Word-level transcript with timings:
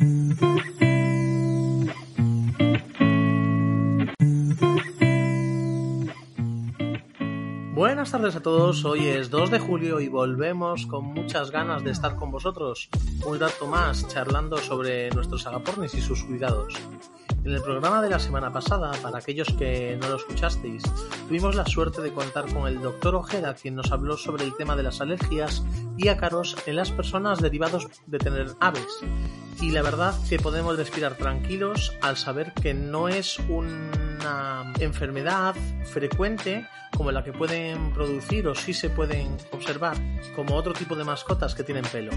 Thank 0.00 0.42
you. 0.42 0.77
Buenas 7.98 8.12
tardes 8.12 8.36
a 8.36 8.40
todos, 8.40 8.84
hoy 8.84 9.08
es 9.08 9.28
2 9.28 9.50
de 9.50 9.58
julio 9.58 9.98
y 9.98 10.06
volvemos 10.06 10.86
con 10.86 11.06
muchas 11.06 11.50
ganas 11.50 11.82
de 11.82 11.90
estar 11.90 12.14
con 12.14 12.30
vosotros 12.30 12.88
un 13.26 13.40
rato 13.40 13.66
más 13.66 14.06
charlando 14.06 14.58
sobre 14.58 15.10
nuestros 15.10 15.44
agapornis 15.48 15.94
y 15.94 16.00
sus 16.00 16.22
cuidados. 16.22 16.74
En 17.44 17.52
el 17.52 17.60
programa 17.60 18.00
de 18.00 18.10
la 18.10 18.20
semana 18.20 18.52
pasada, 18.52 18.92
para 19.02 19.18
aquellos 19.18 19.52
que 19.54 19.98
no 20.00 20.10
lo 20.10 20.14
escuchasteis, 20.14 20.84
tuvimos 21.26 21.56
la 21.56 21.66
suerte 21.66 22.00
de 22.00 22.12
contar 22.12 22.46
con 22.54 22.68
el 22.68 22.80
doctor 22.80 23.16
Ojeda, 23.16 23.54
quien 23.54 23.74
nos 23.74 23.90
habló 23.90 24.16
sobre 24.16 24.44
el 24.44 24.54
tema 24.54 24.76
de 24.76 24.84
las 24.84 25.00
alergias 25.00 25.64
y 25.96 26.06
ácaros 26.06 26.54
en 26.66 26.76
las 26.76 26.92
personas 26.92 27.40
derivados 27.40 27.88
de 28.06 28.18
tener 28.18 28.52
aves. 28.60 29.00
Y 29.60 29.72
la 29.72 29.82
verdad 29.82 30.14
que 30.28 30.38
podemos 30.38 30.76
respirar 30.76 31.16
tranquilos 31.16 31.92
al 32.00 32.16
saber 32.16 32.54
que 32.54 32.74
no 32.74 33.08
es 33.08 33.40
una 33.48 34.72
enfermedad 34.78 35.56
frecuente 35.82 36.64
como 36.98 37.12
la 37.12 37.22
que 37.22 37.32
pueden 37.32 37.92
producir 37.92 38.48
o 38.48 38.56
sí 38.56 38.74
se 38.74 38.90
pueden 38.90 39.36
observar 39.52 39.96
como 40.34 40.56
otro 40.56 40.72
tipo 40.72 40.96
de 40.96 41.04
mascotas 41.04 41.54
que 41.54 41.62
tienen 41.62 41.84
pelo. 41.84 42.10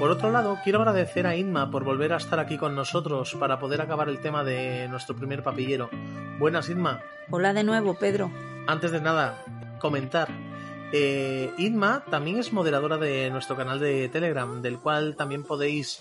Por 0.00 0.10
otro 0.10 0.32
lado, 0.32 0.58
quiero 0.64 0.80
agradecer 0.80 1.28
a 1.28 1.36
Inma 1.36 1.70
por 1.70 1.84
volver 1.84 2.12
a 2.12 2.16
estar 2.16 2.40
aquí 2.40 2.58
con 2.58 2.74
nosotros 2.74 3.36
para 3.38 3.60
poder 3.60 3.80
acabar 3.80 4.08
el 4.08 4.18
tema 4.18 4.42
de 4.42 4.88
nuestro 4.88 5.14
primer 5.14 5.44
papillero. 5.44 5.90
Buenas, 6.40 6.68
Inma. 6.70 7.00
Hola 7.30 7.52
de 7.52 7.62
nuevo, 7.62 7.94
Pedro. 7.94 8.32
Antes 8.66 8.90
de 8.90 9.00
nada, 9.00 9.44
comentar. 9.78 10.28
Eh, 10.92 11.52
Inma 11.56 12.04
también 12.10 12.38
es 12.38 12.52
moderadora 12.52 12.96
de 12.96 13.30
nuestro 13.30 13.54
canal 13.54 13.78
de 13.78 14.08
Telegram, 14.08 14.60
del 14.60 14.80
cual 14.80 15.14
también 15.14 15.44
podéis 15.44 16.00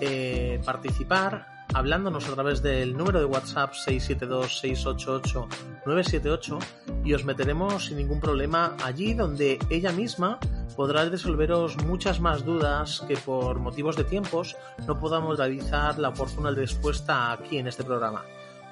eh, 0.00 0.60
participar 0.64 1.60
hablándonos 1.74 2.28
a 2.28 2.34
través 2.34 2.62
del 2.62 2.96
número 2.96 3.18
de 3.20 3.26
WhatsApp 3.26 3.74
672-688-978 3.74 6.58
y 7.04 7.12
os 7.14 7.24
meteremos 7.24 7.86
sin 7.86 7.96
ningún 7.98 8.20
problema 8.20 8.76
allí 8.82 9.14
donde 9.14 9.58
ella 9.70 9.92
misma 9.92 10.40
podrá 10.76 11.04
resolveros 11.04 11.76
muchas 11.84 12.20
más 12.20 12.44
dudas 12.44 13.04
que 13.06 13.16
por 13.16 13.58
motivos 13.58 13.96
de 13.96 14.04
tiempos 14.04 14.56
no 14.86 14.98
podamos 14.98 15.38
realizar 15.38 15.98
la 15.98 16.08
oportuna 16.10 16.50
respuesta 16.50 17.32
aquí 17.32 17.56
en 17.58 17.68
este 17.68 17.84
programa. 17.84 18.22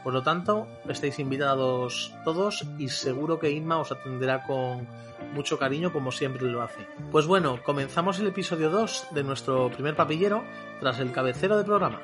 Por 0.04 0.12
lo 0.12 0.22
tanto, 0.22 0.66
estáis 0.88 1.18
invitados 1.18 2.14
todos 2.24 2.64
y 2.78 2.88
seguro 2.88 3.38
que 3.38 3.50
Inma 3.50 3.78
os 3.78 3.92
atenderá 3.92 4.44
con 4.44 4.86
mucho 5.34 5.58
cariño 5.58 5.92
como 5.92 6.12
siempre 6.12 6.46
lo 6.46 6.62
hace. 6.62 6.86
Pues 7.10 7.26
bueno, 7.26 7.60
comenzamos 7.64 8.18
el 8.18 8.28
episodio 8.28 8.70
2 8.70 9.08
de 9.10 9.24
nuestro 9.24 9.70
primer 9.70 9.96
papillero 9.96 10.44
tras 10.80 10.98
el 11.00 11.12
cabecero 11.12 11.56
del 11.56 11.66
programa. 11.66 12.00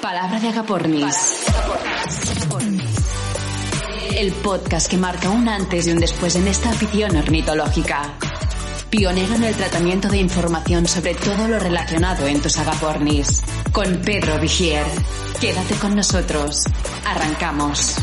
Palabra 0.00 0.38
de 0.38 0.48
Agapornis. 0.48 1.46
El 4.16 4.32
podcast 4.32 4.90
que 4.90 4.96
marca 4.96 5.28
un 5.28 5.48
antes 5.48 5.88
y 5.88 5.90
un 5.90 5.98
después 5.98 6.36
en 6.36 6.46
esta 6.46 6.70
afición 6.70 7.16
ornitológica. 7.16 8.14
Pionero 8.90 9.34
en 9.34 9.44
el 9.44 9.54
tratamiento 9.54 10.08
de 10.08 10.18
información 10.18 10.86
sobre 10.86 11.14
todo 11.14 11.48
lo 11.48 11.58
relacionado 11.58 12.26
en 12.26 12.40
tus 12.40 12.56
agapornis. 12.58 13.42
Con 13.72 14.00
Pedro 14.02 14.38
Vigier. 14.38 14.86
Quédate 15.40 15.74
con 15.74 15.96
nosotros. 15.96 16.64
Arrancamos. 17.04 17.96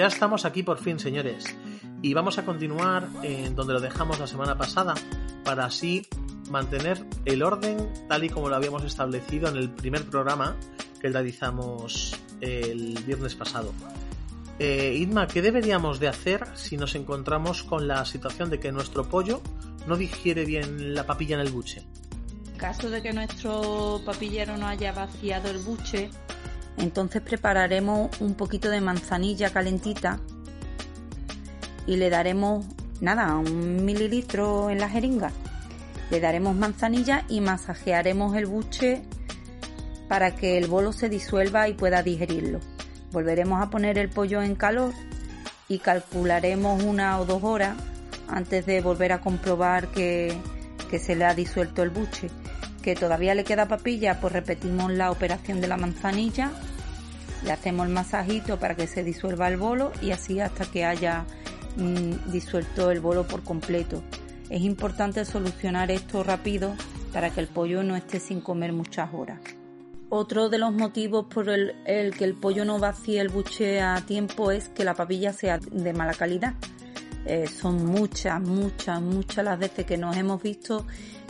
Ya 0.00 0.06
estamos 0.06 0.46
aquí 0.46 0.62
por 0.62 0.78
fin, 0.78 0.98
señores, 0.98 1.44
y 2.00 2.14
vamos 2.14 2.38
a 2.38 2.46
continuar 2.46 3.06
en 3.22 3.54
donde 3.54 3.74
lo 3.74 3.80
dejamos 3.80 4.18
la 4.18 4.26
semana 4.26 4.56
pasada 4.56 4.94
para 5.44 5.66
así 5.66 6.06
mantener 6.48 7.04
el 7.26 7.42
orden 7.42 7.76
tal 8.08 8.24
y 8.24 8.30
como 8.30 8.48
lo 8.48 8.56
habíamos 8.56 8.82
establecido 8.82 9.50
en 9.50 9.58
el 9.58 9.68
primer 9.68 10.08
programa 10.08 10.56
que 11.02 11.10
realizamos 11.10 12.18
el 12.40 12.98
viernes 13.06 13.34
pasado. 13.34 13.74
Eh, 14.58 14.94
Idma, 14.96 15.26
¿qué 15.26 15.42
deberíamos 15.42 16.00
de 16.00 16.08
hacer 16.08 16.46
si 16.54 16.78
nos 16.78 16.94
encontramos 16.94 17.62
con 17.62 17.86
la 17.86 18.06
situación 18.06 18.48
de 18.48 18.58
que 18.58 18.72
nuestro 18.72 19.06
pollo 19.06 19.42
no 19.86 19.98
digiere 19.98 20.46
bien 20.46 20.94
la 20.94 21.04
papilla 21.04 21.34
en 21.34 21.42
el 21.42 21.52
buche? 21.52 21.84
En 22.50 22.56
caso 22.56 22.88
de 22.88 23.02
que 23.02 23.12
nuestro 23.12 24.00
papillero 24.06 24.56
no 24.56 24.66
haya 24.66 24.92
vaciado 24.92 25.50
el 25.50 25.58
buche, 25.58 26.08
entonces 26.80 27.20
prepararemos 27.22 28.10
un 28.20 28.34
poquito 28.34 28.70
de 28.70 28.80
manzanilla 28.80 29.50
calentita 29.50 30.18
y 31.86 31.96
le 31.96 32.10
daremos, 32.10 32.66
nada, 33.00 33.36
un 33.36 33.84
mililitro 33.84 34.70
en 34.70 34.78
la 34.78 34.88
jeringa. 34.88 35.30
Le 36.10 36.20
daremos 36.20 36.56
manzanilla 36.56 37.24
y 37.28 37.40
masajearemos 37.40 38.34
el 38.36 38.46
buche 38.46 39.02
para 40.08 40.34
que 40.34 40.58
el 40.58 40.66
bolo 40.66 40.92
se 40.92 41.08
disuelva 41.08 41.68
y 41.68 41.74
pueda 41.74 42.02
digerirlo. 42.02 42.60
Volveremos 43.12 43.62
a 43.62 43.70
poner 43.70 43.98
el 43.98 44.08
pollo 44.08 44.42
en 44.42 44.54
calor 44.54 44.92
y 45.68 45.78
calcularemos 45.78 46.82
una 46.82 47.20
o 47.20 47.26
dos 47.26 47.44
horas 47.44 47.76
antes 48.28 48.66
de 48.66 48.80
volver 48.80 49.12
a 49.12 49.20
comprobar 49.20 49.88
que, 49.88 50.36
que 50.90 50.98
se 50.98 51.14
le 51.14 51.24
ha 51.24 51.34
disuelto 51.34 51.82
el 51.82 51.90
buche. 51.90 52.30
Que 52.82 52.94
todavía 52.94 53.34
le 53.34 53.44
queda 53.44 53.68
papilla, 53.68 54.20
pues 54.20 54.32
repetimos 54.32 54.92
la 54.92 55.10
operación 55.10 55.60
de 55.60 55.68
la 55.68 55.76
manzanilla 55.76 56.50
le 57.44 57.52
hacemos 57.52 57.86
el 57.86 57.92
masajito 57.92 58.58
para 58.58 58.74
que 58.74 58.86
se 58.86 59.02
disuelva 59.02 59.48
el 59.48 59.56
bolo 59.56 59.92
y 60.02 60.10
así 60.10 60.40
hasta 60.40 60.66
que 60.66 60.84
haya 60.84 61.24
mm, 61.76 62.30
disuelto 62.30 62.90
el 62.90 63.00
bolo 63.00 63.26
por 63.26 63.42
completo. 63.42 64.02
Es 64.48 64.62
importante 64.62 65.24
solucionar 65.24 65.90
esto 65.90 66.22
rápido 66.22 66.74
para 67.12 67.30
que 67.30 67.40
el 67.40 67.46
pollo 67.46 67.82
no 67.82 67.96
esté 67.96 68.20
sin 68.20 68.40
comer 68.40 68.72
muchas 68.72 69.12
horas. 69.14 69.40
Otro 70.08 70.48
de 70.48 70.58
los 70.58 70.72
motivos 70.72 71.26
por 71.26 71.48
el, 71.48 71.74
que 71.84 72.24
el 72.24 72.34
pollo 72.34 72.64
no 72.64 72.78
vacíe 72.78 73.20
el 73.20 73.28
buche 73.28 73.80
a 73.80 74.00
tiempo 74.04 74.50
es 74.50 74.68
que 74.68 74.84
la 74.84 74.94
papilla 74.94 75.32
sea 75.32 75.58
de 75.58 75.92
mala 75.92 76.14
calidad. 76.14 76.54
Eh, 77.26 77.46
son 77.46 77.84
muchas, 77.86 78.40
muchas, 78.40 79.00
muchas 79.00 79.44
las 79.44 79.58
veces 79.58 79.86
que 79.86 79.96
nos 79.96 80.16
hemos 80.16 80.42
visto 80.42 80.84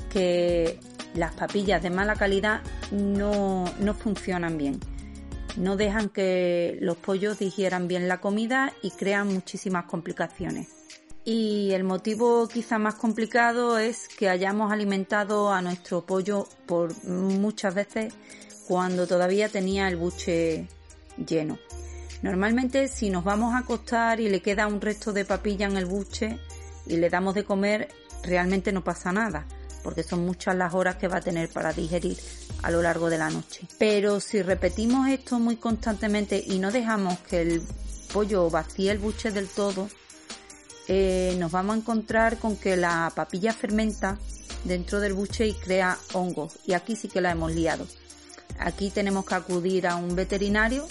que 0.08 0.78
las 1.14 1.32
papillas 1.34 1.82
de 1.82 1.90
mala 1.90 2.14
calidad 2.14 2.60
no, 2.90 3.64
no 3.80 3.94
funcionan 3.94 4.58
bien 4.58 4.80
no 5.56 5.76
dejan 5.76 6.08
que 6.08 6.78
los 6.80 6.96
pollos 6.96 7.38
digieran 7.38 7.88
bien 7.88 8.08
la 8.08 8.20
comida 8.20 8.72
y 8.82 8.90
crean 8.90 9.28
muchísimas 9.28 9.84
complicaciones. 9.84 10.68
Y 11.24 11.72
el 11.72 11.84
motivo 11.84 12.48
quizá 12.48 12.78
más 12.78 12.94
complicado 12.94 13.78
es 13.78 14.08
que 14.08 14.28
hayamos 14.28 14.72
alimentado 14.72 15.52
a 15.52 15.60
nuestro 15.60 16.06
pollo 16.06 16.48
por 16.66 17.04
muchas 17.04 17.74
veces 17.74 18.14
cuando 18.66 19.06
todavía 19.06 19.48
tenía 19.48 19.88
el 19.88 19.96
buche 19.96 20.66
lleno. 21.26 21.58
Normalmente 22.22 22.88
si 22.88 23.10
nos 23.10 23.24
vamos 23.24 23.54
a 23.54 23.58
acostar 23.58 24.20
y 24.20 24.28
le 24.28 24.40
queda 24.40 24.66
un 24.66 24.80
resto 24.80 25.12
de 25.12 25.24
papilla 25.24 25.66
en 25.66 25.76
el 25.76 25.86
buche 25.86 26.38
y 26.86 26.96
le 26.96 27.10
damos 27.10 27.34
de 27.34 27.44
comer, 27.44 27.88
realmente 28.22 28.72
no 28.72 28.82
pasa 28.82 29.12
nada 29.12 29.46
porque 29.82 30.02
son 30.02 30.24
muchas 30.24 30.56
las 30.56 30.74
horas 30.74 30.96
que 30.96 31.08
va 31.08 31.18
a 31.18 31.20
tener 31.20 31.48
para 31.48 31.72
digerir 31.72 32.18
a 32.62 32.70
lo 32.70 32.82
largo 32.82 33.10
de 33.10 33.18
la 33.18 33.30
noche. 33.30 33.66
Pero 33.78 34.20
si 34.20 34.42
repetimos 34.42 35.08
esto 35.08 35.38
muy 35.38 35.56
constantemente 35.56 36.42
y 36.44 36.58
no 36.58 36.70
dejamos 36.70 37.18
que 37.20 37.42
el 37.42 37.62
pollo 38.12 38.50
vacíe 38.50 38.90
el 38.90 38.98
buche 38.98 39.30
del 39.30 39.48
todo, 39.48 39.88
eh, 40.88 41.36
nos 41.38 41.52
vamos 41.52 41.76
a 41.76 41.78
encontrar 41.78 42.38
con 42.38 42.56
que 42.56 42.76
la 42.76 43.12
papilla 43.14 43.52
fermenta 43.52 44.18
dentro 44.64 45.00
del 45.00 45.14
buche 45.14 45.46
y 45.46 45.54
crea 45.54 45.96
hongos. 46.12 46.54
Y 46.66 46.72
aquí 46.72 46.96
sí 46.96 47.08
que 47.08 47.20
la 47.20 47.30
hemos 47.30 47.52
liado. 47.52 47.86
Aquí 48.58 48.90
tenemos 48.90 49.24
que 49.24 49.34
acudir 49.34 49.86
a 49.86 49.96
un 49.96 50.14
veterinario 50.14 50.86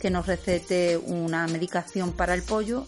que 0.00 0.10
nos 0.10 0.26
recete 0.26 0.96
una 0.96 1.46
medicación 1.46 2.12
para 2.12 2.34
el 2.34 2.42
pollo 2.42 2.86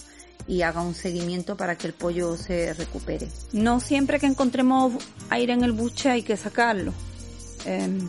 y 0.51 0.63
haga 0.63 0.83
un 0.83 0.97
seguimiento 0.97 1.57
para 1.57 1.79
que 1.79 1.87
el 1.87 1.93
pollo 1.93 2.37
se 2.37 2.75
recupere. 2.75 3.29
No 3.53 3.79
siempre 3.79 4.19
que 4.19 4.27
encontremos 4.27 4.95
aire 5.29 5.53
en 5.53 5.63
el 5.63 5.71
buche 5.71 6.11
hay 6.11 6.23
que 6.23 6.37
sacarlo. 6.37 6.93
Em, 7.65 8.09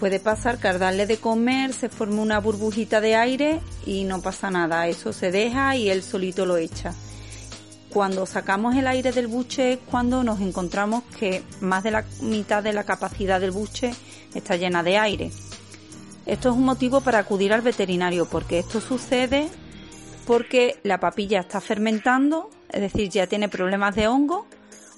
puede 0.00 0.18
pasar 0.18 0.58
que 0.58 0.66
al 0.66 0.80
darle 0.80 1.06
de 1.06 1.18
comer 1.18 1.72
se 1.72 1.88
forme 1.88 2.20
una 2.20 2.40
burbujita 2.40 3.00
de 3.00 3.14
aire 3.14 3.60
y 3.86 4.02
no 4.02 4.22
pasa 4.22 4.50
nada, 4.50 4.88
eso 4.88 5.12
se 5.12 5.30
deja 5.30 5.76
y 5.76 5.88
él 5.88 6.02
solito 6.02 6.46
lo 6.46 6.56
echa. 6.56 6.92
Cuando 7.92 8.26
sacamos 8.26 8.74
el 8.74 8.88
aire 8.88 9.12
del 9.12 9.28
buche 9.28 9.74
es 9.74 9.78
cuando 9.88 10.24
nos 10.24 10.40
encontramos 10.40 11.04
que 11.16 11.44
más 11.60 11.84
de 11.84 11.92
la 11.92 12.04
mitad 12.22 12.60
de 12.60 12.72
la 12.72 12.82
capacidad 12.82 13.40
del 13.40 13.52
buche 13.52 13.94
está 14.34 14.56
llena 14.56 14.82
de 14.82 14.98
aire. 14.98 15.30
Esto 16.26 16.50
es 16.50 16.56
un 16.56 16.64
motivo 16.64 17.02
para 17.02 17.20
acudir 17.20 17.52
al 17.52 17.60
veterinario 17.60 18.26
porque 18.26 18.58
esto 18.58 18.80
sucede 18.80 19.48
porque 20.26 20.78
la 20.82 21.00
papilla 21.00 21.40
está 21.40 21.60
fermentando, 21.60 22.50
es 22.70 22.80
decir, 22.80 23.08
ya 23.08 23.26
tiene 23.26 23.48
problemas 23.48 23.94
de 23.94 24.06
hongo 24.06 24.46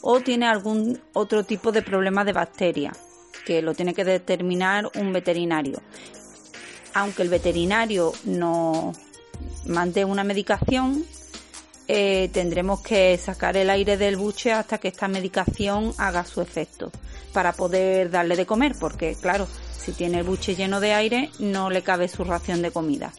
o 0.03 0.21
tiene 0.21 0.47
algún 0.47 1.01
otro 1.13 1.45
tipo 1.45 1.73
de 1.73 1.83
problema 1.83 2.25
de 2.25 2.33
bacteria 2.33 2.93
que 3.45 3.63
lo 3.63 3.75
tiene 3.75 3.95
que 3.95 4.05
determinar 4.05 4.91
un 4.97 5.13
veterinario. 5.13 5.81
Aunque 6.95 7.23
el 7.23 7.29
veterinario 7.29 8.13
nos 8.25 8.97
mande 9.67 10.05
una 10.05 10.25
medicación, 10.25 11.05
eh, 11.89 12.31
tendremos 12.33 12.81
que 12.81 13.19
sacar 13.19 13.57
el 13.57 13.69
aire 13.69 13.97
del 13.97 14.17
buche 14.17 14.53
hasta 14.53 14.79
que 14.79 14.89
esta 14.89 15.09
medicación 15.09 15.93
haga 15.99 16.25
su 16.25 16.41
efecto 16.41 16.91
para 17.33 17.53
poder 17.53 18.11
darle 18.11 18.37
de 18.37 18.47
comer, 18.47 18.75
porque 18.79 19.17
claro, 19.21 19.47
si 19.77 19.93
tiene 19.93 20.21
el 20.21 20.25
buche 20.25 20.55
lleno 20.55 20.81
de 20.81 20.95
aire 20.95 21.31
no 21.39 21.69
le 21.69 21.83
cabe 21.83 22.09
su 22.09 22.25
ración 22.25 22.63
de 22.63 22.71
comida. 22.71 23.13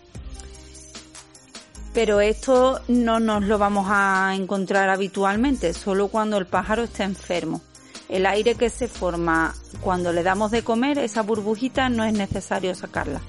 Pero 1.96 2.20
esto 2.20 2.82
no 2.90 3.22
nos 3.22 3.46
lo 3.46 3.58
vamos 3.58 3.88
a 3.90 4.36
encontrar 4.36 4.90
habitualmente, 4.90 5.74
solo 5.74 6.10
cuando 6.10 6.38
el 6.38 6.46
pájaro 6.46 6.84
está 6.84 7.06
enfermo. 7.06 7.62
El 8.10 8.26
aire 8.26 8.56
que 8.56 8.70
se 8.70 8.90
forma 8.90 9.56
cuando 9.80 10.12
le 10.12 10.22
damos 10.22 10.52
de 10.52 10.62
comer, 10.62 11.00
esa 11.00 11.22
burbujita 11.22 11.88
no 11.88 12.04
es 12.04 12.12
necesario 12.12 12.76
sacarla. 12.76 13.22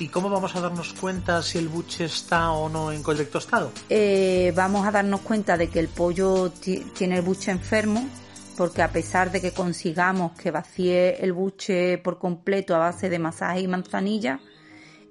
¿Y 0.00 0.08
cómo 0.08 0.30
vamos 0.30 0.56
a 0.56 0.62
darnos 0.62 0.94
cuenta 0.94 1.42
si 1.42 1.58
el 1.58 1.68
buche 1.68 2.06
está 2.06 2.52
o 2.52 2.70
no 2.70 2.90
en 2.90 3.02
correcto 3.02 3.36
estado? 3.36 3.70
Eh, 3.90 4.50
vamos 4.56 4.86
a 4.86 4.92
darnos 4.92 5.20
cuenta 5.20 5.58
de 5.58 5.68
que 5.68 5.78
el 5.78 5.88
pollo 5.88 6.50
tiene 6.50 7.16
el 7.16 7.22
buche 7.22 7.50
enfermo, 7.50 8.08
porque 8.56 8.80
a 8.80 8.90
pesar 8.92 9.30
de 9.30 9.42
que 9.42 9.52
consigamos 9.52 10.32
que 10.32 10.50
vacíe 10.50 11.22
el 11.22 11.34
buche 11.34 11.98
por 11.98 12.18
completo 12.18 12.74
a 12.74 12.78
base 12.78 13.10
de 13.10 13.18
masaje 13.18 13.60
y 13.60 13.68
manzanilla, 13.68 14.40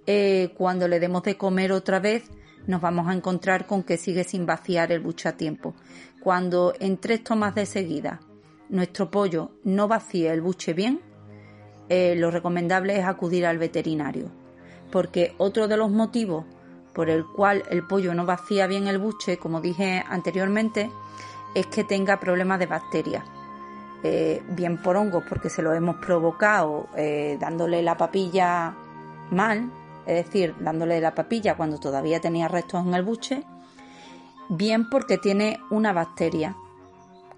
eh, 0.07 0.53
cuando 0.57 0.87
le 0.87 0.99
demos 0.99 1.21
de 1.21 1.37
comer 1.37 1.71
otra 1.71 1.99
vez, 1.99 2.23
nos 2.67 2.81
vamos 2.81 3.07
a 3.07 3.13
encontrar 3.13 3.65
con 3.67 3.83
que 3.83 3.97
sigue 3.97 4.23
sin 4.23 4.45
vaciar 4.45 4.91
el 4.91 4.99
buche 4.99 5.29
a 5.29 5.37
tiempo. 5.37 5.73
Cuando 6.21 6.73
en 6.79 6.97
tres 6.97 7.23
tomas 7.23 7.55
de 7.55 7.65
seguida 7.65 8.19
nuestro 8.69 9.11
pollo 9.11 9.51
no 9.63 9.87
vacíe 9.87 10.31
el 10.31 10.41
buche 10.41 10.73
bien, 10.73 11.01
eh, 11.89 12.15
lo 12.15 12.31
recomendable 12.31 12.97
es 12.97 13.05
acudir 13.05 13.45
al 13.45 13.57
veterinario 13.59 14.31
porque 14.95 15.35
otro 15.37 15.67
de 15.67 15.77
los 15.77 15.91
motivos 15.91 16.45
por 16.93 17.09
el 17.09 17.25
cual 17.25 17.63
el 17.69 17.85
pollo 17.85 18.13
no 18.13 18.25
vacía 18.25 18.67
bien 18.67 18.87
el 18.87 18.97
buche, 18.97 19.37
como 19.37 19.59
dije 19.59 20.01
anteriormente, 20.07 20.89
es 21.53 21.67
que 21.67 21.83
tenga 21.83 22.19
problemas 22.19 22.59
de 22.59 22.67
bacterias. 22.67 23.23
Eh, 24.03 24.41
bien 24.49 24.81
por 24.81 24.95
hongos 24.95 25.23
porque 25.27 25.49
se 25.49 25.61
lo 25.61 25.73
hemos 25.73 25.97
provocado 25.97 26.87
eh, 26.95 27.37
dándole 27.39 27.81
la 27.81 27.97
papilla 27.97 28.73
mal, 29.31 29.69
es 30.05 30.25
decir, 30.25 30.55
dándole 30.59 30.99
la 31.01 31.15
papilla 31.15 31.55
cuando 31.57 31.79
todavía 31.79 32.19
tenía 32.19 32.47
restos 32.47 32.85
en 32.85 32.93
el 32.93 33.03
buche, 33.03 33.43
bien 34.49 34.89
porque 34.89 35.17
tiene 35.17 35.59
una 35.69 35.93
bacteria 35.93 36.55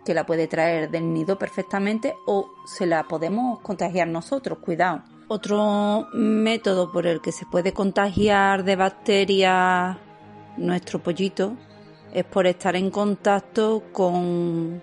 que 0.05 0.13
la 0.13 0.25
puede 0.25 0.47
traer 0.47 0.89
del 0.89 1.13
nido 1.13 1.37
perfectamente 1.37 2.15
o 2.25 2.49
se 2.65 2.85
la 2.85 3.03
podemos 3.03 3.59
contagiar 3.59 4.07
nosotros, 4.07 4.59
cuidado. 4.59 5.03
Otro 5.27 6.07
método 6.13 6.91
por 6.91 7.05
el 7.05 7.19
que 7.19 7.33
se 7.33 7.45
puede 7.45 7.73
contagiar 7.73 8.63
de 8.63 8.77
bacterias 8.77 9.97
nuestro 10.55 10.99
pollito 10.99 11.57
es 12.13 12.23
por 12.23 12.47
estar 12.47 12.75
en 12.77 12.89
contacto 12.89 13.83
con 13.91 14.81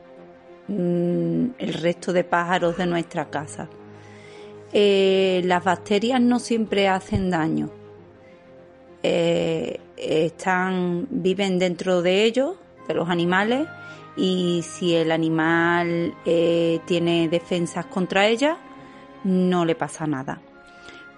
mm, 0.68 1.46
el 1.58 1.74
resto 1.74 2.12
de 2.12 2.24
pájaros 2.24 2.76
de 2.76 2.86
nuestra 2.86 3.30
casa. 3.30 3.68
Eh, 4.76 5.40
las 5.44 5.62
bacterias 5.62 6.20
no 6.20 6.40
siempre 6.40 6.88
hacen 6.88 7.30
daño. 7.30 7.70
Eh, 9.04 9.78
están, 9.96 11.06
viven 11.10 11.60
dentro 11.60 12.02
de 12.02 12.24
ellos, 12.24 12.56
de 12.88 12.94
los 12.94 13.08
animales, 13.08 13.68
y 14.16 14.62
si 14.62 14.96
el 14.96 15.12
animal 15.12 16.14
eh, 16.24 16.80
tiene 16.86 17.28
defensas 17.28 17.86
contra 17.86 18.26
ellas, 18.26 18.58
no 19.22 19.64
le 19.64 19.76
pasa 19.76 20.08
nada. 20.08 20.40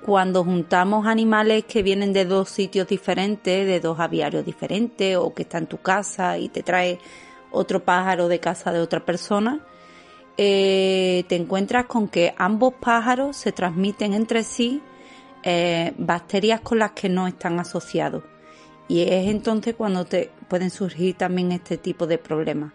Cuando 0.05 0.45
juntamos 0.45 1.07
animales 1.07 1.65
que 1.65 1.83
vienen 1.83 2.13
de 2.13 2.27
dos 2.27 2.51
sitios 2.51 2.87
diferentes, 2.87 3.67
de 3.67 3.81
dos 3.81 3.99
aviarios 3.99 4.45
diferentes, 4.45 5.17
o 5.17 5.33
que 5.33 5.43
está 5.43 5.57
en 5.57 5.67
tu 5.67 5.79
casa 5.79 6.37
y 6.37 6.51
te 6.51 6.63
trae 6.63 6.99
otro 7.51 7.83
pájaro 7.83 8.29
de 8.29 8.39
casa 8.39 8.71
de 8.71 8.81
otra 8.81 9.01
persona, 9.07 9.61
eh, 10.37 11.25
te 11.29 11.37
encuentras 11.37 11.87
con 11.87 12.09
que 12.09 12.35
ambos 12.37 12.75
pájaros 12.75 13.37
se 13.37 13.53
transmiten 13.53 14.13
entre 14.13 14.45
sí 14.45 14.83
eh, 15.43 15.95
bacterias 15.97 16.61
con 16.61 16.79
las 16.79 16.93
que 16.93 17.09
no 17.09 17.27
están 17.27 17.59
asociados. 17.61 18.25
Y 18.89 19.03
es 19.03 19.29
entonces 19.29 19.75
cuando 19.75 20.05
te 20.05 20.31
pueden 20.49 20.71
surgir 20.71 21.17
también 21.17 21.53
este 21.53 21.77
tipo 21.77 22.07
de 22.07 22.19
problemas. 22.19 22.73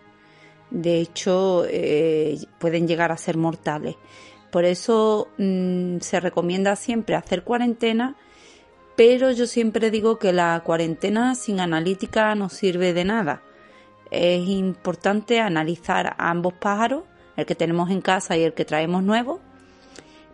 De 0.70 1.00
hecho, 1.00 1.66
eh, 1.68 2.38
pueden 2.60 2.88
llegar 2.88 3.12
a 3.12 3.18
ser 3.18 3.38
mortales. 3.38 3.96
Por 4.52 4.66
eso 4.66 5.30
mm, 5.38 6.00
se 6.00 6.20
recomienda 6.20 6.76
siempre 6.76 7.16
hacer 7.16 7.44
cuarentena, 7.44 8.16
pero 8.96 9.32
yo 9.32 9.48
siempre 9.48 9.92
digo 9.92 10.20
que 10.20 10.34
la 10.34 10.62
cuarentena 10.66 11.36
sin 11.36 11.60
analítica 11.60 12.36
no 12.36 12.50
sirve 12.50 12.94
de 12.94 13.06
nada. 13.06 13.42
Es 14.12 14.48
importante 14.48 15.40
analizar 15.40 16.16
a 16.18 16.30
ambos 16.30 16.54
pájaros, 16.54 17.04
el 17.38 17.46
que 17.46 17.56
tenemos 17.56 17.90
en 17.90 18.02
casa 18.02 18.38
y 18.38 18.44
el 18.44 18.54
que 18.54 18.66
traemos 18.66 19.04
nuevo, 19.04 19.40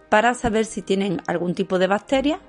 para 0.10 0.34
saber 0.34 0.66
si 0.66 0.82
tienen 0.82 1.22
algún 1.28 1.54
tipo 1.54 1.80
de 1.80 1.88
bacteria, 1.88 2.40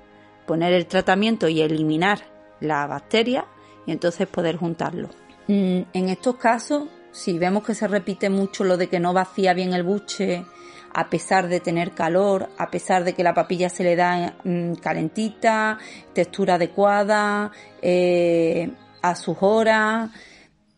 poner 0.45 0.73
el 0.73 0.85
tratamiento 0.85 1.47
y 1.47 1.61
eliminar 1.61 2.21
la 2.59 2.87
bacteria 2.87 3.45
y 3.85 3.91
entonces 3.91 4.27
poder 4.27 4.57
juntarlo. 4.57 5.09
Mm, 5.47 5.81
en 5.93 6.09
estos 6.09 6.35
casos, 6.37 6.87
si 7.11 7.37
vemos 7.37 7.63
que 7.63 7.75
se 7.75 7.87
repite 7.87 8.29
mucho 8.29 8.63
lo 8.63 8.77
de 8.77 8.87
que 8.87 8.99
no 8.99 9.13
vacía 9.13 9.53
bien 9.53 9.73
el 9.73 9.83
buche 9.83 10.45
a 10.93 11.09
pesar 11.09 11.47
de 11.47 11.59
tener 11.59 11.91
calor, 11.91 12.49
a 12.57 12.71
pesar 12.71 13.03
de 13.03 13.13
que 13.13 13.23
la 13.23 13.33
papilla 13.33 13.69
se 13.69 13.83
le 13.83 13.95
da 13.95 14.33
mm, 14.43 14.73
calentita, 14.75 15.77
textura 16.13 16.55
adecuada, 16.55 17.51
eh, 17.81 18.71
a 19.01 19.15
sus 19.15 19.37
horas. 19.41 20.09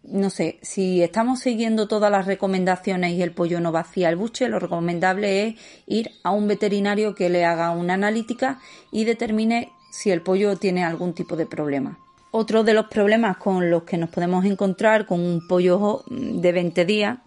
No 0.04 0.32
sé, 0.32 0.58
si 0.64 1.04
estamos 1.04 1.42
siguiendo 1.42 1.88
todas 1.88 2.12
las 2.12 2.26
recomendaciones 2.26 3.14
y 3.14 3.22
el 3.22 3.32
pollo 3.32 3.60
no 3.60 3.72
vacía 3.72 4.10
el 4.10 4.16
buche, 4.16 4.50
lo 4.50 4.58
recomendable 4.58 5.48
es 5.48 5.56
ir 5.86 6.12
a 6.24 6.32
un 6.32 6.48
veterinario 6.48 7.14
que 7.14 7.30
le 7.30 7.46
haga 7.46 7.70
una 7.72 7.94
analítica 7.94 8.60
y 8.92 9.06
determine 9.06 9.72
si 9.92 10.10
el 10.10 10.22
pollo 10.22 10.56
tiene 10.58 10.84
algún 10.84 11.14
tipo 11.14 11.36
de 11.36 11.46
problema. 11.46 12.00
Otro 12.32 12.64
de 12.64 12.74
los 12.74 12.88
problemas 12.88 13.38
con 13.38 13.70
los 13.70 13.84
que 13.84 13.98
nos 13.98 14.10
podemos 14.10 14.46
encontrar 14.46 15.06
con 15.06 15.20
un 15.20 15.48
pollo 15.48 16.04
de 16.10 16.52
20 16.52 16.86
días 16.86 17.20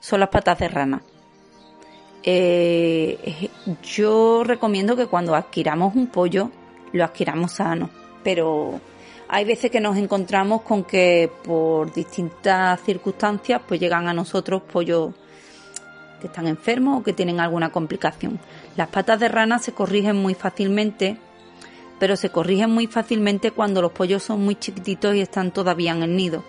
son 0.00 0.20
las 0.20 0.30
patas 0.30 0.58
de 0.58 0.68
rana. 0.68 1.02
Eh, 2.22 3.50
yo 3.82 4.42
recomiendo 4.44 4.96
que 4.96 5.06
cuando 5.06 5.34
adquiramos 5.34 5.94
un 5.94 6.08
pollo 6.08 6.50
lo 6.92 7.04
adquiramos 7.04 7.52
sano, 7.52 7.90
pero 8.24 8.80
hay 9.32 9.44
veces 9.44 9.70
que 9.70 9.80
nos 9.80 9.96
encontramos 9.96 10.62
con 10.62 10.82
que 10.82 11.30
por 11.44 11.92
distintas 11.92 12.80
circunstancias 12.80 13.62
pues 13.66 13.78
llegan 13.78 14.08
a 14.08 14.12
nosotros 14.12 14.62
pollos 14.62 15.14
que 16.20 16.26
están 16.26 16.48
enfermos 16.48 17.00
o 17.00 17.02
que 17.04 17.12
tienen 17.12 17.38
alguna 17.38 17.70
complicación. 17.70 18.40
Las 18.76 18.88
patas 18.88 19.20
de 19.20 19.28
rana 19.28 19.60
se 19.60 19.72
corrigen 19.72 20.16
muy 20.16 20.34
fácilmente, 20.34 21.16
pero 22.00 22.16
se 22.16 22.30
corrigen 22.30 22.70
muy 22.70 22.88
fácilmente 22.88 23.52
cuando 23.52 23.80
los 23.80 23.92
pollos 23.92 24.24
son 24.24 24.44
muy 24.44 24.56
chiquititos 24.56 25.14
y 25.14 25.20
están 25.20 25.52
todavía 25.52 25.92
en 25.92 26.02
el 26.02 26.16
nido, 26.16 26.42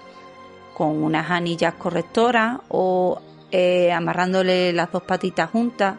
con 0.73 1.03
unas 1.03 1.29
anillas 1.29 1.75
correctoras 1.75 2.61
o 2.67 3.21
eh, 3.51 3.91
amarrándole 3.91 4.73
las 4.73 4.91
dos 4.91 5.03
patitas 5.03 5.51
juntas. 5.51 5.97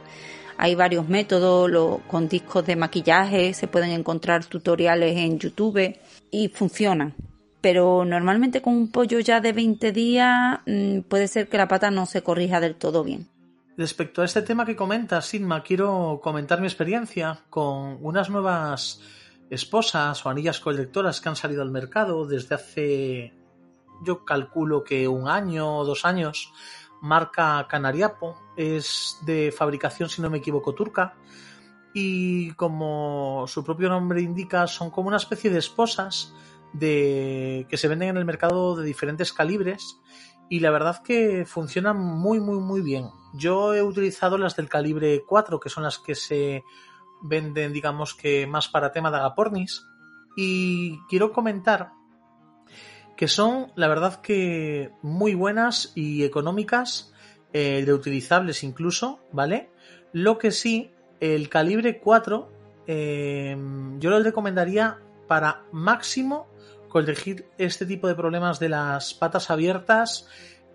Hay 0.63 0.77
varios 0.77 1.09
métodos, 1.09 2.01
con 2.07 2.29
discos 2.29 2.65
de 2.65 2.77
maquillaje, 2.77 3.53
se 3.53 3.67
pueden 3.67 3.91
encontrar 3.91 4.45
tutoriales 4.45 5.17
en 5.17 5.37
YouTube 5.37 5.99
y 6.31 6.49
funcionan. 6.51 7.17
Pero 7.61 8.05
normalmente 8.05 8.63
con 8.63 8.75
un 8.75 8.93
pollo 8.93 9.19
ya 9.19 9.41
de 9.41 9.53
20 9.53 9.91
días 9.91 10.61
mm, 10.65 11.01
puede 11.01 11.27
ser 11.27 11.49
que 11.49 11.59
la 11.59 11.67
pata 11.67 11.91
no 11.91 12.07
se 12.07 12.23
corrija 12.23 12.61
del 12.61 12.77
todo 12.77 13.03
bien. 13.03 13.27
Respecto 13.77 14.23
a 14.23 14.25
este 14.25 14.43
tema 14.43 14.65
que 14.65 14.77
comentas, 14.77 15.27
Sigma, 15.27 15.65
quiero 15.65 16.21
comentar 16.23 16.61
mi 16.61 16.69
experiencia 16.69 17.41
con 17.51 17.99
unas 18.01 18.31
nuevas 18.31 19.01
esposas 19.51 20.25
o 20.25 20.29
anillas 20.29 20.61
colectoras 20.61 21.21
que 21.21 21.29
han 21.29 21.35
salido 21.35 21.63
al 21.63 21.73
mercado 21.73 22.25
desde 22.25 22.55
hace 22.55 23.33
yo 24.05 24.25
calculo 24.25 24.85
que 24.85 25.09
un 25.09 25.29
año 25.29 25.79
o 25.79 25.85
dos 25.85 26.05
años, 26.05 26.53
marca 27.03 27.67
Canariapo, 27.69 28.39
es 28.57 29.19
de 29.23 29.53
fabricación, 29.53 30.09
si 30.09 30.23
no 30.23 30.31
me 30.31 30.39
equivoco, 30.39 30.75
turca, 30.75 31.15
y 31.93 32.53
como 32.53 33.45
su 33.49 33.63
propio 33.63 33.89
nombre 33.89 34.23
indica, 34.23 34.67
son 34.67 34.91
como 34.91 35.09
una 35.09 35.19
especie 35.19 35.51
de 35.51 35.59
esposas 35.59 36.35
de 36.73 37.67
que 37.69 37.77
se 37.77 37.89
venden 37.89 38.11
en 38.11 38.17
el 38.17 38.25
mercado 38.25 38.77
de 38.77 38.87
diferentes 38.87 39.33
calibres 39.33 40.01
y 40.49 40.61
la 40.61 40.71
verdad 40.71 41.03
que 41.03 41.45
funcionan 41.45 41.99
muy 41.99 42.41
muy 42.41 42.59
muy 42.59 42.81
bien. 42.81 43.11
Yo 43.35 43.75
he 43.75 43.83
utilizado 43.83 44.39
las 44.39 44.57
del 44.57 44.71
calibre 44.71 45.23
4, 45.27 45.61
que 45.61 45.69
son 45.69 45.83
las 45.83 45.99
que 45.99 46.15
se 46.15 46.65
venden 47.21 47.73
digamos 47.73 48.15
que 48.15 48.47
más 48.47 48.69
para 48.69 48.93
tema 48.93 49.11
de 49.11 49.19
agapornis 49.19 49.87
y 50.37 50.99
quiero 51.09 51.33
comentar 51.33 51.93
que 53.23 53.29
son 53.29 53.71
la 53.77 53.87
verdad 53.87 54.21
que 54.21 54.91
muy 55.01 55.35
buenas 55.37 55.93
y 55.95 56.25
económicas, 56.25 57.13
eh, 57.53 57.81
reutilizables 57.87 58.65
incluso, 58.65 59.21
¿vale? 59.31 59.71
Lo 60.13 60.39
que 60.39 60.51
sí, 60.51 60.91
el 61.21 61.49
calibre 61.49 62.01
4 62.01 62.51
eh, 62.89 63.57
yo 64.01 64.11
lo 64.11 64.21
recomendaría 64.25 64.99
para 65.29 65.63
máximo 65.71 66.49
corregir 66.89 67.47
este 67.59 67.87
tipo 67.87 68.09
de 68.09 68.17
problemas 68.17 68.59
de 68.59 68.71
las 68.71 69.15
patas 69.15 69.53
abiertas 69.53 70.27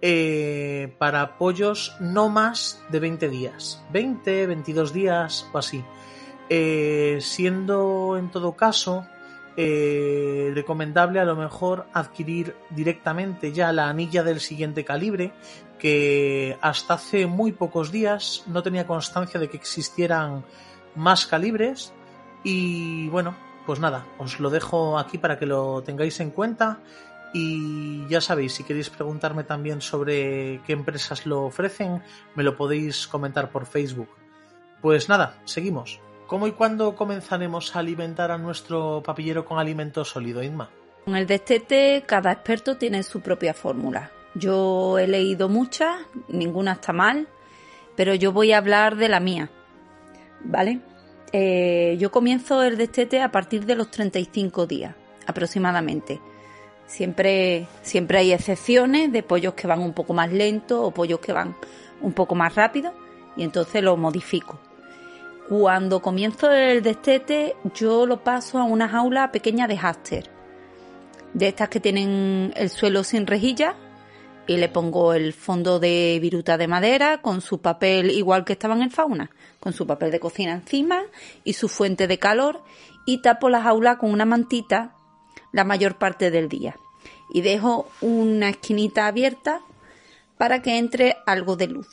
eh, 0.01 0.95
para 0.99 1.37
pollos 1.37 1.97
no 1.99 2.29
más 2.29 2.81
de 2.87 3.01
20 3.01 3.27
días. 3.27 3.83
20, 3.91 4.47
22 4.47 4.93
días 4.93 5.45
o 5.51 5.57
así. 5.57 5.83
Eh, 6.47 7.17
siendo 7.19 8.15
en 8.17 8.31
todo 8.31 8.55
caso 8.55 9.05
eh, 9.57 10.51
recomendable 10.53 11.19
a 11.19 11.25
lo 11.25 11.35
mejor 11.35 11.87
adquirir 11.93 12.55
directamente 12.69 13.51
ya 13.51 13.71
la 13.71 13.89
anilla 13.89 14.23
del 14.23 14.39
siguiente 14.39 14.85
calibre 14.85 15.33
que 15.79 16.57
hasta 16.61 16.93
hace 16.93 17.25
muy 17.25 17.51
pocos 17.51 17.91
días 17.91 18.43
no 18.47 18.63
tenía 18.63 18.87
constancia 18.87 19.39
de 19.39 19.49
que 19.49 19.57
existieran 19.57 20.45
más 20.95 21.25
calibres 21.25 21.93
y 22.43 23.09
bueno 23.09 23.35
pues 23.67 23.81
nada, 23.81 24.07
os 24.17 24.39
lo 24.39 24.49
dejo 24.49 24.97
aquí 24.97 25.17
para 25.17 25.37
que 25.37 25.45
lo 25.45 25.83
tengáis 25.83 26.21
en 26.21 26.31
cuenta. 26.31 26.79
Y 27.33 28.07
ya 28.07 28.21
sabéis, 28.21 28.53
si 28.53 28.63
queréis 28.63 28.89
preguntarme 28.89 29.43
también 29.43 29.81
sobre 29.81 30.61
qué 30.65 30.71
empresas 30.71 31.25
lo 31.25 31.43
ofrecen, 31.43 32.01
me 32.33 32.43
lo 32.43 32.55
podéis 32.55 33.07
comentar 33.07 33.51
por 33.51 33.65
Facebook. 33.65 34.07
Pues 34.81 35.09
nada, 35.09 35.35
seguimos. 35.43 35.99
¿Cómo 36.27 36.45
y 36.45 36.51
cuándo 36.51 36.93
comenzaremos 36.95 37.73
a 37.73 37.79
alimentar 37.79 38.31
a 38.31 38.37
nuestro 38.37 39.01
papillero 39.01 39.45
con 39.45 39.59
alimento 39.59 40.03
sólido, 40.03 40.43
Inma? 40.43 40.69
Con 41.05 41.15
el 41.15 41.25
destete, 41.25 42.03
cada 42.05 42.33
experto 42.33 42.75
tiene 42.75 43.01
su 43.03 43.21
propia 43.21 43.53
fórmula. 43.53 44.11
Yo 44.35 44.99
he 44.99 45.07
leído 45.07 45.47
muchas, 45.47 45.95
ninguna 46.27 46.73
está 46.73 46.91
mal, 46.91 47.29
pero 47.95 48.13
yo 48.13 48.33
voy 48.33 48.51
a 48.51 48.57
hablar 48.57 48.97
de 48.97 49.07
la 49.07 49.21
mía. 49.21 49.49
¿Vale? 50.43 50.81
Eh, 51.31 51.95
yo 51.97 52.11
comienzo 52.11 52.61
el 52.61 52.77
destete 52.77 53.21
a 53.21 53.31
partir 53.31 53.65
de 53.65 53.75
los 53.75 53.89
35 53.89 54.67
días 54.67 54.95
aproximadamente. 55.27 56.19
Siempre, 56.87 57.67
siempre 57.83 58.17
hay 58.17 58.33
excepciones 58.33 59.13
de 59.13 59.23
pollos 59.23 59.53
que 59.53 59.67
van 59.67 59.79
un 59.79 59.93
poco 59.93 60.13
más 60.13 60.31
lentos 60.31 60.79
o 60.81 60.91
pollos 60.91 61.19
que 61.19 61.31
van 61.31 61.55
un 62.01 62.11
poco 62.11 62.35
más 62.35 62.53
rápido 62.55 62.93
y 63.37 63.43
entonces 63.43 63.81
lo 63.81 63.95
modifico. 63.95 64.59
Cuando 65.49 66.01
comienzo 66.01 66.51
el 66.51 66.83
destete 66.83 67.55
yo 67.73 68.05
lo 68.05 68.21
paso 68.21 68.57
a 68.57 68.65
una 68.65 68.89
jaula 68.89 69.31
pequeña 69.31 69.65
de 69.65 69.77
háster, 69.77 70.29
de 71.33 71.47
estas 71.47 71.69
que 71.69 71.79
tienen 71.79 72.51
el 72.57 72.69
suelo 72.69 73.05
sin 73.05 73.25
rejilla 73.25 73.75
y 74.45 74.57
le 74.57 74.67
pongo 74.67 75.13
el 75.13 75.31
fondo 75.31 75.79
de 75.79 76.19
viruta 76.21 76.57
de 76.57 76.67
madera 76.67 77.21
con 77.21 77.39
su 77.39 77.61
papel 77.61 78.11
igual 78.11 78.43
que 78.43 78.53
estaba 78.53 78.75
en 78.75 78.91
fauna, 78.91 79.29
con 79.61 79.71
su 79.71 79.87
papel 79.87 80.11
de 80.11 80.19
cocina 80.19 80.51
encima 80.51 81.03
y 81.45 81.53
su 81.53 81.69
fuente 81.69 82.07
de 82.07 82.19
calor 82.19 82.61
y 83.05 83.21
tapo 83.21 83.47
la 83.47 83.61
jaula 83.61 83.97
con 83.97 84.11
una 84.11 84.25
mantita 84.25 84.95
la 85.53 85.63
mayor 85.63 85.97
parte 85.97 86.29
del 86.29 86.49
día 86.49 86.75
y 87.33 87.39
dejo 87.39 87.87
una 88.01 88.49
esquinita 88.49 89.07
abierta 89.07 89.61
para 90.37 90.61
que 90.61 90.77
entre 90.77 91.15
algo 91.25 91.55
de 91.55 91.67
luz. 91.67 91.87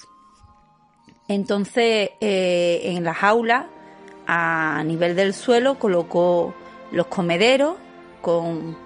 Entonces 1.28 2.10
eh, 2.20 2.80
en 2.84 3.04
la 3.04 3.14
jaula 3.14 3.66
a 4.26 4.82
nivel 4.84 5.16
del 5.16 5.34
suelo 5.34 5.78
coloco 5.78 6.54
los 6.92 7.06
comederos 7.06 7.76
con 8.20 8.76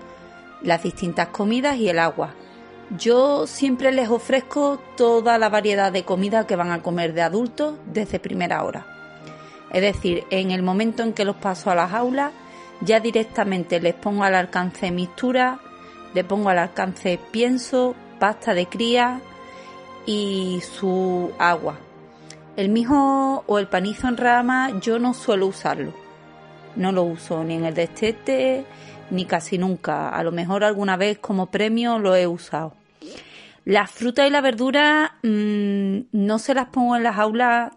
las 0.62 0.83
distintas 0.83 1.28
comidas 1.28 1.76
y 1.76 1.88
el 1.88 1.99
agua 1.99 2.35
yo 2.97 3.47
siempre 3.47 3.92
les 3.92 4.09
ofrezco 4.09 4.80
toda 4.97 5.38
la 5.38 5.49
variedad 5.49 5.92
de 5.92 6.04
comida 6.04 6.47
que 6.47 6.57
van 6.57 6.71
a 6.71 6.83
comer 6.83 7.12
de 7.12 7.23
adultos 7.23 7.75
desde 7.87 8.18
primera 8.18 8.64
hora. 8.64 8.87
Es 9.71 9.83
decir, 9.83 10.25
en 10.30 10.50
el 10.50 10.62
momento 10.62 11.02
en 11.02 11.12
que 11.12 11.26
los 11.26 11.37
paso 11.37 11.71
a 11.71 11.75
las 11.75 11.92
aulas, 11.92 12.33
ya 12.80 13.00
directamente 13.00 13.80
les 13.80 13.95
pongo 13.95 14.25
al 14.25 14.35
alcance 14.35 14.90
mixtura, 14.90 15.61
les 16.14 16.25
pongo 16.25 16.49
al 16.49 16.59
alcance 16.59 17.18
pienso, 17.30 17.95
pasta 18.18 18.54
de 18.54 18.66
cría 18.66 19.21
y 20.07 20.62
su 20.62 21.30
agua. 21.38 21.78
El 22.58 22.70
mijo 22.70 23.44
o 23.46 23.60
el 23.60 23.68
panizo 23.68 24.08
en 24.08 24.16
rama 24.16 24.80
yo 24.80 24.98
no 24.98 25.14
suelo 25.14 25.46
usarlo. 25.46 25.94
No 26.74 26.90
lo 26.90 27.04
uso 27.04 27.44
ni 27.44 27.54
en 27.54 27.64
el 27.64 27.72
destete 27.72 28.64
ni 29.12 29.26
casi 29.26 29.58
nunca. 29.58 30.08
A 30.08 30.24
lo 30.24 30.32
mejor 30.32 30.64
alguna 30.64 30.96
vez 30.96 31.20
como 31.20 31.52
premio 31.52 32.00
lo 32.00 32.16
he 32.16 32.26
usado. 32.26 32.74
Las 33.64 33.92
frutas 33.92 34.26
y 34.26 34.30
la 34.30 34.40
verdura 34.40 35.18
mm, 35.22 35.98
no 36.10 36.40
se 36.40 36.52
las 36.52 36.66
pongo 36.70 36.96
en 36.96 37.04
las 37.04 37.16
aulas 37.16 37.74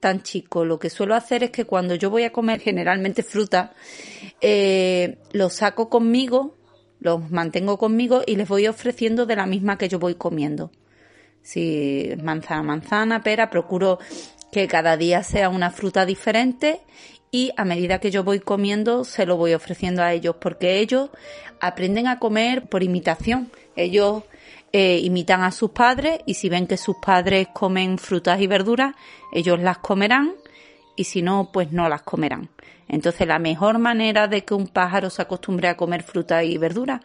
tan 0.00 0.22
chico. 0.22 0.64
Lo 0.64 0.78
que 0.78 0.88
suelo 0.88 1.14
hacer 1.14 1.42
es 1.42 1.50
que 1.50 1.66
cuando 1.66 1.94
yo 1.94 2.08
voy 2.08 2.22
a 2.22 2.32
comer 2.32 2.60
generalmente 2.60 3.22
fruta, 3.22 3.74
eh, 4.40 5.18
los 5.32 5.52
saco 5.52 5.90
conmigo, 5.90 6.56
los 7.00 7.30
mantengo 7.30 7.76
conmigo 7.76 8.22
y 8.26 8.36
les 8.36 8.48
voy 8.48 8.66
ofreciendo 8.66 9.26
de 9.26 9.36
la 9.36 9.44
misma 9.44 9.76
que 9.76 9.90
yo 9.90 9.98
voy 9.98 10.14
comiendo. 10.14 10.70
Si 11.44 12.10
manzana, 12.22 12.62
manzana, 12.62 13.22
pera, 13.22 13.50
procuro 13.50 13.98
que 14.50 14.66
cada 14.66 14.96
día 14.96 15.22
sea 15.22 15.50
una 15.50 15.70
fruta 15.70 16.06
diferente 16.06 16.80
y 17.30 17.52
a 17.58 17.66
medida 17.66 17.98
que 17.98 18.10
yo 18.10 18.24
voy 18.24 18.40
comiendo 18.40 19.04
se 19.04 19.26
lo 19.26 19.36
voy 19.36 19.52
ofreciendo 19.52 20.02
a 20.02 20.14
ellos 20.14 20.36
porque 20.40 20.78
ellos 20.78 21.10
aprenden 21.60 22.06
a 22.06 22.18
comer 22.18 22.66
por 22.70 22.82
imitación. 22.82 23.50
Ellos 23.76 24.22
eh, 24.72 25.00
imitan 25.02 25.42
a 25.42 25.50
sus 25.50 25.72
padres 25.72 26.20
y 26.24 26.34
si 26.34 26.48
ven 26.48 26.66
que 26.66 26.78
sus 26.78 26.96
padres 26.96 27.48
comen 27.52 27.98
frutas 27.98 28.40
y 28.40 28.46
verduras, 28.46 28.94
ellos 29.30 29.60
las 29.60 29.78
comerán 29.78 30.32
y 30.96 31.04
si 31.04 31.20
no, 31.20 31.50
pues 31.52 31.72
no 31.72 31.90
las 31.90 32.02
comerán. 32.02 32.48
Entonces 32.88 33.28
la 33.28 33.38
mejor 33.38 33.78
manera 33.78 34.28
de 34.28 34.44
que 34.44 34.54
un 34.54 34.68
pájaro 34.68 35.10
se 35.10 35.20
acostumbre 35.20 35.68
a 35.68 35.76
comer 35.76 36.04
fruta 36.04 36.42
y 36.42 36.56
verdura 36.56 37.02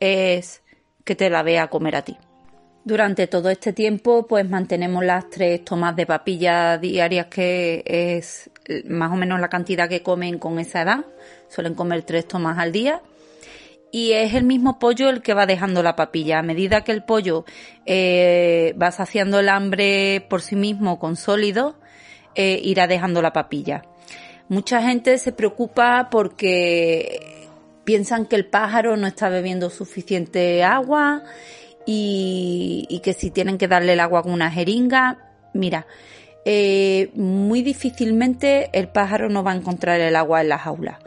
es 0.00 0.62
que 1.04 1.14
te 1.14 1.30
la 1.30 1.44
vea 1.44 1.68
comer 1.68 1.94
a 1.94 2.02
ti. 2.02 2.16
Durante 2.86 3.26
todo 3.26 3.50
este 3.50 3.72
tiempo, 3.72 4.28
pues 4.28 4.48
mantenemos 4.48 5.04
las 5.04 5.28
tres 5.28 5.64
tomas 5.64 5.96
de 5.96 6.06
papilla 6.06 6.78
diarias, 6.78 7.26
que 7.26 7.82
es 7.84 8.48
más 8.88 9.10
o 9.10 9.16
menos 9.16 9.40
la 9.40 9.48
cantidad 9.48 9.88
que 9.88 10.04
comen 10.04 10.38
con 10.38 10.60
esa 10.60 10.82
edad. 10.82 11.04
Suelen 11.48 11.74
comer 11.74 12.02
tres 12.02 12.28
tomas 12.28 12.58
al 12.58 12.70
día 12.70 13.02
y 13.90 14.12
es 14.12 14.34
el 14.34 14.44
mismo 14.44 14.78
pollo 14.78 15.10
el 15.10 15.20
que 15.20 15.34
va 15.34 15.46
dejando 15.46 15.82
la 15.82 15.96
papilla. 15.96 16.38
A 16.38 16.42
medida 16.42 16.84
que 16.84 16.92
el 16.92 17.02
pollo 17.02 17.44
eh, 17.86 18.72
va 18.80 18.92
saciando 18.92 19.40
el 19.40 19.48
hambre 19.48 20.24
por 20.30 20.40
sí 20.40 20.54
mismo 20.54 21.00
con 21.00 21.16
sólido, 21.16 21.74
eh, 22.36 22.60
irá 22.62 22.86
dejando 22.86 23.20
la 23.20 23.32
papilla. 23.32 23.82
Mucha 24.48 24.80
gente 24.80 25.18
se 25.18 25.32
preocupa 25.32 26.06
porque 26.08 27.48
piensan 27.82 28.26
que 28.26 28.36
el 28.36 28.46
pájaro 28.46 28.96
no 28.96 29.08
está 29.08 29.28
bebiendo 29.28 29.70
suficiente 29.70 30.62
agua 30.62 31.24
y, 31.86 32.86
y 32.88 33.00
que 33.00 33.14
si 33.14 33.30
tienen 33.30 33.56
que 33.56 33.68
darle 33.68 33.94
el 33.94 34.00
agua 34.00 34.22
con 34.22 34.32
una 34.32 34.50
jeringa. 34.50 35.18
Mira, 35.54 35.86
eh, 36.44 37.10
muy 37.14 37.62
difícilmente 37.62 38.68
el 38.72 38.88
pájaro 38.88 39.28
no 39.28 39.42
va 39.42 39.52
a 39.52 39.56
encontrar 39.56 40.00
el 40.00 40.16
agua 40.16 40.42
en 40.42 40.48
la 40.50 40.58
jaula 40.58 40.98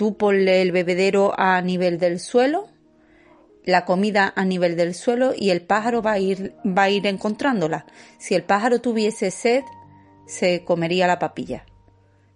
tú 0.00 0.16
ponle 0.16 0.62
el 0.62 0.72
bebedero 0.72 1.38
a 1.38 1.60
nivel 1.60 1.98
del 1.98 2.20
suelo, 2.20 2.68
la 3.66 3.84
comida 3.84 4.32
a 4.34 4.46
nivel 4.46 4.74
del 4.74 4.94
suelo 4.94 5.34
y 5.36 5.50
el 5.50 5.60
pájaro 5.60 6.00
va 6.00 6.12
a 6.12 6.18
ir, 6.18 6.54
va 6.66 6.84
a 6.84 6.88
ir 6.88 7.06
encontrándola. 7.06 7.84
Si 8.18 8.34
el 8.34 8.42
pájaro 8.42 8.80
tuviese 8.80 9.30
sed, 9.30 9.62
se 10.26 10.64
comería 10.64 11.06
la 11.06 11.18
papilla. 11.18 11.66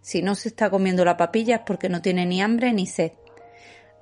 Si 0.03 0.21
no 0.21 0.35
se 0.35 0.49
está 0.49 0.69
comiendo 0.69 1.07
la 1.07 1.17
papilla 1.17 1.57
es 1.57 1.63
porque 1.65 1.89
no 1.89 2.03
tiene 2.03 2.27
ni 2.27 2.43
hambre 2.43 2.71
ni 2.75 2.85
sed. 2.85 3.13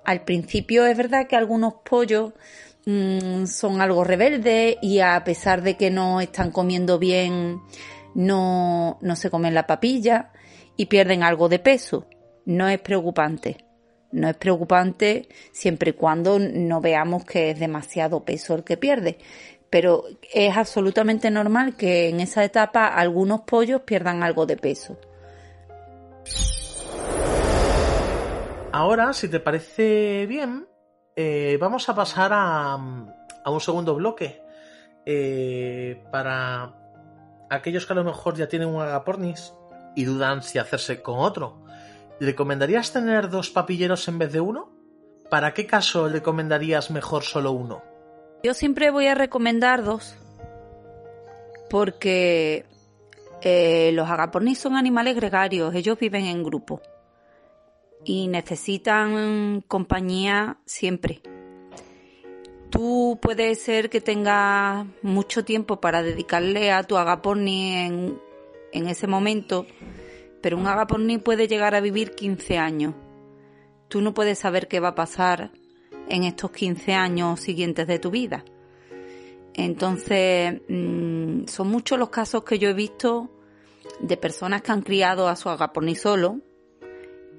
Al 0.04 0.24
principio 0.24 0.84
es 0.84 0.96
verdad 0.96 1.28
que 1.28 1.36
algunos 1.36 1.74
pollos 1.88 2.32
mm, 2.86 3.46
son 3.46 3.80
algo 3.80 4.04
rebeldes 4.04 4.76
y 4.82 5.00
a 5.00 5.22
pesar 5.24 5.62
de 5.62 5.76
que 5.76 5.90
no 5.90 6.20
están 6.20 6.50
comiendo 6.50 6.98
bien, 6.98 7.60
no, 8.14 8.98
no 9.00 9.16
se 9.16 9.30
comen 9.30 9.54
la 9.54 9.66
papilla 9.66 10.32
y 10.76 10.86
pierden 10.86 11.22
algo 11.22 11.48
de 11.48 11.58
peso 11.58 12.06
no 12.44 12.68
es 12.68 12.80
preocupante. 12.80 13.64
No 14.10 14.28
es 14.28 14.36
preocupante 14.36 15.28
siempre 15.52 15.90
y 15.90 15.94
cuando 15.94 16.38
no 16.38 16.80
veamos 16.80 17.24
que 17.24 17.50
es 17.50 17.58
demasiado 17.58 18.24
peso 18.24 18.54
el 18.54 18.64
que 18.64 18.76
pierde. 18.76 19.18
Pero 19.70 20.04
es 20.34 20.54
absolutamente 20.54 21.30
normal 21.30 21.76
que 21.76 22.08
en 22.08 22.20
esa 22.20 22.44
etapa 22.44 22.88
algunos 22.88 23.42
pollos 23.42 23.82
pierdan 23.82 24.22
algo 24.22 24.44
de 24.44 24.56
peso. 24.58 24.98
Ahora, 28.70 29.12
si 29.14 29.28
te 29.28 29.40
parece 29.40 30.26
bien, 30.26 30.66
eh, 31.16 31.58
vamos 31.60 31.88
a 31.88 31.94
pasar 31.94 32.30
a, 32.32 32.76
un 32.76 33.60
segundo 33.60 33.94
bloque. 33.94 34.42
Eh, 35.04 36.02
para 36.10 36.74
aquellos 37.50 37.86
que 37.86 37.92
a 37.92 37.96
lo 37.96 38.04
mejor 38.04 38.36
ya 38.36 38.48
tienen 38.48 38.68
un 38.68 38.80
agapornis 38.80 39.52
y 39.96 40.04
dudan 40.04 40.42
si 40.42 40.58
hacerse 40.58 41.02
con 41.02 41.18
otro. 41.18 41.62
¿Recomendarías 42.20 42.92
tener 42.92 43.28
dos 43.30 43.50
papilleros 43.50 44.06
en 44.08 44.18
vez 44.18 44.32
de 44.32 44.40
uno? 44.40 44.70
¿Para 45.28 45.54
qué 45.54 45.66
caso 45.66 46.08
recomendarías 46.08 46.90
mejor 46.90 47.24
solo 47.24 47.52
uno? 47.52 47.82
Yo 48.44 48.54
siempre 48.54 48.90
voy 48.90 49.06
a 49.06 49.14
recomendar 49.14 49.82
dos. 49.82 50.16
Porque 51.68 52.66
eh, 53.40 53.90
los 53.92 54.08
agapornis 54.08 54.58
son 54.58 54.76
animales 54.76 55.16
gregarios, 55.16 55.74
ellos 55.74 55.98
viven 55.98 56.26
en 56.26 56.44
grupo 56.44 56.80
y 58.04 58.28
necesitan 58.28 59.62
compañía 59.68 60.58
siempre. 60.64 61.22
Tú 62.70 63.18
puede 63.20 63.54
ser 63.54 63.90
que 63.90 64.00
tengas 64.00 64.86
mucho 65.02 65.44
tiempo 65.44 65.80
para 65.80 66.02
dedicarle 66.02 66.72
a 66.72 66.82
tu 66.82 66.96
agaporni 66.96 67.74
en, 67.74 68.18
en 68.72 68.88
ese 68.88 69.06
momento, 69.06 69.66
pero 70.40 70.56
un 70.56 70.66
agaporni 70.66 71.18
puede 71.18 71.48
llegar 71.48 71.74
a 71.74 71.80
vivir 71.80 72.14
15 72.14 72.58
años. 72.58 72.94
Tú 73.88 74.00
no 74.00 74.14
puedes 74.14 74.38
saber 74.38 74.68
qué 74.68 74.80
va 74.80 74.88
a 74.88 74.94
pasar 74.94 75.52
en 76.08 76.24
estos 76.24 76.50
15 76.50 76.94
años 76.94 77.40
siguientes 77.40 77.86
de 77.86 77.98
tu 77.98 78.10
vida. 78.10 78.44
Entonces, 79.54 80.62
mm, 80.66 81.46
son 81.46 81.68
muchos 81.68 81.98
los 81.98 82.08
casos 82.08 82.42
que 82.42 82.58
yo 82.58 82.70
he 82.70 82.74
visto 82.74 83.30
de 84.00 84.16
personas 84.16 84.62
que 84.62 84.72
han 84.72 84.80
criado 84.80 85.28
a 85.28 85.36
su 85.36 85.50
agaporni 85.50 85.94
solo 85.94 86.40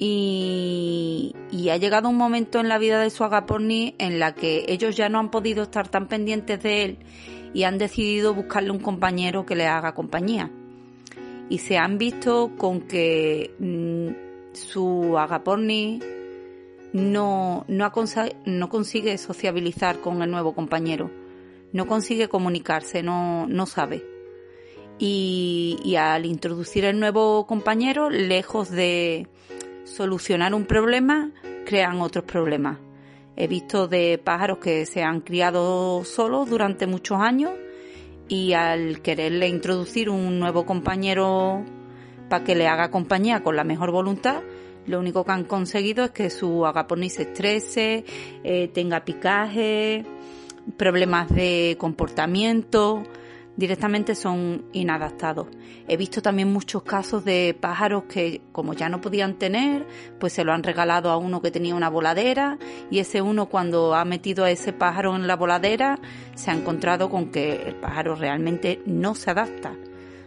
y, 0.05 1.69
ha 1.69 1.77
llegado 1.77 2.09
un 2.09 2.17
momento 2.17 2.59
en 2.59 2.67
la 2.67 2.77
vida 2.77 2.99
de 2.99 3.09
su 3.09 3.23
agaporni 3.23 3.95
en 3.99 4.19
la 4.19 4.35
que 4.35 4.65
ellos 4.67 4.97
ya 4.97 5.07
no 5.07 5.17
han 5.17 5.31
podido 5.31 5.63
estar 5.63 5.87
tan 5.87 6.07
pendientes 6.07 6.61
de 6.61 6.83
él 6.83 6.97
y 7.53 7.63
han 7.63 7.77
decidido 7.77 8.33
buscarle 8.33 8.71
un 8.71 8.79
compañero 8.79 9.45
que 9.45 9.55
le 9.55 9.65
haga 9.65 9.93
compañía. 9.95 10.51
Y 11.49 11.59
se 11.59 11.77
han 11.77 11.97
visto 11.97 12.51
con 12.57 12.81
que 12.81 13.55
mm, 13.59 14.53
su 14.53 15.17
agaporni 15.17 16.01
no, 16.91 17.63
no, 17.69 17.91
no, 18.45 18.69
consigue 18.69 19.17
sociabilizar 19.17 20.01
con 20.01 20.21
el 20.21 20.29
nuevo 20.29 20.53
compañero, 20.53 21.09
no 21.71 21.87
consigue 21.87 22.27
comunicarse, 22.27 23.03
no, 23.03 23.47
no 23.47 23.65
sabe. 23.65 24.03
Y, 24.99 25.79
y 25.83 25.95
al 25.95 26.25
introducir 26.25 26.85
el 26.85 26.99
nuevo 26.99 27.47
compañero, 27.47 28.09
lejos 28.09 28.69
de, 28.69 29.27
solucionar 29.83 30.53
un 30.53 30.65
problema, 30.65 31.31
crean 31.65 32.01
otros 32.01 32.25
problemas. 32.25 32.77
He 33.35 33.47
visto 33.47 33.87
de 33.87 34.19
pájaros 34.23 34.59
que 34.59 34.85
se 34.85 35.03
han 35.03 35.21
criado 35.21 36.03
solos 36.05 36.49
durante 36.49 36.87
muchos 36.87 37.19
años 37.19 37.51
y 38.27 38.53
al 38.53 39.01
quererle 39.01 39.47
introducir 39.47 40.09
un 40.09 40.39
nuevo 40.39 40.65
compañero 40.65 41.63
para 42.29 42.43
que 42.43 42.55
le 42.55 42.67
haga 42.67 42.91
compañía 42.91 43.43
con 43.43 43.55
la 43.55 43.63
mejor 43.63 43.91
voluntad, 43.91 44.41
lo 44.85 44.99
único 44.99 45.23
que 45.23 45.31
han 45.31 45.45
conseguido 45.45 46.05
es 46.05 46.11
que 46.11 46.29
su 46.29 46.65
agaporni 46.65 47.09
se 47.09 47.23
estrese, 47.23 48.05
eh, 48.43 48.69
tenga 48.73 49.05
picaje, 49.05 50.05
problemas 50.77 51.29
de 51.29 51.75
comportamiento, 51.79 53.03
directamente 53.55 54.15
son 54.15 54.65
inadaptados. 54.73 55.47
He 55.87 55.97
visto 55.97 56.21
también 56.21 56.51
muchos 56.51 56.83
casos 56.83 57.23
de 57.23 57.55
pájaros 57.59 58.03
que 58.05 58.41
como 58.51 58.73
ya 58.73 58.89
no 58.89 59.01
podían 59.01 59.37
tener, 59.37 59.85
pues 60.19 60.33
se 60.33 60.43
lo 60.43 60.53
han 60.53 60.63
regalado 60.63 61.11
a 61.11 61.17
uno 61.17 61.41
que 61.41 61.51
tenía 61.51 61.75
una 61.75 61.89
voladera 61.89 62.57
y 62.89 62.99
ese 62.99 63.21
uno 63.21 63.47
cuando 63.47 63.95
ha 63.95 64.05
metido 64.05 64.45
a 64.45 64.51
ese 64.51 64.73
pájaro 64.73 65.15
en 65.15 65.27
la 65.27 65.35
voladera 65.35 65.99
se 66.35 66.51
ha 66.51 66.53
encontrado 66.53 67.09
con 67.09 67.31
que 67.31 67.63
el 67.67 67.75
pájaro 67.75 68.15
realmente 68.15 68.81
no 68.85 69.15
se 69.15 69.31
adapta. 69.31 69.75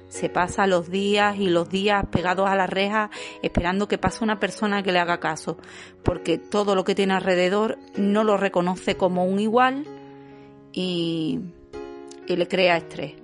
Se 0.09 0.29
pasa 0.29 0.69
los 0.69 0.89
días 0.89 1.37
y 1.37 1.49
los 1.49 1.69
días 1.69 2.07
pegados 2.07 2.49
a 2.49 2.55
la 2.55 2.69
reja 2.69 3.11
esperando 3.43 3.89
que 3.89 3.99
pase 3.99 4.23
una 4.23 4.39
persona 4.39 4.85
que 4.85 4.93
le 4.93 5.01
haga 5.01 5.19
caso, 5.19 5.59
porque 6.05 6.39
todo 6.39 6.77
lo 6.77 6.85
que 6.85 6.95
tiene 6.95 7.15
alrededor 7.15 7.77
no 7.97 8.23
lo 8.23 8.37
reconoce 8.37 8.97
como 8.97 9.25
un 9.25 9.41
igual 9.41 9.85
y 10.73 11.41
y 12.27 12.37
le 12.37 12.49
crea 12.49 12.77
estrés. 12.77 13.15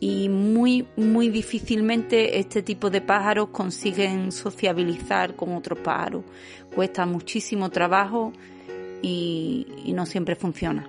Y 0.00 0.28
muy, 0.28 0.86
muy 0.96 1.28
difícilmente 1.28 2.38
este 2.38 2.62
tipo 2.62 2.88
de 2.88 3.00
pájaros 3.00 3.48
consiguen 3.48 4.30
sociabilizar 4.30 5.34
con 5.34 5.56
otros 5.56 5.80
pájaros. 5.80 6.24
Cuesta 6.74 7.04
muchísimo 7.04 7.70
trabajo 7.70 8.32
y, 9.02 9.92
no 9.94 10.06
siempre 10.06 10.36
funciona. 10.36 10.88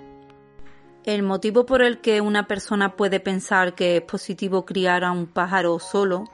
El 1.06 1.24
motivo 1.24 1.66
por 1.66 1.82
el 1.82 2.02
que 2.02 2.22
una 2.22 2.46
persona 2.46 2.96
puede 2.96 3.20
pensar 3.20 3.74
que 3.74 3.98
es 3.98 4.02
positivo 4.04 4.66
criar 4.66 5.04
a 5.04 5.12
un 5.12 5.26
pájaro 5.26 5.80
solo 5.80 6.26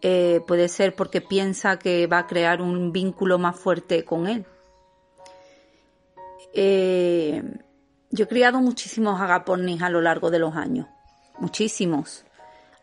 eh, 0.00 0.40
puede 0.46 0.68
ser 0.68 0.94
porque 0.94 1.20
piensa 1.20 1.78
que 1.78 2.06
va 2.06 2.18
a 2.18 2.26
crear 2.26 2.62
un 2.62 2.92
vínculo 2.92 3.38
más 3.38 3.58
fuerte 3.58 4.04
con 4.04 4.26
él. 4.28 4.46
Eh, 6.52 7.42
yo 8.14 8.24
he 8.24 8.28
criado 8.28 8.60
muchísimos 8.60 9.20
agapornis 9.20 9.82
a 9.82 9.90
lo 9.90 10.00
largo 10.00 10.30
de 10.30 10.38
los 10.38 10.54
años, 10.54 10.86
muchísimos. 11.38 12.24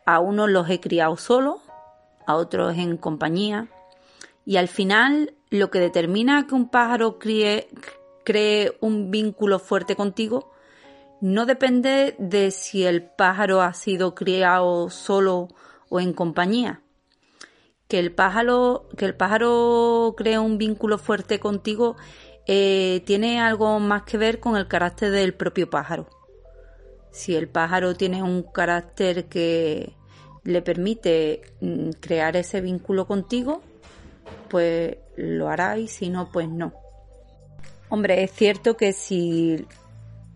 A 0.05 0.19
unos 0.19 0.49
los 0.49 0.69
he 0.69 0.81
criado 0.81 1.15
solo, 1.15 1.61
a 2.27 2.35
otros 2.35 2.77
en 2.77 2.97
compañía. 2.97 3.69
Y 4.45 4.57
al 4.57 4.67
final 4.67 5.33
lo 5.49 5.71
que 5.71 5.79
determina 5.79 6.47
que 6.47 6.55
un 6.55 6.67
pájaro 6.67 7.17
cree 7.17 8.77
un 8.81 9.09
vínculo 9.09 9.59
fuerte 9.59 9.95
contigo 9.95 10.51
no 11.21 11.45
depende 11.45 12.15
de 12.19 12.51
si 12.51 12.83
el 12.83 13.01
pájaro 13.01 13.61
ha 13.61 13.73
sido 13.73 14.15
criado 14.15 14.89
solo 14.89 15.47
o 15.87 16.01
en 16.01 16.11
compañía. 16.11 16.81
Que 17.87 17.99
el 17.99 18.11
pájaro, 18.11 18.89
que 18.97 19.05
el 19.05 19.15
pájaro 19.15 20.13
cree 20.17 20.39
un 20.39 20.57
vínculo 20.57 20.97
fuerte 20.97 21.39
contigo 21.39 21.95
eh, 22.47 23.03
tiene 23.05 23.39
algo 23.39 23.79
más 23.79 24.03
que 24.03 24.17
ver 24.17 24.39
con 24.39 24.57
el 24.57 24.67
carácter 24.67 25.11
del 25.11 25.33
propio 25.33 25.69
pájaro. 25.69 26.07
Si 27.11 27.35
el 27.35 27.47
pájaro 27.47 27.95
tiene 27.95 28.23
un 28.23 28.43
carácter 28.43 29.25
que 29.25 29.93
le 30.43 30.61
permite 30.61 31.41
mm, 31.61 31.91
crear 31.99 32.35
ese 32.35 32.61
vínculo 32.61 33.05
contigo, 33.05 33.61
pues 34.49 34.97
lo 35.15 35.49
hará 35.49 35.77
y 35.77 35.87
si 35.87 36.09
no, 36.09 36.31
pues 36.31 36.49
no. 36.49 36.73
Hombre, 37.89 38.23
es 38.23 38.31
cierto 38.31 38.77
que 38.77 38.93
si 38.93 39.67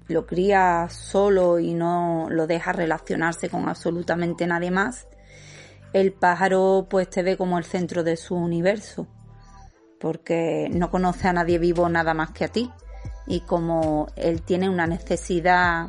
lo 0.07 0.25
cría 0.25 0.87
solo 0.89 1.59
y 1.59 1.73
no 1.73 2.27
lo 2.29 2.45
deja 2.45 2.73
relacionarse 2.73 3.49
con 3.49 3.67
absolutamente 3.67 4.45
nadie 4.45 4.69
más, 4.69 5.07
el 5.93 6.11
pájaro 6.11 6.87
pues 6.89 7.09
te 7.09 7.23
ve 7.23 7.37
como 7.37 7.57
el 7.57 7.63
centro 7.63 8.03
de 8.03 8.17
su 8.17 8.35
universo 8.35 9.07
porque 9.99 10.69
no 10.71 10.91
conoce 10.91 11.27
a 11.27 11.33
nadie 11.33 11.57
vivo 11.57 11.87
nada 11.89 12.13
más 12.13 12.31
que 12.31 12.45
a 12.45 12.49
ti. 12.49 12.71
Y 13.27 13.41
como 13.41 14.07
él 14.15 14.41
tiene 14.41 14.69
una 14.69 14.87
necesidad 14.87 15.87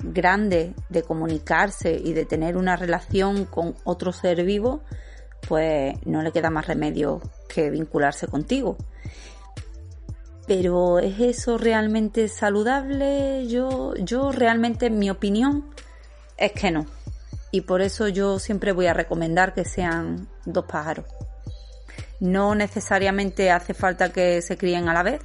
grande 0.00 0.74
de 0.88 1.02
comunicarse 1.02 1.92
y 1.92 2.12
de 2.12 2.24
tener 2.24 2.56
una 2.56 2.76
relación 2.76 3.44
con 3.44 3.74
otro 3.84 4.12
ser 4.12 4.44
vivo, 4.44 4.82
pues 5.46 5.94
no 6.06 6.22
le 6.22 6.32
queda 6.32 6.50
más 6.50 6.66
remedio 6.66 7.20
que 7.48 7.70
vincularse 7.70 8.26
contigo. 8.26 8.76
Pero 10.46 10.98
¿es 10.98 11.20
eso 11.20 11.58
realmente 11.58 12.28
saludable? 12.28 13.46
Yo, 13.48 13.94
yo 13.96 14.32
realmente, 14.32 14.88
mi 14.88 15.10
opinión 15.10 15.70
es 16.38 16.52
que 16.52 16.70
no. 16.70 16.86
Y 17.50 17.62
por 17.62 17.82
eso 17.82 18.08
yo 18.08 18.38
siempre 18.38 18.72
voy 18.72 18.86
a 18.86 18.94
recomendar 18.94 19.54
que 19.54 19.64
sean 19.64 20.28
dos 20.46 20.64
pájaros. 20.66 21.06
No 22.20 22.54
necesariamente 22.54 23.50
hace 23.50 23.74
falta 23.74 24.12
que 24.12 24.42
se 24.42 24.56
críen 24.56 24.88
a 24.88 24.94
la 24.94 25.02
vez. 25.02 25.20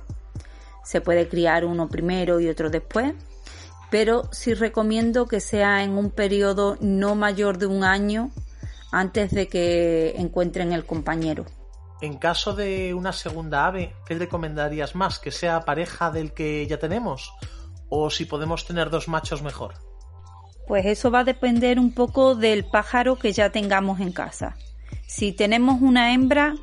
Se 0.83 1.01
puede 1.01 1.27
criar 1.27 1.65
uno 1.65 1.87
primero 1.87 2.39
y 2.39 2.49
otro 2.49 2.69
después. 2.69 3.13
Pero 3.89 4.29
sí 4.31 4.53
recomiendo 4.53 5.27
que 5.27 5.39
sea 5.39 5.83
en 5.83 5.91
un 5.91 6.11
periodo 6.11 6.77
no 6.81 7.15
mayor 7.15 7.57
de 7.57 7.67
un 7.67 7.83
año 7.83 8.31
antes 8.91 9.31
de 9.31 9.47
que 9.47 10.15
encuentren 10.17 10.71
el 10.71 10.85
compañero. 10.85 11.45
En 12.01 12.17
caso 12.17 12.53
de 12.53 12.93
una 12.93 13.13
segunda 13.13 13.65
ave, 13.65 13.95
¿qué 14.05 14.15
recomendarías 14.15 14.93
más? 14.93 15.19
¿Que 15.19 15.31
sea 15.31 15.61
pareja 15.61 16.11
del 16.11 16.33
que 16.33 16.67
ya 16.67 16.77
tenemos? 16.77 17.31
¿O 17.89 18.09
si 18.09 18.25
podemos 18.25 18.65
tener 18.65 18.89
dos 18.89 19.07
machos 19.07 19.41
mejor? 19.41 19.75
Pues 20.67 20.85
eso 20.85 21.11
va 21.11 21.19
a 21.19 21.23
depender 21.23 21.79
un 21.79 21.93
poco 21.93 22.35
del 22.35 22.65
pájaro 22.65 23.17
que 23.17 23.31
ya 23.31 23.51
tengamos 23.51 23.99
en 23.99 24.11
casa. 24.11 24.55
Si 25.07 25.31
tenemos 25.31 25.81
una 25.81 26.13
hembra, 26.13 26.55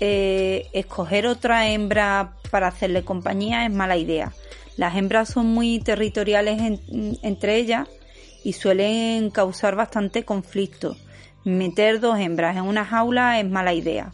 eh, 0.00 0.68
escoger 0.72 1.26
otra 1.26 1.68
hembra 1.68 2.34
para 2.50 2.68
hacerle 2.68 3.04
compañía 3.04 3.64
es 3.64 3.72
mala 3.72 3.96
idea. 3.96 4.32
Las 4.76 4.96
hembras 4.96 5.28
son 5.28 5.46
muy 5.46 5.78
territoriales 5.78 6.80
entre 7.22 7.56
ellas 7.56 7.88
y 8.42 8.52
suelen 8.54 9.30
causar 9.30 9.76
bastante 9.76 10.24
conflicto. 10.24 10.96
Meter 11.44 12.00
dos 12.00 12.18
hembras 12.18 12.56
en 12.56 12.64
una 12.64 12.84
jaula 12.84 13.38
es 13.38 13.48
mala 13.48 13.72
idea. 13.72 14.12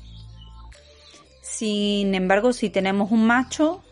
Sin 1.42 2.14
embargo, 2.14 2.52
si 2.52 2.70
tenemos 2.70 3.10
un 3.10 3.26
macho, 3.26 3.82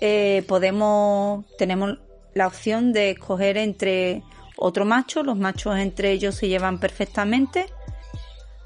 eh, 0.00 0.44
podemos, 0.46 1.44
tenemos 1.58 1.98
la 2.34 2.46
opción 2.46 2.92
de 2.92 3.10
escoger 3.10 3.56
entre 3.56 4.22
otro 4.56 4.84
macho, 4.84 5.22
los 5.22 5.36
machos 5.36 5.78
entre 5.78 6.12
ellos 6.12 6.34
se 6.34 6.48
llevan 6.48 6.78
perfectamente, 6.78 7.66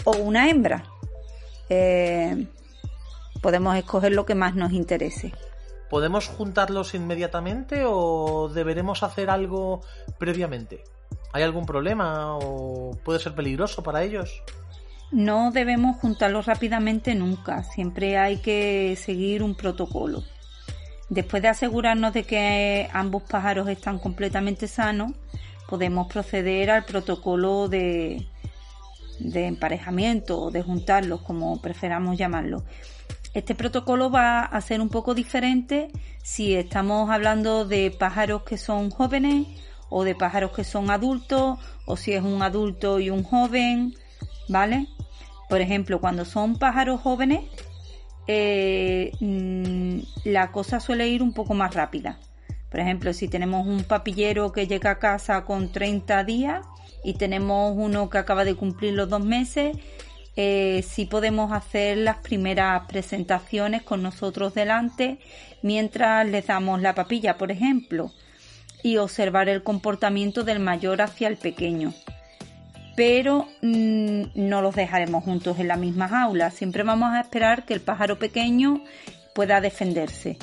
o 0.07 0.16
una 0.16 0.49
hembra. 0.49 0.85
Eh, 1.69 2.47
podemos 3.42 3.77
escoger 3.77 4.12
lo 4.12 4.25
que 4.25 4.35
más 4.35 4.55
nos 4.55 4.73
interese. 4.73 5.35
¿Podemos 5.90 6.29
juntarlos 6.29 6.95
inmediatamente 6.95 7.83
o 7.85 8.49
deberemos 8.49 9.03
hacer 9.03 9.29
algo 9.31 9.83
previamente? 10.19 10.83
¿Hay 11.33 11.42
algún 11.42 11.66
problema 11.66 12.37
o 12.37 12.92
puede 13.05 13.21
ser 13.21 13.35
peligroso 13.35 13.83
para 13.83 14.03
ellos? 14.03 14.42
No 15.12 15.51
debemos 15.53 15.99
juntarlos 15.99 16.47
rápidamente 16.47 17.14
nunca, 17.14 17.62
siempre 17.62 18.16
hay 18.16 18.38
que 18.38 18.97
seguir 18.97 19.42
un 19.42 19.55
protocolo. 19.55 20.25
Después 21.09 21.42
de 21.42 21.49
asegurarnos 21.49 22.12
de 22.12 22.25
que 22.25 22.88
ambos 22.92 23.23
pájaros 23.23 23.69
están 23.69 24.01
completamente 24.01 24.66
sanos, 24.66 25.12
podemos 25.69 26.09
proceder 26.09 26.71
al 26.71 26.85
protocolo 26.85 27.69
de, 27.69 28.27
de 29.18 29.46
emparejamiento 29.46 30.40
o 30.40 30.50
de 30.50 30.62
juntarlos, 30.62 31.22
como 31.22 31.61
preferamos 31.61 32.16
llamarlo. 32.16 32.64
Este 33.35 33.55
protocolo 33.55 34.11
va 34.11 34.40
a 34.40 34.61
ser 34.61 34.81
un 34.81 34.88
poco 34.88 35.14
diferente 35.14 35.90
si 36.22 36.55
estamos 36.55 37.11
hablando 37.11 37.66
de 37.66 37.90
pájaros 37.90 38.44
que 38.44 38.57
son 38.57 38.90
jóvenes 38.90 39.46
o 39.90 40.05
de 40.05 40.14
pájaros 40.14 40.52
que 40.52 40.64
son 40.64 40.90
adultos 40.90 41.59
o 41.85 41.96
si 41.96 42.12
es 42.12 42.22
un 42.22 42.42
adulto 42.42 42.98
y 42.98 43.11
un 43.11 43.22
joven, 43.22 43.94
¿vale? 44.48 44.88
Por 45.48 45.61
ejemplo, 45.61 46.00
cuando 46.00 46.24
son 46.24 46.59
pájaros 46.59 47.00
jóvenes, 47.00 47.40
eh, 48.26 49.12
mm, 49.20 49.98
la 50.24 50.50
cosa 50.50 50.81
suele 50.81 51.09
ir 51.09 51.22
un 51.22 51.33
poco 51.33 51.55
más 51.55 51.74
rápida. 51.74 52.18
Por 52.70 52.81
ejemplo, 52.81 53.12
si 53.12 53.29
tenemos 53.29 53.66
un 53.66 53.85
papillero 53.85 54.50
que 54.50 54.66
llega 54.66 54.92
a 54.92 54.98
casa 54.98 55.44
con 55.44 55.70
30 55.70 56.24
días 56.24 56.66
y 57.07 57.14
tenemos 57.14 57.73
uno 57.77 58.11
que 58.11 58.19
acaba 58.19 58.45
de 58.45 58.57
cumplir 58.57 58.95
los 58.95 59.09
dos 59.09 59.25
meses, 59.25 59.77
eh, 60.35 60.85
sí 60.87 61.07
podemos 61.07 61.53
hacer 61.53 61.99
las 61.99 62.16
primeras 62.16 62.85
presentaciones 62.88 63.83
con 63.83 64.03
nosotros 64.03 64.55
delante 64.55 65.21
mientras 65.62 66.27
les 66.27 66.49
damos 66.49 66.83
la 66.83 66.97
papilla, 66.97 67.38
por 67.38 67.53
ejemplo, 67.53 68.11
y 68.83 68.97
observar 68.97 69.49
el 69.49 69.62
comportamiento 69.62 70.42
del 70.42 70.59
mayor 70.59 71.01
hacia 71.01 71.29
el 71.29 71.37
pequeño 71.37 71.95
pero 72.97 73.47
mm, 73.61 74.23
no 74.35 74.62
los 74.62 74.75
dejaremos 74.75 75.23
juntos 75.23 75.59
en 75.59 75.69
la 75.69 75.77
misma 75.77 76.09
jaula. 76.09 76.51
Siempre 76.51 76.83
vamos 76.83 77.12
a 77.12 77.21
esperar 77.21 77.66
que 77.66 77.75
el 77.75 77.83
pájaro 77.83 78.19
pequeño 78.19 78.83
pueda 79.35 79.61
defenderse. 79.61 80.38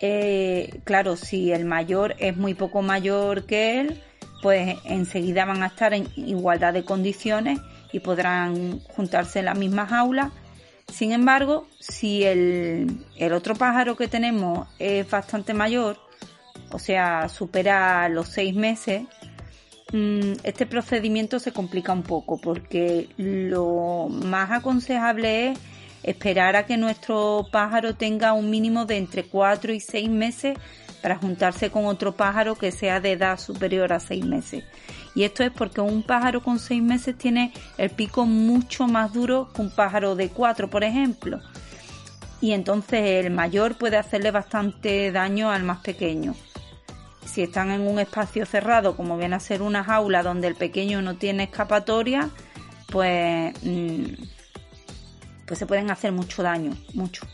Eh, 0.00 0.80
claro, 0.84 1.16
si 1.16 1.52
el 1.52 1.66
mayor 1.66 2.14
es 2.18 2.34
muy 2.34 2.54
poco 2.54 2.80
mayor 2.80 3.44
que 3.44 3.78
él, 3.78 4.02
pues 4.44 4.76
enseguida 4.84 5.46
van 5.46 5.62
a 5.62 5.68
estar 5.68 5.94
en 5.94 6.06
igualdad 6.16 6.74
de 6.74 6.84
condiciones 6.84 7.58
y 7.92 8.00
podrán 8.00 8.78
juntarse 8.94 9.38
en 9.38 9.46
la 9.46 9.54
misma 9.54 9.86
jaula. 9.86 10.32
Sin 10.92 11.12
embargo, 11.12 11.66
si 11.80 12.24
el, 12.24 13.04
el 13.16 13.32
otro 13.32 13.54
pájaro 13.54 13.96
que 13.96 14.06
tenemos 14.06 14.68
es 14.78 15.10
bastante 15.10 15.54
mayor, 15.54 15.96
o 16.70 16.78
sea, 16.78 17.30
supera 17.30 18.06
los 18.10 18.28
seis 18.28 18.54
meses, 18.54 19.04
Mm, 19.94 20.32
este 20.42 20.66
procedimiento 20.66 21.38
se 21.38 21.52
complica 21.52 21.92
un 21.92 22.02
poco 22.02 22.40
porque 22.40 23.08
lo 23.16 24.08
más 24.10 24.50
aconsejable 24.50 25.52
es 25.52 25.58
esperar 26.02 26.56
a 26.56 26.66
que 26.66 26.76
nuestro 26.76 27.46
pájaro 27.52 27.94
tenga 27.94 28.32
un 28.32 28.50
mínimo 28.50 28.86
de 28.86 28.96
entre 28.96 29.22
4 29.22 29.72
y 29.72 29.78
6 29.78 30.10
meses 30.10 30.58
para 31.04 31.16
juntarse 31.16 31.70
con 31.70 31.84
otro 31.84 32.12
pájaro 32.12 32.54
que 32.54 32.72
sea 32.72 32.98
de 32.98 33.12
edad 33.12 33.38
superior 33.38 33.92
a 33.92 34.00
6 34.00 34.24
meses. 34.24 34.64
Y 35.14 35.24
esto 35.24 35.44
es 35.44 35.50
porque 35.50 35.82
un 35.82 36.02
pájaro 36.02 36.42
con 36.42 36.58
6 36.58 36.82
meses 36.82 37.18
tiene 37.18 37.52
el 37.76 37.90
pico 37.90 38.24
mucho 38.24 38.86
más 38.86 39.12
duro 39.12 39.50
que 39.54 39.60
un 39.60 39.70
pájaro 39.70 40.16
de 40.16 40.30
4, 40.30 40.70
por 40.70 40.82
ejemplo. 40.82 41.40
Y 42.40 42.52
entonces 42.52 43.22
el 43.22 43.30
mayor 43.30 43.76
puede 43.76 43.98
hacerle 43.98 44.30
bastante 44.30 45.12
daño 45.12 45.50
al 45.50 45.62
más 45.62 45.80
pequeño 45.80 46.34
si 47.26 47.42
están 47.42 47.70
en 47.70 47.82
un 47.82 47.98
espacio 47.98 48.46
cerrado, 48.46 48.96
como 48.96 49.18
viene 49.18 49.36
a 49.36 49.40
ser 49.40 49.60
una 49.60 49.84
jaula 49.84 50.22
donde 50.22 50.48
el 50.48 50.54
pequeño 50.54 51.02
no 51.02 51.16
tiene 51.16 51.44
escapatoria, 51.44 52.30
pues, 52.90 53.52
mm, 53.62 54.04
pues 55.46 55.58
se 55.58 55.66
pueden 55.66 55.90
hacer 55.90 56.12
mucho 56.12 56.42
daño, 56.42 56.72
mucho. 56.94 57.26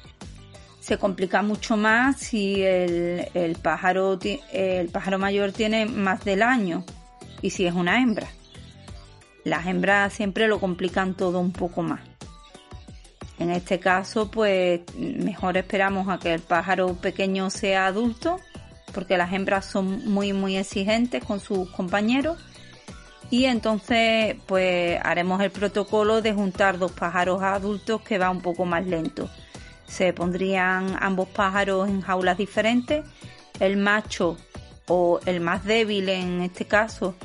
Se 0.90 0.98
complica 0.98 1.40
mucho 1.42 1.76
más 1.76 2.16
si 2.16 2.64
el, 2.64 3.56
pájaro, 3.62 4.18
el 4.52 4.88
pájaro 4.88 5.20
mayor 5.20 5.52
tiene 5.52 5.86
más 5.86 6.24
del 6.24 6.42
año 6.42 6.84
y 7.40 7.50
si 7.50 7.64
es 7.64 7.74
una 7.74 8.02
hembra. 8.02 8.26
Las 9.44 9.68
hembras 9.68 10.12
siempre 10.12 10.48
lo 10.48 10.58
complican 10.58 11.14
todo 11.14 11.38
un 11.38 11.52
poco 11.52 11.82
más. 11.82 12.00
En 13.38 13.50
este 13.50 13.78
caso, 13.78 14.32
pues 14.32 14.80
mejor 14.96 15.56
esperamos 15.58 16.08
a 16.08 16.18
que 16.18 16.34
el 16.34 16.40
pájaro 16.40 16.96
pequeño 16.96 17.50
sea 17.50 17.86
adulto 17.86 18.40
porque 18.92 19.16
las 19.16 19.32
hembras 19.32 19.66
son 19.66 20.10
muy 20.10 20.32
muy 20.32 20.56
exigentes 20.56 21.22
con 21.22 21.38
sus 21.38 21.70
compañeros 21.70 22.36
y 23.30 23.44
entonces 23.44 24.34
pues 24.46 24.98
haremos 25.04 25.40
el 25.40 25.52
protocolo 25.52 26.20
de 26.20 26.32
juntar 26.32 26.80
dos 26.80 26.90
pájaros 26.90 27.42
adultos 27.42 28.00
que 28.02 28.18
va 28.18 28.28
un 28.28 28.40
poco 28.40 28.64
más 28.64 28.84
lento. 28.84 29.30
Se 29.90 30.12
pondrían 30.12 30.96
ambos 31.00 31.28
pájaros 31.28 31.88
en 31.88 32.00
jaulas 32.00 32.38
diferentes, 32.38 33.04
el 33.58 33.76
macho 33.76 34.36
o 34.86 35.18
el 35.26 35.40
más 35.40 35.64
débil 35.64 36.08
en 36.08 36.42
este 36.42 36.64
caso. 36.64 37.16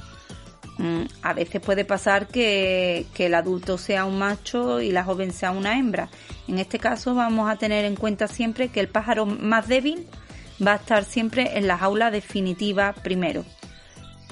Mm, 0.80 1.04
a 1.21 1.34
veces 1.34 1.62
puede 1.62 1.86
pasar 1.86 2.28
que, 2.28 3.06
que 3.13 3.28
el 3.28 3.36
adulto 3.36 3.78
sea 3.78 4.04
un 4.06 4.17
macho 4.17 4.82
y 4.82 4.91
la 4.91 5.04
joven 5.04 5.32
sea 5.32 5.51
una 5.51 5.78
hembra. 5.78 6.10
En 6.47 6.58
este 6.58 6.80
caso 6.80 7.13
vamos 7.13 7.49
a 7.49 7.56
tener 7.56 7.86
en 7.86 7.95
cuenta 7.95 8.28
siempre 8.28 8.69
que 8.69 8.80
el 8.80 8.88
pájaro 8.88 9.28
más 9.28 9.67
débil 9.67 10.08
va 10.65 10.73
a 10.73 10.78
estar 10.78 11.04
siempre 11.04 11.58
en 11.58 11.67
la 11.67 11.78
jaula 11.78 12.10
definitiva 12.10 12.93
primero. 12.93 13.45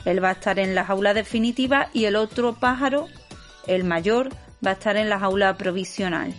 Él 0.06 0.24
va 0.24 0.30
a 0.30 0.34
estar 0.34 0.58
en 0.58 0.74
la 0.74 0.86
jaula 0.86 1.14
definitiva 1.14 1.90
y 1.94 2.06
el 2.06 2.16
otro 2.16 2.54
pájaro, 2.54 3.08
el 3.68 3.84
mayor, 3.84 4.30
va 4.66 4.72
a 4.72 4.74
estar 4.74 4.98
en 4.98 5.10
la 5.10 5.20
jaula 5.20 5.56
provisional. 5.56 6.34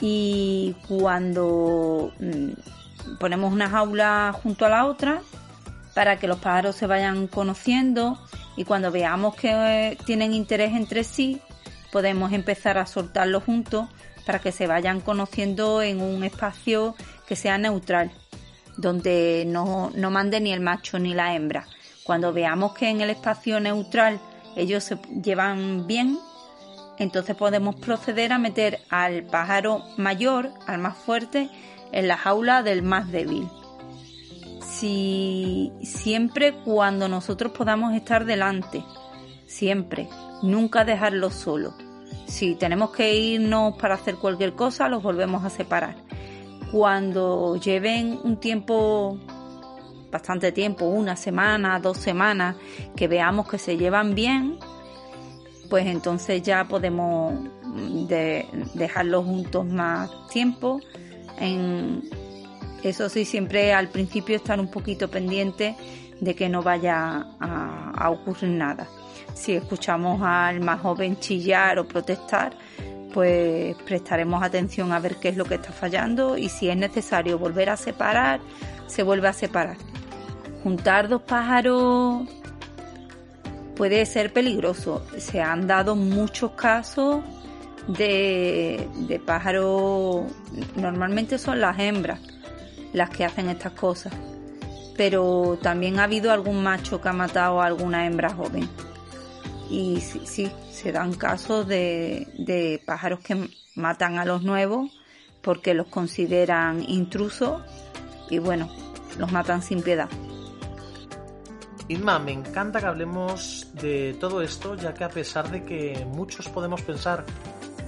Y 0.00 0.76
cuando 0.86 2.12
mm, 2.20 3.16
ponemos 3.18 3.52
una 3.52 3.68
jaula 3.68 4.32
junto 4.42 4.66
a 4.66 4.68
la 4.68 4.86
otra, 4.86 5.22
para 5.94 6.18
que 6.18 6.28
los 6.28 6.38
pájaros 6.38 6.76
se 6.76 6.86
vayan 6.86 7.26
conociendo 7.26 8.18
y 8.56 8.64
cuando 8.64 8.90
veamos 8.90 9.34
que 9.34 9.50
eh, 9.50 9.98
tienen 10.04 10.32
interés 10.32 10.72
entre 10.74 11.04
sí, 11.04 11.40
podemos 11.90 12.32
empezar 12.32 12.78
a 12.78 12.86
soltarlos 12.86 13.44
juntos 13.44 13.88
para 14.24 14.40
que 14.40 14.52
se 14.52 14.66
vayan 14.66 15.00
conociendo 15.00 15.82
en 15.82 16.00
un 16.00 16.22
espacio 16.22 16.94
que 17.26 17.34
sea 17.34 17.58
neutral 17.58 18.12
donde 18.78 19.44
no, 19.46 19.90
no 19.94 20.10
mande 20.10 20.40
ni 20.40 20.52
el 20.52 20.60
macho 20.60 20.98
ni 20.98 21.12
la 21.12 21.34
hembra. 21.34 21.66
Cuando 22.04 22.32
veamos 22.32 22.72
que 22.72 22.88
en 22.88 23.02
el 23.02 23.10
espacio 23.10 23.60
neutral 23.60 24.18
ellos 24.56 24.84
se 24.84 24.96
llevan 25.22 25.86
bien, 25.86 26.18
entonces 26.98 27.36
podemos 27.36 27.76
proceder 27.76 28.32
a 28.32 28.38
meter 28.38 28.80
al 28.90 29.24
pájaro 29.24 29.82
mayor, 29.96 30.50
al 30.66 30.78
más 30.78 30.96
fuerte, 30.98 31.50
en 31.92 32.08
la 32.08 32.16
jaula 32.16 32.62
del 32.62 32.82
más 32.82 33.10
débil. 33.10 33.48
Si 34.60 35.72
siempre 35.82 36.52
cuando 36.64 37.08
nosotros 37.08 37.52
podamos 37.52 37.94
estar 37.94 38.24
delante, 38.24 38.84
siempre, 39.46 40.08
nunca 40.42 40.84
dejarlo 40.84 41.30
solo. 41.30 41.74
Si 42.26 42.54
tenemos 42.54 42.90
que 42.90 43.14
irnos 43.14 43.76
para 43.78 43.94
hacer 43.94 44.16
cualquier 44.16 44.54
cosa, 44.54 44.88
los 44.88 45.02
volvemos 45.02 45.44
a 45.44 45.50
separar 45.50 45.96
cuando 46.70 47.56
lleven 47.56 48.18
un 48.22 48.38
tiempo, 48.38 49.18
bastante 50.10 50.52
tiempo, 50.52 50.86
una 50.86 51.16
semana, 51.16 51.80
dos 51.80 51.98
semanas, 51.98 52.56
que 52.96 53.08
veamos 53.08 53.48
que 53.48 53.58
se 53.58 53.76
llevan 53.76 54.14
bien, 54.14 54.58
pues 55.68 55.86
entonces 55.86 56.42
ya 56.42 56.64
podemos 56.64 57.34
dejarlos 58.74 59.24
juntos 59.24 59.66
más 59.66 60.10
tiempo. 60.28 60.80
En, 61.38 62.02
eso 62.82 63.08
sí, 63.08 63.24
siempre 63.24 63.72
al 63.72 63.88
principio 63.88 64.36
estar 64.36 64.58
un 64.60 64.70
poquito 64.70 65.08
pendiente 65.08 65.76
de 66.20 66.34
que 66.34 66.48
no 66.48 66.62
vaya 66.62 67.26
a 67.40 68.10
ocurrir 68.10 68.50
nada. 68.50 68.86
Si 69.34 69.52
escuchamos 69.52 70.20
al 70.22 70.60
más 70.60 70.80
joven 70.80 71.18
chillar 71.18 71.78
o 71.78 71.86
protestar, 71.86 72.56
pues 73.12 73.76
prestaremos 73.84 74.42
atención 74.42 74.92
a 74.92 75.00
ver 75.00 75.16
qué 75.16 75.28
es 75.28 75.36
lo 75.36 75.44
que 75.44 75.54
está 75.54 75.72
fallando 75.72 76.36
y 76.36 76.48
si 76.48 76.68
es 76.68 76.76
necesario 76.76 77.38
volver 77.38 77.70
a 77.70 77.76
separar, 77.76 78.40
se 78.86 79.02
vuelve 79.02 79.28
a 79.28 79.32
separar. 79.32 79.76
Juntar 80.62 81.08
dos 81.08 81.22
pájaros 81.22 82.28
puede 83.78 84.04
ser 84.06 84.32
peligroso. 84.32 85.06
Se 85.16 85.40
han 85.40 85.68
dado 85.68 85.94
muchos 85.94 86.50
casos 86.50 87.22
de, 87.86 88.86
de 89.06 89.20
pájaros, 89.20 90.26
normalmente 90.76 91.38
son 91.38 91.60
las 91.60 91.78
hembras 91.78 92.20
las 92.92 93.08
que 93.10 93.24
hacen 93.24 93.48
estas 93.48 93.72
cosas, 93.72 94.12
pero 94.96 95.58
también 95.62 96.00
ha 96.00 96.04
habido 96.04 96.32
algún 96.32 96.62
macho 96.62 97.00
que 97.00 97.08
ha 97.08 97.12
matado 97.12 97.62
a 97.62 97.66
alguna 97.66 98.04
hembra 98.04 98.30
joven. 98.30 98.68
Y 99.70 100.00
sí, 100.00 100.22
sí 100.24 100.50
se 100.72 100.90
dan 100.90 101.14
casos 101.14 101.68
de, 101.68 102.26
de 102.36 102.82
pájaros 102.84 103.20
que 103.20 103.48
matan 103.76 104.18
a 104.18 104.24
los 104.24 104.42
nuevos 104.42 104.90
porque 105.40 105.72
los 105.72 105.86
consideran 105.86 106.82
intrusos 106.88 107.62
y 108.28 108.38
bueno, 108.38 108.68
los 109.18 109.30
matan 109.30 109.62
sin 109.62 109.82
piedad. 109.82 110.08
Inma, 111.90 112.18
me 112.18 112.32
encanta 112.32 112.80
que 112.80 112.86
hablemos 112.86 113.68
de 113.72 114.14
todo 114.20 114.42
esto, 114.42 114.74
ya 114.74 114.92
que 114.92 115.04
a 115.04 115.08
pesar 115.08 115.50
de 115.50 115.64
que 115.64 116.06
muchos 116.06 116.46
podemos 116.50 116.82
pensar 116.82 117.24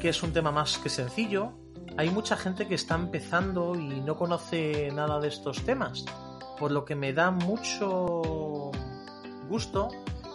que 0.00 0.08
es 0.08 0.22
un 0.22 0.32
tema 0.32 0.50
más 0.50 0.78
que 0.78 0.88
sencillo, 0.88 1.52
hay 1.98 2.08
mucha 2.08 2.34
gente 2.34 2.66
que 2.66 2.76
está 2.76 2.94
empezando 2.94 3.74
y 3.74 4.00
no 4.00 4.16
conoce 4.16 4.90
nada 4.90 5.20
de 5.20 5.28
estos 5.28 5.62
temas, 5.64 6.06
por 6.58 6.70
lo 6.70 6.86
que 6.86 6.94
me 6.94 7.12
da 7.12 7.30
mucho 7.30 8.70
gusto 9.50 9.88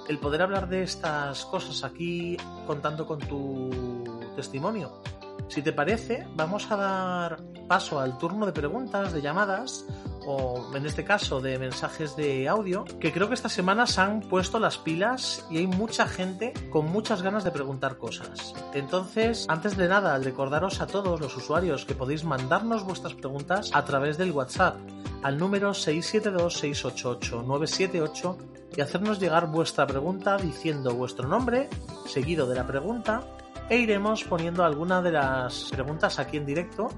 el 0.07 0.19
poder 0.19 0.43
hablar 0.43 0.69
de 0.69 0.83
estas 0.83 1.43
cosas 1.45 1.83
aquí 1.83 2.37
contando 2.67 3.07
con 3.07 3.17
tu 3.17 4.03
testimonio. 4.35 5.01
Si 5.47 5.63
te 5.63 5.73
parece, 5.73 6.27
vamos 6.35 6.69
a 6.69 6.75
dar 6.75 7.41
paso 7.67 7.99
al 7.99 8.19
turno 8.19 8.45
de 8.45 8.51
preguntas, 8.51 9.11
de 9.11 9.23
llamadas 9.23 9.85
o 10.25 10.71
en 10.75 10.85
este 10.85 11.03
caso 11.03 11.41
de 11.41 11.59
mensajes 11.59 12.15
de 12.15 12.47
audio, 12.47 12.85
que 12.99 13.11
creo 13.11 13.27
que 13.27 13.33
esta 13.33 13.49
semana 13.49 13.87
se 13.87 14.01
han 14.01 14.21
puesto 14.21 14.59
las 14.59 14.77
pilas 14.77 15.45
y 15.49 15.57
hay 15.57 15.65
mucha 15.67 16.07
gente 16.07 16.53
con 16.69 16.89
muchas 16.91 17.21
ganas 17.21 17.43
de 17.43 17.51
preguntar 17.51 17.97
cosas. 17.97 18.53
Entonces, 18.73 19.45
antes 19.49 19.75
de 19.77 19.87
nada, 19.87 20.17
recordaros 20.17 20.81
a 20.81 20.87
todos 20.87 21.19
los 21.19 21.35
usuarios 21.35 21.85
que 21.85 21.93
podéis 21.95 22.23
mandarnos 22.23 22.83
vuestras 22.83 23.13
preguntas 23.13 23.69
a 23.73 23.85
través 23.85 24.17
del 24.17 24.31
WhatsApp 24.31 24.77
al 25.23 25.37
número 25.37 25.71
672-688-978 25.71 28.37
y 28.77 28.81
hacernos 28.81 29.19
llegar 29.19 29.47
vuestra 29.47 29.87
pregunta 29.87 30.37
diciendo 30.37 30.93
vuestro 30.93 31.27
nombre, 31.27 31.67
seguido 32.07 32.45
de 32.47 32.55
la 32.55 32.67
pregunta, 32.67 33.23
e 33.69 33.77
iremos 33.77 34.23
poniendo 34.23 34.63
alguna 34.63 35.01
de 35.01 35.11
las 35.11 35.69
preguntas 35.71 36.19
aquí 36.19 36.37
en 36.37 36.45
directo 36.45 36.89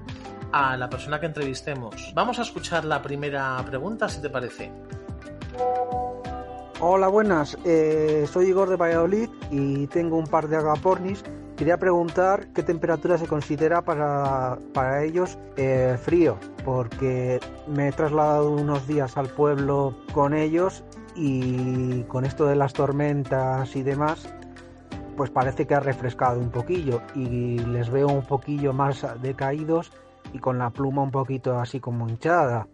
a 0.52 0.76
la 0.76 0.88
persona 0.88 1.20
que 1.20 1.26
entrevistemos. 1.26 2.12
Vamos 2.14 2.38
a 2.38 2.42
escuchar 2.42 2.84
la 2.84 3.02
primera 3.02 3.62
pregunta, 3.66 4.08
si 4.08 4.20
te 4.20 4.30
parece. 4.30 4.70
Hola, 6.80 7.08
buenas. 7.08 7.58
Eh, 7.64 8.26
soy 8.30 8.46
Igor 8.46 8.68
de 8.68 8.76
Valladolid 8.76 9.28
y 9.50 9.88
tengo 9.88 10.16
un 10.16 10.26
par 10.26 10.48
de 10.48 10.56
agapornis. 10.56 11.24
Quería 11.56 11.76
preguntar 11.76 12.52
qué 12.52 12.62
temperatura 12.62 13.18
se 13.18 13.26
considera 13.26 13.82
para, 13.82 14.58
para 14.72 15.02
ellos 15.02 15.38
eh, 15.56 15.98
frío, 16.00 16.38
porque 16.64 17.40
me 17.66 17.88
he 17.88 17.92
trasladado 17.92 18.52
unos 18.52 18.86
días 18.86 19.16
al 19.16 19.26
pueblo 19.26 19.96
con 20.12 20.34
ellos 20.34 20.84
y 21.16 22.04
con 22.04 22.24
esto 22.24 22.46
de 22.46 22.54
las 22.54 22.74
tormentas 22.74 23.74
y 23.74 23.82
demás, 23.82 24.32
pues 25.18 25.30
parece 25.30 25.66
que 25.66 25.74
ha 25.74 25.80
refrescado 25.80 26.38
un 26.38 26.52
poquillo 26.52 27.02
y 27.16 27.58
les 27.58 27.90
veo 27.90 28.06
un 28.06 28.24
poquillo 28.24 28.72
más 28.72 29.04
decaídos 29.20 29.90
y 30.32 30.38
con 30.38 30.58
la 30.58 30.70
pluma 30.70 31.02
un 31.02 31.10
poquito 31.10 31.58
así 31.58 31.80
como 31.80 32.08
hinchada. 32.08 32.68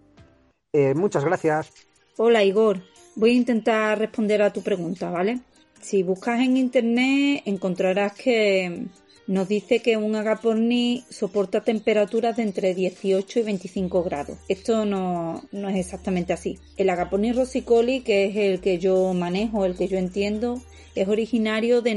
Eh, 0.70 0.92
muchas 0.94 1.24
gracias. 1.24 1.72
Hola 2.18 2.44
Igor, 2.44 2.82
voy 3.16 3.30
a 3.30 3.32
intentar 3.32 3.98
responder 3.98 4.42
a 4.42 4.52
tu 4.52 4.62
pregunta, 4.62 5.08
¿vale? 5.08 5.40
Si 5.80 6.02
buscas 6.02 6.38
en 6.40 6.58
internet 6.58 7.44
encontrarás 7.46 8.12
que 8.12 8.88
nos 9.26 9.48
dice 9.48 9.80
que 9.80 9.96
un 9.96 10.16
agaporni 10.16 11.04
soporta 11.08 11.62
temperaturas 11.62 12.36
de 12.36 12.42
entre 12.42 12.74
18 12.74 13.40
y 13.40 13.42
25 13.42 14.02
grados. 14.02 14.38
Esto 14.48 14.84
no, 14.84 15.42
no 15.50 15.68
es 15.68 15.76
exactamente 15.76 16.32
así. 16.32 16.58
El 16.76 16.90
agaporni 16.90 17.32
rossicoli, 17.32 18.00
que 18.00 18.26
es 18.26 18.36
el 18.36 18.60
que 18.60 18.78
yo 18.78 19.14
manejo, 19.14 19.64
el 19.64 19.76
que 19.76 19.88
yo 19.88 19.96
entiendo, 19.96 20.60
es 20.94 21.08
originario 21.08 21.82
de, 21.82 21.94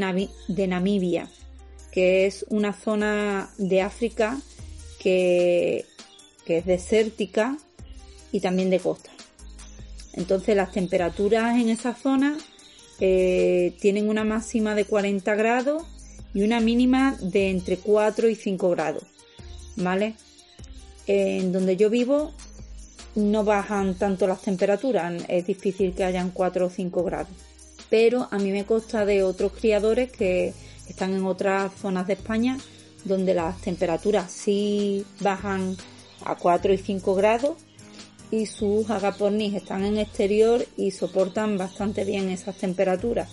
Namibia, 0.67 1.29
que 1.91 2.25
es 2.25 2.45
una 2.49 2.73
zona 2.73 3.49
de 3.57 3.81
África 3.81 4.39
que, 4.99 5.85
es 6.47 6.65
desértica 6.65 7.57
y 8.31 8.39
también 8.39 8.69
de 8.69 8.79
costa. 8.79 9.11
Entonces 10.13 10.55
las 10.55 10.71
temperaturas 10.71 11.59
en 11.59 11.69
esa 11.69 11.93
zona 11.93 12.37
eh, 12.99 13.75
tienen 13.81 14.09
una 14.09 14.23
máxima 14.23 14.73
de 14.73 14.85
40 14.85 15.35
grados 15.35 15.83
y 16.33 16.43
una 16.43 16.59
mínima 16.59 17.17
de 17.21 17.49
entre 17.49 17.77
4 17.77 18.29
y 18.29 18.35
5 18.35 18.69
grados. 18.71 19.03
¿Vale? 19.75 20.15
En 21.05 21.51
donde 21.51 21.77
yo 21.77 21.89
vivo 21.89 22.33
no 23.15 23.43
bajan 23.43 23.95
tanto 23.95 24.27
las 24.27 24.41
temperaturas, 24.41 25.23
es 25.27 25.47
difícil 25.47 25.93
que 25.93 26.03
hayan 26.03 26.31
4 26.31 26.65
o 26.65 26.69
5 26.69 27.03
grados. 27.03 27.29
Pero 27.89 28.27
a 28.31 28.37
mí 28.37 28.51
me 28.51 28.65
consta 28.65 29.05
de 29.05 29.23
otros 29.23 29.53
criadores 29.53 30.11
que 30.11 30.53
están 30.87 31.13
en 31.13 31.25
otras 31.25 31.71
zonas 31.79 32.07
de 32.07 32.13
España 32.13 32.57
donde 33.05 33.33
las 33.33 33.59
temperaturas 33.61 34.31
sí 34.31 35.05
bajan 35.21 35.75
a 36.25 36.35
4 36.35 36.73
y 36.73 36.77
5 36.77 37.15
grados 37.15 37.57
y 38.31 38.45
sus 38.45 38.89
agapornis 38.89 39.53
están 39.53 39.85
en 39.85 39.97
exterior 39.97 40.65
y 40.75 40.91
soportan 40.91 41.57
bastante 41.57 42.03
bien 42.03 42.29
esas 42.29 42.57
temperaturas. 42.57 43.29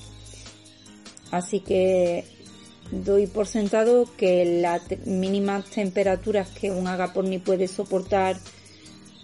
Así 1.30 1.60
que 1.60 2.24
doy 3.02 3.26
por 3.26 3.46
sentado 3.46 4.08
que 4.16 4.60
las 4.60 4.82
mínimas 5.06 5.66
temperaturas 5.66 6.48
que 6.50 6.70
un 6.70 6.86
agaporni 6.86 7.38
puede 7.38 7.68
soportar 7.68 8.36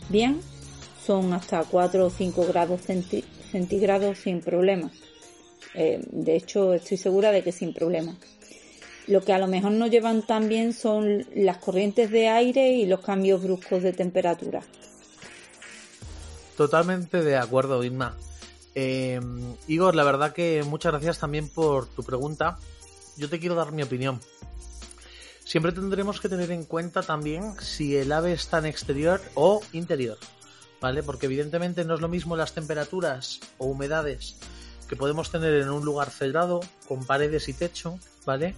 bien 0.08 0.40
son 1.04 1.32
hasta 1.32 1.62
4 1.64 2.06
o 2.06 2.10
5 2.10 2.46
grados 2.46 2.82
centígrados 3.50 4.18
sin 4.18 4.40
problema. 4.40 4.90
Eh, 5.74 6.00
de 6.10 6.36
hecho, 6.36 6.74
estoy 6.74 6.96
segura 6.96 7.32
de 7.32 7.42
que 7.42 7.52
sin 7.52 7.72
problema. 7.72 8.16
Lo 9.06 9.22
que 9.22 9.32
a 9.32 9.38
lo 9.38 9.46
mejor 9.46 9.72
no 9.72 9.86
llevan 9.86 10.22
tan 10.22 10.48
bien 10.48 10.72
son 10.72 11.26
las 11.34 11.58
corrientes 11.58 12.10
de 12.10 12.28
aire 12.28 12.72
y 12.72 12.86
los 12.86 13.00
cambios 13.00 13.42
bruscos 13.42 13.82
de 13.82 13.92
temperatura. 13.92 14.62
Totalmente 16.56 17.22
de 17.22 17.36
acuerdo, 17.36 17.82
Inma. 17.82 18.16
Eh, 18.74 19.20
Igor, 19.66 19.94
la 19.94 20.04
verdad 20.04 20.32
que 20.32 20.62
muchas 20.64 20.92
gracias 20.92 21.18
también 21.18 21.48
por 21.48 21.86
tu 21.86 22.02
pregunta. 22.02 22.58
Yo 23.20 23.28
te 23.28 23.38
quiero 23.38 23.54
dar 23.54 23.70
mi 23.70 23.82
opinión. 23.82 24.20
Siempre 25.44 25.72
tendremos 25.72 26.20
que 26.20 26.28
tener 26.28 26.50
en 26.50 26.64
cuenta 26.64 27.02
también 27.02 27.54
si 27.60 27.96
el 27.96 28.10
ave 28.10 28.32
está 28.32 28.58
en 28.58 28.66
exterior 28.66 29.20
o 29.34 29.60
interior, 29.72 30.18
¿vale? 30.80 31.02
Porque 31.02 31.26
evidentemente 31.26 31.84
no 31.84 31.94
es 31.94 32.00
lo 32.00 32.08
mismo 32.08 32.36
las 32.36 32.54
temperaturas 32.54 33.40
o 33.58 33.66
humedades 33.66 34.36
que 34.88 34.96
podemos 34.96 35.30
tener 35.30 35.54
en 35.54 35.70
un 35.70 35.84
lugar 35.84 36.10
cerrado, 36.10 36.60
con 36.88 37.04
paredes 37.04 37.48
y 37.48 37.52
techo, 37.52 38.00
¿vale? 38.26 38.56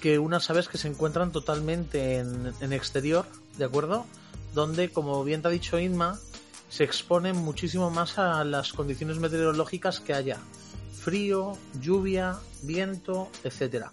que 0.00 0.18
unas 0.18 0.50
aves 0.50 0.66
que 0.66 0.78
se 0.78 0.88
encuentran 0.88 1.30
totalmente 1.30 2.18
en, 2.18 2.72
exterior, 2.72 3.24
¿de 3.56 3.64
acuerdo? 3.64 4.04
Donde, 4.52 4.90
como 4.90 5.22
bien 5.22 5.42
te 5.42 5.48
ha 5.48 5.50
dicho 5.52 5.78
Inma, 5.78 6.18
se 6.68 6.82
exponen 6.82 7.36
muchísimo 7.36 7.88
más 7.88 8.18
a 8.18 8.42
las 8.42 8.72
condiciones 8.72 9.18
meteorológicas 9.18 10.00
que 10.00 10.12
haya. 10.12 10.38
Frío, 11.04 11.58
lluvia, 11.80 12.38
viento, 12.62 13.28
etcétera. 13.42 13.92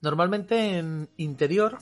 Normalmente 0.00 0.78
en 0.78 1.08
interior 1.16 1.78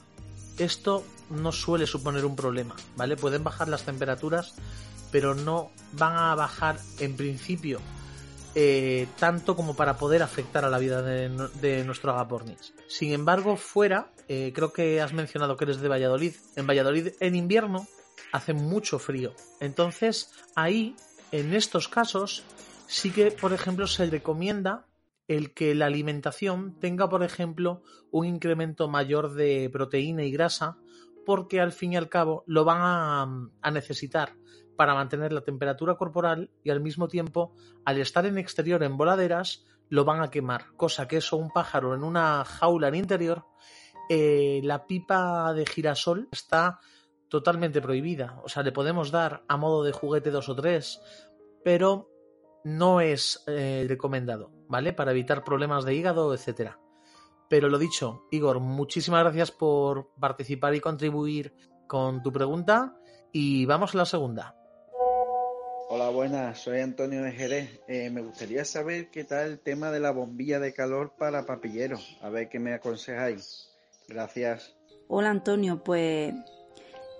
esto 0.59 1.05
no 1.31 1.53
suele 1.53 1.87
suponer 1.87 2.25
un 2.25 2.37
problema, 2.37 2.77
¿vale? 2.97 3.17
Pueden 3.17 3.45
bajar 3.45 3.69
las 3.69 3.85
temperaturas, 3.85 4.55
pero 5.11 5.35
no 5.35 5.71
van 5.93 6.17
a 6.17 6.35
bajar 6.35 6.79
en 6.99 7.17
principio 7.17 7.81
eh, 8.59 9.07
tanto 9.19 9.55
como 9.55 9.77
para 9.77 9.99
poder 9.99 10.23
afectar 10.23 10.65
a 10.65 10.71
la 10.71 10.79
vida 10.79 11.03
de, 11.03 11.85
nuestro 11.85 12.13
agapornis. 12.13 12.73
Sin 12.89 13.13
embargo, 13.13 13.57
fuera, 13.59 14.13
eh, 14.29 14.51
creo 14.55 14.73
que 14.73 15.03
has 15.03 15.13
mencionado 15.13 15.59
que 15.59 15.65
eres 15.65 15.83
de 15.83 15.89
Valladolid. 15.89 16.35
En 16.57 16.67
Valladolid, 16.67 17.09
en 17.21 17.37
invierno, 17.37 17.87
hace 18.33 18.55
mucho 18.55 18.99
frío. 18.99 19.35
Entonces, 19.61 20.31
ahí, 20.55 20.97
en 21.33 21.53
estos 21.53 21.89
casos, 21.89 22.45
sí 22.87 23.11
que, 23.11 23.31
por 23.31 23.53
ejemplo, 23.53 23.87
se 23.87 24.07
recomienda 24.07 24.87
el 25.29 25.53
que 25.55 25.75
la 25.75 25.87
alimentación 25.87 26.79
tenga, 26.79 27.09
por 27.09 27.23
ejemplo, 27.23 27.83
un 28.11 28.27
incremento 28.27 28.89
mayor 28.89 29.35
de 29.35 29.69
proteína 29.73 30.23
y 30.23 30.31
grasa, 30.31 30.79
porque 31.25 31.61
al 31.61 31.73
fin 31.73 31.95
y 31.95 31.97
al 31.97 32.09
cabo 32.09 32.45
lo 32.47 32.65
van 32.65 33.51
a 33.61 33.71
necesitar 33.71 34.37
para 34.77 34.95
mantener 34.95 35.33
la 35.33 35.41
temperatura 35.41 35.97
corporal 35.97 36.51
y 36.63 36.71
al 36.71 36.81
mismo 36.81 37.09
tiempo, 37.09 37.55
al 37.85 37.99
estar 37.99 38.27
en 38.27 38.39
exterior 38.39 38.83
en 38.85 38.97
voladeras, 38.97 39.65
lo 39.89 40.05
van 40.05 40.21
a 40.21 40.31
quemar, 40.31 40.67
cosa 40.77 41.09
que 41.09 41.17
eso 41.17 41.37
un 41.37 41.51
pájaro 41.51 41.95
en 41.95 42.05
una 42.05 42.45
jaula 42.45 42.89
en 42.89 42.97
interior 42.97 43.45
eh, 44.09 44.61
la 44.63 44.87
pipa 44.87 45.53
de 45.53 45.67
girasol 45.67 46.29
está 46.31 46.81
totalmente 47.29 47.83
prohibida. 47.83 48.41
O 48.45 48.49
sea, 48.49 48.63
le 48.63 48.73
podemos 48.73 49.11
dar 49.11 49.45
a 49.49 49.57
modo 49.57 49.83
de 49.83 49.93
juguete 49.93 50.31
dos 50.31 50.49
o 50.49 50.55
tres, 50.55 51.01
pero 51.65 52.09
no 52.67 53.01
es 53.01 53.45
eh, 53.47 53.87
recomendado, 53.89 54.51
¿vale? 54.67 54.93
Para 54.93 55.13
evitar 55.13 55.45
problemas 55.45 55.85
de 55.85 55.95
hígado, 55.95 56.35
etcétera. 56.35 56.81
Pero 57.49 57.69
lo 57.69 57.79
dicho, 57.79 58.27
Igor, 58.33 58.59
muchísimas 58.59 59.23
gracias 59.23 59.53
por 59.53 60.11
participar 60.19 60.75
y 60.75 60.81
contribuir 60.81 61.55
con 61.87 62.25
tu 62.25 62.33
pregunta. 62.33 62.97
Y 63.31 63.67
vamos 63.67 63.95
a 63.95 63.99
la 63.99 64.05
segunda. 64.05 64.57
Hola, 65.89 66.09
buenas, 66.09 66.61
soy 66.61 66.81
Antonio 66.81 67.23
de 67.23 67.31
Jerez. 67.31 67.81
Eh, 67.87 68.11
me 68.11 68.21
gustaría 68.21 68.65
saber 68.65 69.11
qué 69.13 69.23
tal 69.23 69.47
el 69.47 69.61
tema 69.61 69.93
de 69.93 70.01
la 70.01 70.11
bombilla 70.11 70.59
de 70.59 70.75
calor 70.75 71.13
para 71.17 71.47
papilleros. 71.47 72.19
A 72.21 72.31
ver 72.31 72.49
qué 72.49 72.59
me 72.59 72.75
aconsejáis. 72.75 73.71
Gracias. 74.09 74.75
Hola 75.07 75.31
Antonio, 75.31 75.85
pues 75.85 76.35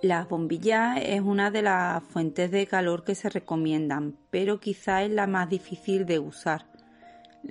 las 0.01 0.29
bombillas 0.29 0.99
es 1.01 1.21
una 1.21 1.49
de 1.49 1.63
las 1.63 2.03
fuentes 2.03 2.51
de 2.51 2.67
calor 2.67 3.03
que 3.03 3.15
se 3.15 3.29
recomiendan, 3.29 4.15
pero 4.29 4.59
quizá 4.59 5.03
es 5.03 5.11
la 5.11 5.25
más 5.25 5.49
difícil 5.49 6.05
de 6.05 6.19
usar. 6.19 6.65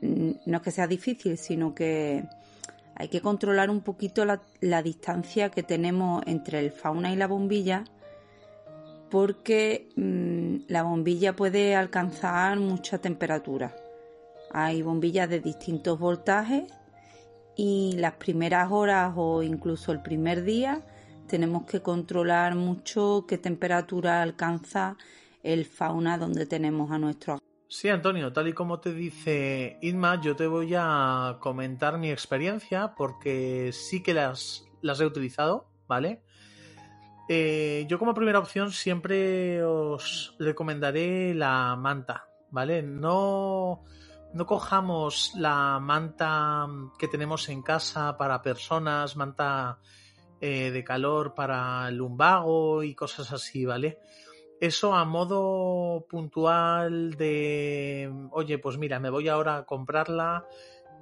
No 0.00 0.56
es 0.58 0.62
que 0.62 0.70
sea 0.70 0.86
difícil, 0.86 1.38
sino 1.38 1.74
que 1.74 2.24
hay 2.94 3.08
que 3.08 3.20
controlar 3.20 3.68
un 3.68 3.80
poquito 3.80 4.24
la, 4.24 4.82
distancia 4.82 5.50
que 5.50 5.62
tenemos 5.62 6.22
entre 6.26 6.60
el 6.60 6.70
fauna 6.70 7.12
y 7.12 7.16
la 7.16 7.26
bombilla 7.26 7.84
porque 9.10 9.88
mm, 9.96 10.68
la 10.68 10.82
bombilla 10.82 11.36
puede 11.36 11.74
alcanzar 11.74 12.58
mucha 12.58 12.98
temperatura. 12.98 13.74
Hay 14.50 14.82
bombillas 14.82 15.28
de 15.28 15.40
distintos 15.40 15.98
voltajes 15.98 16.64
y 17.56 17.94
las 17.96 18.14
primeras 18.14 18.70
horas 18.70 19.12
o 19.16 19.42
incluso 19.42 19.92
el 19.92 20.00
primer 20.00 20.44
día 20.44 20.80
tenemos 21.26 21.64
que 21.66 21.82
controlar 21.82 22.54
mucho 22.54 23.24
qué 23.28 23.38
temperatura 23.38 24.22
alcanza 24.22 24.96
el 25.42 25.64
fauna 25.64 26.18
donde 26.18 26.46
tenemos 26.46 26.90
a 26.90 26.98
nuestro 26.98 27.38
Sí, 27.68 27.88
Antonio, 27.88 28.32
tal 28.32 28.46
y 28.46 28.52
como 28.52 28.78
te 28.78 28.92
dice 28.94 29.78
Inma, 29.82 30.20
yo 30.20 30.36
te 30.36 30.46
voy 30.46 30.74
a 30.78 31.38
comentar 31.40 31.98
mi 31.98 32.12
experiencia 32.12 32.94
porque 32.96 33.70
sí 33.72 34.04
que 34.04 34.14
las, 34.14 34.64
las 34.82 35.00
he 35.00 35.04
utilizado, 35.04 35.68
¿vale? 35.88 36.22
Eh, 37.28 37.84
yo 37.88 37.98
como 37.98 38.14
primera 38.14 38.38
opción 38.38 38.70
siempre 38.70 39.64
os 39.64 40.36
recomendaré 40.38 41.34
la 41.34 41.74
manta, 41.74 42.28
¿vale? 42.50 42.82
No, 42.82 43.82
no 44.32 44.46
cojamos 44.46 45.32
la 45.34 45.80
manta 45.80 46.68
que 47.00 47.08
tenemos 47.08 47.48
en 47.48 47.62
casa 47.62 48.16
para 48.16 48.42
personas, 48.42 49.16
manta 49.16 49.80
eh, 50.40 50.70
de 50.70 50.84
calor 50.84 51.34
para 51.34 51.88
el 51.88 51.96
lumbago 51.96 52.82
y 52.82 52.94
cosas 52.94 53.32
así, 53.32 53.64
¿vale? 53.64 53.98
Eso 54.60 54.94
a 54.94 55.04
modo 55.04 56.06
puntual 56.08 57.14
de, 57.16 58.10
oye, 58.30 58.58
pues 58.58 58.78
mira, 58.78 58.98
me 59.00 59.10
voy 59.10 59.28
ahora 59.28 59.56
a 59.56 59.66
comprarla 59.66 60.46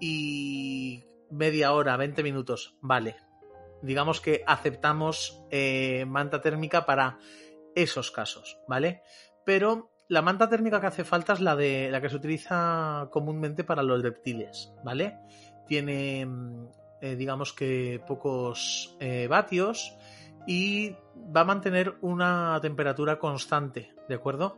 y 0.01 1.05
media 1.31 1.73
hora, 1.73 1.97
20 1.97 2.23
minutos, 2.23 2.77
vale. 2.81 3.17
Digamos 3.83 4.21
que 4.21 4.43
aceptamos 4.47 5.43
eh, 5.51 6.05
manta 6.07 6.41
térmica 6.41 6.87
para 6.87 7.19
esos 7.75 8.11
casos, 8.11 8.59
¿vale? 8.67 9.03
Pero 9.45 9.91
la 10.09 10.23
manta 10.23 10.49
térmica 10.49 10.81
que 10.81 10.87
hace 10.87 11.05
falta 11.05 11.33
es 11.33 11.41
la 11.41 11.57
de 11.57 11.91
la 11.91 12.01
que 12.01 12.09
se 12.09 12.17
utiliza 12.17 13.09
comúnmente 13.11 13.65
para 13.65 13.83
los 13.83 14.03
reptiles, 14.03 14.73
¿vale? 14.85 15.19
Tiene, 15.67 16.27
eh, 17.05 17.17
digamos 17.17 17.53
que 17.53 18.01
pocos 18.09 18.97
eh, 18.99 19.27
vatios 19.29 19.95
y 20.47 20.97
va 21.37 21.43
a 21.43 21.45
mantener 21.45 21.99
una 22.01 22.59
temperatura 22.63 23.19
constante, 23.19 23.95
¿de 24.09 24.15
acuerdo? 24.15 24.57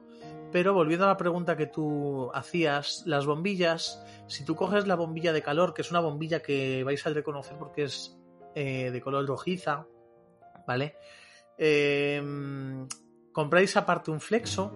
Pero 0.53 0.73
volviendo 0.73 1.07
a 1.07 1.09
la 1.09 1.17
pregunta 1.17 1.57
que 1.57 1.67
tú 1.67 2.31
hacías, 2.33 3.03
las 3.05 3.27
bombillas, 3.27 4.01
si 4.29 4.45
tú 4.45 4.55
coges 4.55 4.87
la 4.87 4.95
bombilla 4.95 5.33
de 5.33 5.43
calor, 5.43 5.75
que 5.75 5.83
es 5.83 5.91
una 5.91 5.99
bombilla 5.99 6.41
que 6.41 6.85
vais 6.85 7.05
a 7.05 7.11
reconocer 7.11 7.57
porque 7.59 7.83
es 7.83 8.17
eh, 8.55 8.93
de 8.93 9.01
color 9.01 9.27
rojiza, 9.27 9.89
¿vale? 10.69 10.95
Em, 11.59 12.87
compráis 13.33 13.77
aparte 13.77 14.13
un 14.13 14.21
flexo 14.21 14.73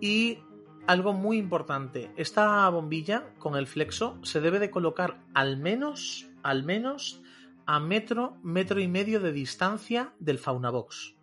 y 0.00 0.40
algo 0.88 1.12
muy 1.12 1.38
importante, 1.38 2.10
esta 2.16 2.68
bombilla 2.68 3.32
con 3.38 3.54
el 3.54 3.68
flexo 3.68 4.18
se 4.24 4.40
debe 4.40 4.58
de 4.58 4.70
colocar 4.70 5.20
al 5.34 5.56
menos, 5.56 6.28
al 6.42 6.64
menos 6.64 7.22
a 7.66 7.80
metro, 7.80 8.38
metro 8.42 8.80
y 8.80 8.88
medio 8.88 9.20
de 9.20 9.32
distancia 9.32 10.14
del 10.18 10.38
fauna 10.38 10.70
box. 10.70 11.14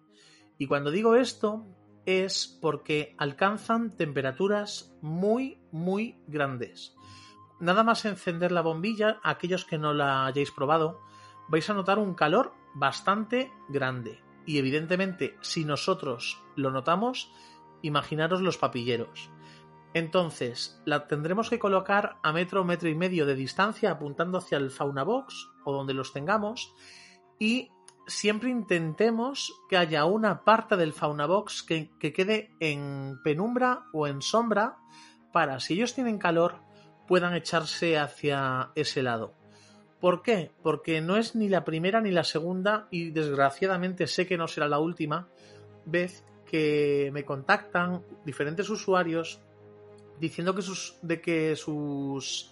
Y 0.58 0.68
cuando 0.68 0.92
digo 0.92 1.16
esto 1.16 1.66
es 2.06 2.48
porque 2.62 3.16
alcanzan 3.18 3.96
temperaturas 3.96 4.96
muy, 5.02 5.60
muy 5.72 6.18
grandes. 6.28 6.96
Nada 7.60 7.84
más 7.84 8.04
encender 8.06 8.52
la 8.52 8.62
bombilla, 8.62 9.20
aquellos 9.24 9.64
que 9.64 9.78
no 9.78 9.94
la 9.94 10.26
hayáis 10.26 10.52
probado, 10.52 11.00
vais 11.48 11.70
a 11.70 11.74
notar 11.74 11.98
un 11.98 12.14
calor 12.14 12.54
bastante 12.74 13.52
grande. 13.70 14.22
Y 14.46 14.58
evidentemente, 14.58 15.38
si 15.42 15.64
nosotros 15.64 16.42
lo 16.56 16.72
notamos, 16.72 17.32
imaginaros 17.82 18.42
los 18.42 18.58
papilleros. 18.58 19.30
Entonces, 19.94 20.82
la 20.86 21.08
tendremos 21.08 21.50
que 21.50 21.60
colocar 21.60 22.18
a 22.24 22.34
metro, 22.34 22.64
metro 22.64 22.90
y 22.90 22.96
medio 22.96 23.26
de 23.26 23.36
distancia, 23.36 23.92
apuntando 23.92 24.40
hacia 24.40 24.58
el 24.58 24.72
fauna 24.72 25.04
box 25.04 25.50
o 25.66 25.72
donde 25.72 25.94
los 25.94 26.14
tengamos. 26.14 26.74
Y 27.38 27.70
siempre 28.08 28.50
intentemos 28.50 29.54
que 29.70 29.78
haya 29.78 30.06
una 30.06 30.44
parte 30.44 30.78
del 30.78 30.94
fauna 30.94 31.28
box 31.28 31.64
que, 31.64 31.92
que 32.00 32.12
quede 32.12 32.56
en 32.60 33.20
penumbra 33.24 33.86
o 33.94 34.08
en 34.08 34.22
sombra 34.22 34.78
para, 35.32 35.60
si 35.60 35.76
ellos 35.76 35.94
tienen 35.94 36.18
calor, 36.18 36.56
puedan 37.08 37.36
echarse 37.36 37.98
hacia 37.98 38.72
ese 38.76 39.04
lado. 39.04 39.36
¿Por 40.00 40.22
qué? 40.22 40.52
Porque 40.62 41.02
no 41.02 41.18
es 41.18 41.36
ni 41.36 41.50
la 41.50 41.64
primera 41.64 42.02
ni 42.02 42.12
la 42.12 42.24
segunda, 42.24 42.88
y 42.92 43.12
desgraciadamente 43.12 44.08
sé 44.08 44.28
que 44.28 44.38
no 44.38 44.48
será 44.48 44.68
la 44.68 44.80
última 44.80 45.30
vez 45.86 46.26
que 46.46 47.10
me 47.14 47.24
contactan 47.24 48.04
diferentes 48.26 48.70
usuarios 48.70 49.42
diciendo 50.24 50.56
que 50.56 50.62
sus, 50.62 50.96
de 51.02 51.20
que 51.20 51.56
sus 51.58 52.50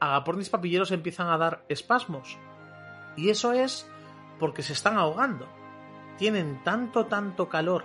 agapornis 0.00 0.50
papilleros 0.50 0.90
empiezan 0.90 1.28
a 1.28 1.38
dar 1.38 1.64
espasmos. 1.68 2.36
Y 3.16 3.30
eso 3.30 3.52
es 3.52 3.88
porque 4.40 4.64
se 4.64 4.72
están 4.72 4.96
ahogando. 4.96 5.46
Tienen 6.18 6.64
tanto, 6.64 7.06
tanto 7.06 7.48
calor 7.48 7.84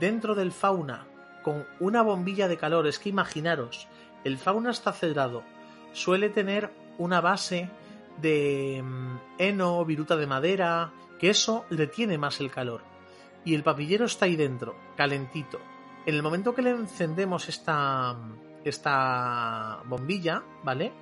dentro 0.00 0.34
del 0.34 0.50
fauna 0.50 1.06
con 1.42 1.66
una 1.78 2.00
bombilla 2.00 2.48
de 2.48 2.56
calor. 2.56 2.86
Es 2.86 2.98
que 2.98 3.10
imaginaros, 3.10 3.86
el 4.24 4.38
fauna 4.38 4.70
está 4.70 4.92
cerrado. 4.92 5.42
Suele 5.92 6.30
tener 6.30 6.72
una 6.96 7.20
base 7.20 7.68
de 8.22 8.82
mm, 8.82 9.16
heno, 9.36 9.84
viruta 9.84 10.16
de 10.16 10.26
madera, 10.26 10.90
que 11.18 11.28
eso 11.28 11.66
detiene 11.68 12.16
más 12.16 12.40
el 12.40 12.50
calor. 12.50 12.80
Y 13.44 13.54
el 13.54 13.62
papillero 13.62 14.06
está 14.06 14.24
ahí 14.24 14.36
dentro, 14.36 14.74
calentito. 14.96 15.60
En 16.06 16.14
el 16.14 16.22
momento 16.22 16.54
que 16.54 16.62
le 16.62 16.70
encendemos 16.70 17.48
esta, 17.48 18.16
esta 18.64 19.82
bombilla, 19.86 20.42
¿vale? 20.62 20.92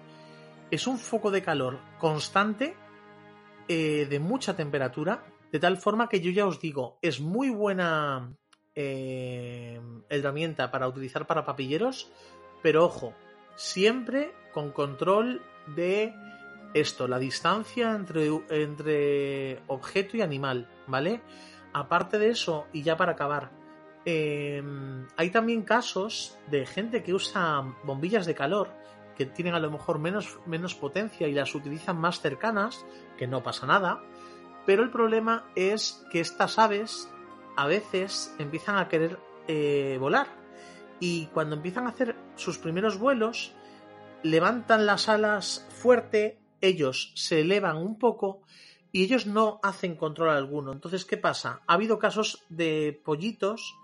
Es 0.71 0.87
un 0.87 0.99
foco 0.99 1.31
de 1.31 1.43
calor 1.43 1.79
constante, 1.99 2.75
eh, 3.69 4.07
de 4.09 4.19
mucha 4.19 4.57
temperatura, 4.57 5.25
de 5.51 5.59
tal 5.59 5.77
forma 5.77 6.09
que 6.09 6.21
yo 6.21 6.31
ya 6.31 6.47
os 6.47 6.61
digo, 6.61 6.99
es 7.03 7.21
muy 7.21 7.51
buena 7.51 8.35
eh, 8.75 9.81
herramienta 10.09 10.71
para 10.71 10.89
utilizar 10.89 11.27
para 11.27 11.45
papilleros, 11.45 12.11
pero 12.63 12.85
ojo, 12.85 13.15
siempre 13.55 14.33
con 14.53 14.73
control 14.73 15.43
de 15.75 16.15
esto, 16.75 17.07
la 17.07 17.19
distancia 17.19 17.95
entre, 17.95 18.31
entre 18.49 19.63
objeto 19.67 20.17
y 20.17 20.23
animal, 20.23 20.69
¿vale? 20.87 21.21
Aparte 21.75 22.19
de 22.19 22.31
eso, 22.31 22.67
y 22.73 22.83
ya 22.83 22.97
para 22.97 23.13
acabar, 23.13 23.51
Em, 24.05 25.07
hay 25.17 25.31
también 25.31 25.63
casos 25.63 26.39
de 26.51 26.67
gente 26.67 27.03
que 27.03 27.15
usa 27.15 27.63
bombillas 27.85 28.27
de 28.27 28.35
calor 28.35 28.69
que 29.17 29.27
tienen 29.27 29.55
a 29.55 29.61
lo 29.61 29.71
mejor 29.71 29.99
menos, 29.99 30.39
menos 30.47 30.75
potencia 30.75 31.29
y 31.29 31.33
las 31.33 31.55
utilizan 31.55 31.99
más 31.99 32.21
cercanas, 32.21 32.85
que 33.17 33.27
no 33.27 33.43
pasa 33.43 33.67
nada, 33.67 34.03
pero 34.67 34.83
el 34.83 34.91
problema 34.91 35.45
es 35.55 36.05
que 36.11 36.21
estas 36.21 36.59
aves 36.59 37.09
a 37.57 37.67
veces 37.67 38.35
empiezan 38.39 38.79
a 38.79 38.89
querer 38.89 39.19
eh, 39.49 39.99
volar 40.01 40.29
y 41.01 41.27
cuando 41.27 41.57
empiezan 41.57 41.87
a 41.87 41.91
hacer 41.91 42.17
sus 42.37 42.59
primeros 42.59 42.99
vuelos 42.99 43.53
levantan 44.23 44.87
las 44.87 45.09
alas 45.09 45.67
fuerte, 45.71 46.39
ellos 46.61 47.13
se 47.17 47.41
elevan 47.41 47.77
un 47.77 47.99
poco 47.99 48.43
y 48.93 49.03
ellos 49.03 49.27
no 49.27 49.59
hacen 49.63 49.97
control 49.97 50.31
alguno. 50.31 50.73
Entonces, 50.73 51.05
¿qué 51.05 51.17
pasa? 51.17 51.61
Ha 51.67 51.75
habido 51.75 51.99
casos 51.99 52.45
de 52.51 53.01
pollitos 53.05 53.77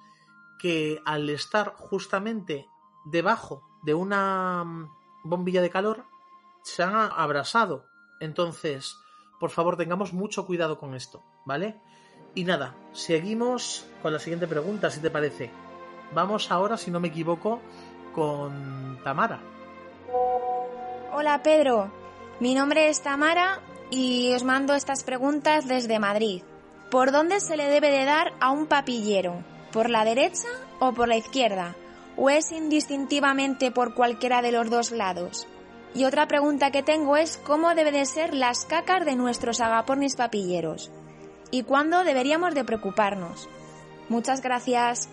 que 0.58 1.00
al 1.04 1.30
estar 1.30 1.74
justamente 1.76 2.68
debajo 3.04 3.62
de 3.82 3.94
una 3.94 4.64
mm, 4.64 4.90
bombilla 5.24 5.62
de 5.62 5.70
calor 5.70 6.04
se 6.62 6.82
han 6.82 6.94
abrasado. 6.94 7.86
Entonces, 8.20 8.96
por 9.38 9.50
favor 9.50 9.76
tengamos 9.76 10.12
mucho 10.12 10.46
cuidado 10.46 10.78
con 10.78 10.94
esto, 10.94 11.22
¿vale? 11.46 11.80
Y 12.34 12.44
nada, 12.44 12.74
seguimos 12.92 13.86
con 14.02 14.12
la 14.12 14.18
siguiente 14.18 14.46
pregunta, 14.46 14.90
si 14.90 15.00
te 15.00 15.10
parece. 15.10 15.50
Vamos 16.14 16.50
ahora, 16.50 16.76
si 16.76 16.90
no 16.90 17.00
me 17.00 17.08
equivoco, 17.08 17.60
con 18.14 18.98
Tamara. 19.04 19.40
Hola 21.12 21.42
Pedro, 21.42 21.90
mi 22.40 22.54
nombre 22.54 22.88
es 22.88 23.02
Tamara 23.02 23.60
y 23.90 24.32
os 24.34 24.44
mando 24.44 24.74
estas 24.74 25.04
preguntas 25.04 25.66
desde 25.66 25.98
Madrid. 25.98 26.42
¿Por 26.90 27.12
dónde 27.12 27.40
se 27.40 27.56
le 27.56 27.68
debe 27.68 27.90
de 27.90 28.04
dar 28.04 28.34
a 28.40 28.50
un 28.50 28.66
papillero? 28.66 29.42
¿Por 29.72 29.90
la 29.90 30.04
derecha 30.04 30.48
o 30.80 30.92
por 30.92 31.08
la 31.08 31.16
izquierda? 31.16 31.76
¿O 32.16 32.30
es 32.30 32.52
indistintivamente 32.52 33.70
por 33.70 33.94
cualquiera 33.94 34.42
de 34.42 34.52
los 34.52 34.70
dos 34.70 34.90
lados? 34.90 35.46
Y 35.94 36.04
otra 36.04 36.26
pregunta 36.26 36.70
que 36.70 36.82
tengo 36.82 37.16
es 37.16 37.38
cómo 37.38 37.74
deben 37.74 37.94
de 37.94 38.06
ser 38.06 38.34
las 38.34 38.64
cacas 38.64 39.04
de 39.04 39.16
nuestros 39.16 39.60
agapornis 39.60 40.16
papilleros 40.16 40.90
y 41.50 41.62
cuándo 41.62 42.04
deberíamos 42.04 42.54
de 42.54 42.64
preocuparnos. 42.64 43.48
Muchas 44.08 44.42
gracias. 44.42 45.08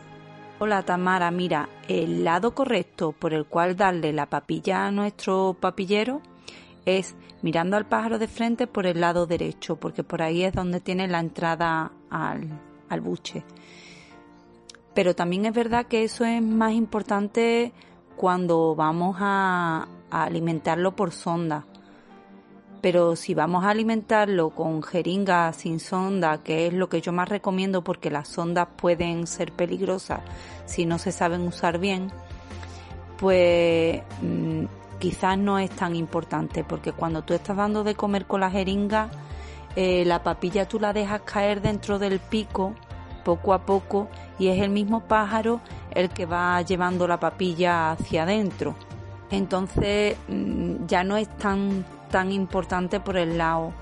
Hola 0.59 0.83
Tamara, 0.83 1.31
mira, 1.31 1.69
el 1.87 2.23
lado 2.23 2.55
correcto 2.55 3.11
por 3.11 3.33
el 3.33 3.45
cual 3.45 3.75
darle 3.75 4.13
la 4.13 4.27
papilla 4.27 4.85
a 4.85 4.91
nuestro 4.91 5.53
papillero 5.59 6.21
es 6.85 7.15
mirando 7.41 7.75
al 7.75 7.87
pájaro 7.87 8.19
de 8.19 8.27
frente 8.27 8.67
por 8.67 8.85
el 8.85 9.01
lado 9.01 9.25
derecho, 9.25 9.75
porque 9.75 10.03
por 10.03 10.21
ahí 10.21 10.43
es 10.43 10.53
donde 10.53 10.79
tiene 10.79 11.07
la 11.07 11.19
entrada 11.19 11.91
al, 12.09 12.61
al 12.89 13.01
buche. 13.01 13.43
Pero 14.95 15.13
también 15.13 15.45
es 15.45 15.53
verdad 15.53 15.85
que 15.85 16.03
eso 16.03 16.25
es 16.25 16.41
más 16.41 16.71
importante 16.71 17.73
cuando 18.15 18.75
vamos 18.75 19.17
a, 19.19 19.87
alimentarlo 20.09 20.95
por 20.95 21.11
sonda. 21.11 21.65
Pero 22.81 23.17
si 23.17 23.33
vamos 23.33 23.65
a 23.65 23.71
alimentarlo 23.71 24.51
con 24.51 24.81
jeringa 24.81 25.51
sin 25.51 25.81
sonda, 25.81 26.41
que 26.41 26.67
es 26.67 26.73
lo 26.73 26.87
que 26.87 27.01
yo 27.01 27.11
más 27.11 27.27
recomiendo 27.27 27.83
porque 27.83 28.09
las 28.09 28.29
sondas 28.29 28.69
pueden 28.77 29.27
ser 29.27 29.51
peligrosas 29.51 30.21
si 30.65 30.85
no 30.85 30.99
se 30.99 31.11
saben 31.11 31.41
usar 31.41 31.79
bien, 31.79 32.11
pues 33.17 34.01
mm, 34.21 34.65
quizás 34.99 35.37
no 35.37 35.59
es 35.59 35.71
tan 35.71 35.95
importante 35.95 36.63
porque 36.63 36.93
cuando 36.93 37.23
tú 37.23 37.33
estás 37.33 37.57
dando 37.57 37.83
de 37.83 37.95
comer 37.95 38.25
con 38.25 38.39
la 38.39 38.51
jeringa, 38.51 39.09
eh, 39.75 40.05
la 40.05 40.23
papilla 40.23 40.65
tú 40.65 40.79
la 40.79 40.93
dejas 40.93 41.21
caer 41.23 41.61
dentro 41.61 41.99
del 41.99 42.19
pico 42.19 42.73
poco 43.25 43.53
a 43.53 43.65
poco 43.65 44.07
y 44.39 44.47
es 44.47 44.61
el 44.61 44.69
mismo 44.69 45.01
pájaro 45.01 45.59
el 45.91 46.09
que 46.09 46.25
va 46.25 46.61
llevando 46.61 47.07
la 47.07 47.19
papilla 47.19 47.91
hacia 47.91 48.23
adentro. 48.23 48.75
Entonces 49.31 50.15
mm, 50.29 50.85
ya 50.85 51.03
no 51.03 51.17
es 51.17 51.27
tan, 51.37 51.83
tan 52.09 52.31
importante 52.31 53.01
por 53.01 53.17
el 53.17 53.37
lado 53.37 53.73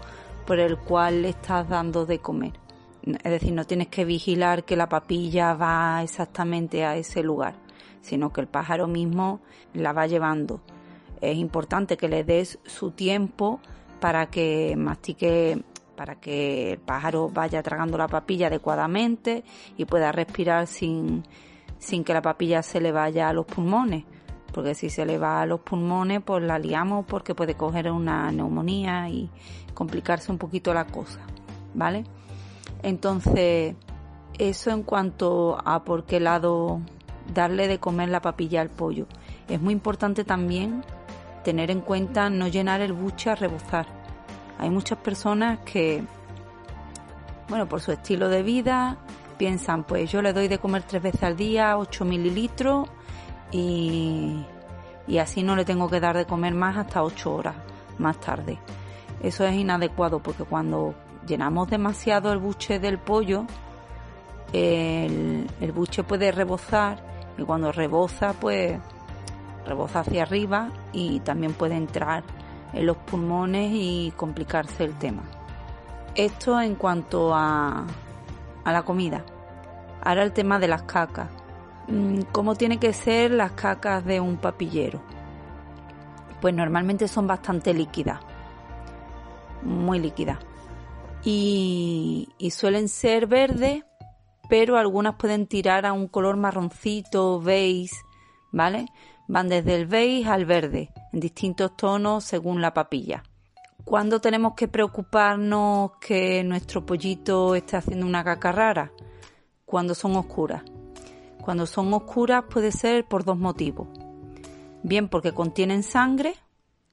por 0.47 0.59
el 0.59 0.77
cual 0.77 1.21
le 1.21 1.29
estás 1.29 1.69
dando 1.69 2.05
de 2.05 2.19
comer. 2.19 2.53
Es 3.05 3.31
decir, 3.31 3.51
no 3.51 3.65
tienes 3.65 3.89
que 3.89 4.05
vigilar 4.05 4.63
que 4.63 4.77
la 4.77 4.87
papilla 4.87 5.53
va 5.53 6.01
exactamente 6.03 6.85
a 6.85 6.95
ese 6.95 7.21
lugar, 7.21 7.55
sino 8.01 8.31
que 8.31 8.41
el 8.41 8.47
pájaro 8.47 8.87
mismo 8.87 9.41
la 9.73 9.91
va 9.91 10.07
llevando. 10.07 10.61
Es 11.19 11.37
importante 11.37 11.97
que 11.97 12.07
le 12.07 12.23
des 12.23 12.59
su 12.65 12.91
tiempo 12.91 13.59
para 13.99 14.27
que 14.27 14.75
mastique 14.77 15.63
para 15.95 16.15
que 16.15 16.73
el 16.73 16.79
pájaro 16.79 17.29
vaya 17.29 17.61
tragando 17.61 17.97
la 17.97 18.07
papilla 18.07 18.47
adecuadamente 18.47 19.43
y 19.77 19.85
pueda 19.85 20.11
respirar 20.11 20.67
sin, 20.67 21.23
sin 21.77 22.03
que 22.03 22.13
la 22.13 22.21
papilla 22.21 22.63
se 22.63 22.81
le 22.81 22.91
vaya 22.91 23.29
a 23.29 23.33
los 23.33 23.45
pulmones. 23.45 24.05
Porque 24.51 24.75
si 24.75 24.89
se 24.89 25.05
le 25.05 25.17
va 25.17 25.41
a 25.41 25.45
los 25.45 25.61
pulmones, 25.61 26.21
pues 26.23 26.43
la 26.43 26.59
liamos 26.59 27.05
porque 27.05 27.33
puede 27.33 27.55
coger 27.55 27.91
una 27.91 28.31
neumonía 28.31 29.09
y 29.09 29.29
complicarse 29.73 30.31
un 30.31 30.37
poquito 30.37 30.73
la 30.73 30.85
cosa. 30.85 31.19
¿Vale? 31.73 32.03
Entonces, 32.83 33.75
eso 34.37 34.71
en 34.71 34.83
cuanto 34.83 35.57
a 35.65 35.83
por 35.83 36.05
qué 36.05 36.19
lado 36.19 36.81
darle 37.33 37.67
de 37.67 37.79
comer 37.79 38.09
la 38.09 38.21
papilla 38.21 38.61
al 38.61 38.69
pollo. 38.69 39.07
Es 39.47 39.59
muy 39.59 39.73
importante 39.73 40.23
también 40.23 40.83
tener 41.43 41.71
en 41.71 41.81
cuenta 41.81 42.29
no 42.29 42.47
llenar 42.47 42.81
el 42.81 42.93
buche 42.93 43.29
a 43.29 43.35
rebozar 43.35 44.02
hay 44.63 44.69
muchas 44.69 44.97
personas 44.99 45.59
que, 45.59 46.03
bueno, 47.49 47.67
por 47.67 47.81
su 47.81 47.91
estilo 47.91 48.29
de 48.29 48.43
vida, 48.43 48.97
piensan, 49.37 49.83
pues 49.83 50.09
yo 50.09 50.21
le 50.21 50.31
doy 50.31 50.47
de 50.47 50.57
comer 50.57 50.83
tres 50.83 51.03
veces 51.03 51.21
al 51.23 51.35
día, 51.35 51.77
8 51.77 52.05
mililitros, 52.05 52.87
y, 53.51 54.45
y 55.05 55.17
así 55.17 55.43
no 55.43 55.57
le 55.57 55.65
tengo 55.65 55.89
que 55.89 55.99
dar 55.99 56.15
de 56.15 56.25
comer 56.25 56.53
más 56.53 56.77
hasta 56.77 57.03
8 57.03 57.35
horas 57.35 57.55
más 57.97 58.19
tarde. 58.21 58.57
Eso 59.21 59.45
es 59.45 59.53
inadecuado 59.53 60.19
porque 60.19 60.45
cuando 60.45 60.95
llenamos 61.27 61.69
demasiado 61.69 62.31
el 62.31 62.39
buche 62.39 62.79
del 62.79 62.99
pollo, 62.99 63.45
el, 64.53 65.45
el 65.59 65.71
buche 65.73 66.03
puede 66.03 66.31
rebozar 66.31 67.03
y 67.37 67.43
cuando 67.43 67.73
reboza, 67.73 68.31
pues 68.31 68.79
reboza 69.65 69.99
hacia 69.99 70.23
arriba 70.23 70.69
y 70.93 71.19
también 71.19 71.53
puede 71.53 71.75
entrar 71.75 72.23
en 72.73 72.85
los 72.85 72.97
pulmones 72.97 73.71
y 73.73 74.13
complicarse 74.15 74.83
el 74.83 74.97
tema. 74.97 75.23
Esto 76.15 76.59
en 76.59 76.75
cuanto 76.75 77.33
a, 77.33 77.85
a 78.63 78.71
la 78.71 78.83
comida. 78.83 79.23
Ahora 80.01 80.23
el 80.23 80.33
tema 80.33 80.59
de 80.59 80.67
las 80.67 80.83
cacas. 80.83 81.29
Mm, 81.87 82.21
¿Cómo 82.31 82.55
tiene 82.55 82.79
que 82.79 82.93
ser 82.93 83.31
las 83.31 83.51
cacas 83.51 84.05
de 84.05 84.19
un 84.19 84.37
papillero? 84.37 85.01
Pues 86.41 86.53
normalmente 86.53 87.07
son 87.07 87.27
bastante 87.27 87.73
líquidas, 87.73 88.19
muy 89.61 89.99
líquidas. 89.99 90.39
Y, 91.23 92.29
y 92.37 92.51
suelen 92.51 92.89
ser 92.89 93.27
verdes, 93.27 93.83
pero 94.49 94.77
algunas 94.77 95.15
pueden 95.15 95.47
tirar 95.47 95.85
a 95.85 95.93
un 95.93 96.07
color 96.07 96.35
marroncito, 96.35 97.39
beige, 97.39 97.95
¿vale? 98.51 98.87
Van 99.27 99.47
desde 99.47 99.75
el 99.75 99.85
beige 99.85 100.29
al 100.29 100.45
verde, 100.45 100.91
en 101.13 101.19
distintos 101.19 101.77
tonos 101.77 102.23
según 102.23 102.61
la 102.61 102.73
papilla. 102.73 103.23
¿Cuándo 103.85 104.19
tenemos 104.19 104.53
que 104.55 104.67
preocuparnos 104.67 105.91
que 105.99 106.43
nuestro 106.43 106.85
pollito 106.85 107.53
esté 107.55 107.77
haciendo 107.77 108.05
una 108.05 108.23
caca 108.23 108.51
rara? 108.51 108.91
Cuando 109.65 109.93
son 109.93 110.15
oscuras. 110.15 110.63
Cuando 111.41 111.65
son 111.65 111.93
oscuras 111.93 112.45
puede 112.49 112.71
ser 112.71 113.05
por 113.05 113.23
dos 113.23 113.37
motivos. 113.37 113.87
Bien 114.83 115.07
porque 115.09 115.33
contienen 115.33 115.83
sangre, 115.83 116.35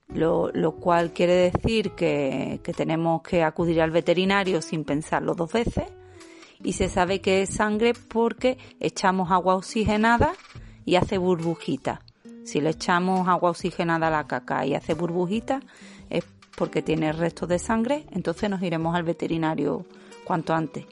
lo, 0.08 0.50
cual 0.80 1.12
quiere 1.12 1.50
decir 1.52 1.92
que, 1.92 2.60
que 2.62 2.72
tenemos 2.72 3.22
que 3.22 3.42
acudir 3.42 3.80
al 3.80 3.90
veterinario 3.90 4.60
sin 4.60 4.84
pensarlo 4.84 5.34
dos 5.34 5.52
veces. 5.52 5.84
Y 6.62 6.74
se 6.74 6.88
sabe 6.88 7.20
que 7.20 7.42
es 7.42 7.54
sangre 7.54 7.94
porque 7.94 8.58
echamos 8.80 9.30
agua 9.30 9.54
oxigenada 9.54 10.32
y 10.84 10.96
hace 10.96 11.18
burbujitas. 11.18 12.00
Si 12.44 12.60
le 12.60 12.70
echamos 12.70 13.28
agua 13.28 13.50
oxigenada 13.50 14.08
a 14.08 14.10
la 14.10 14.26
caca 14.26 14.64
y 14.66 14.74
hace 14.74 14.94
burbujitas, 14.94 15.62
es 16.08 16.24
porque 16.56 16.82
tiene 16.82 17.12
restos 17.12 17.48
de 17.48 17.58
sangre, 17.58 18.06
entonces 18.10 18.50
nos 18.50 18.62
iremos 18.62 18.94
al 18.94 19.02
veterinario 19.02 19.86
cuanto 20.24 20.54
antes. 20.54 20.86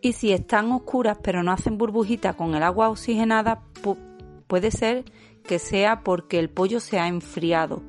Y 0.00 0.14
si 0.14 0.32
están 0.32 0.70
oscuras 0.72 1.18
pero 1.22 1.42
no 1.42 1.52
hacen 1.52 1.78
burbujitas 1.78 2.34
con 2.34 2.54
el 2.54 2.62
agua 2.62 2.90
oxigenada, 2.90 3.62
puede 4.46 4.70
ser 4.70 5.04
que 5.46 5.58
sea 5.58 6.02
porque 6.02 6.38
el 6.38 6.50
pollo 6.50 6.80
se 6.80 6.98
ha 6.98 7.08
enfriado. 7.08 7.82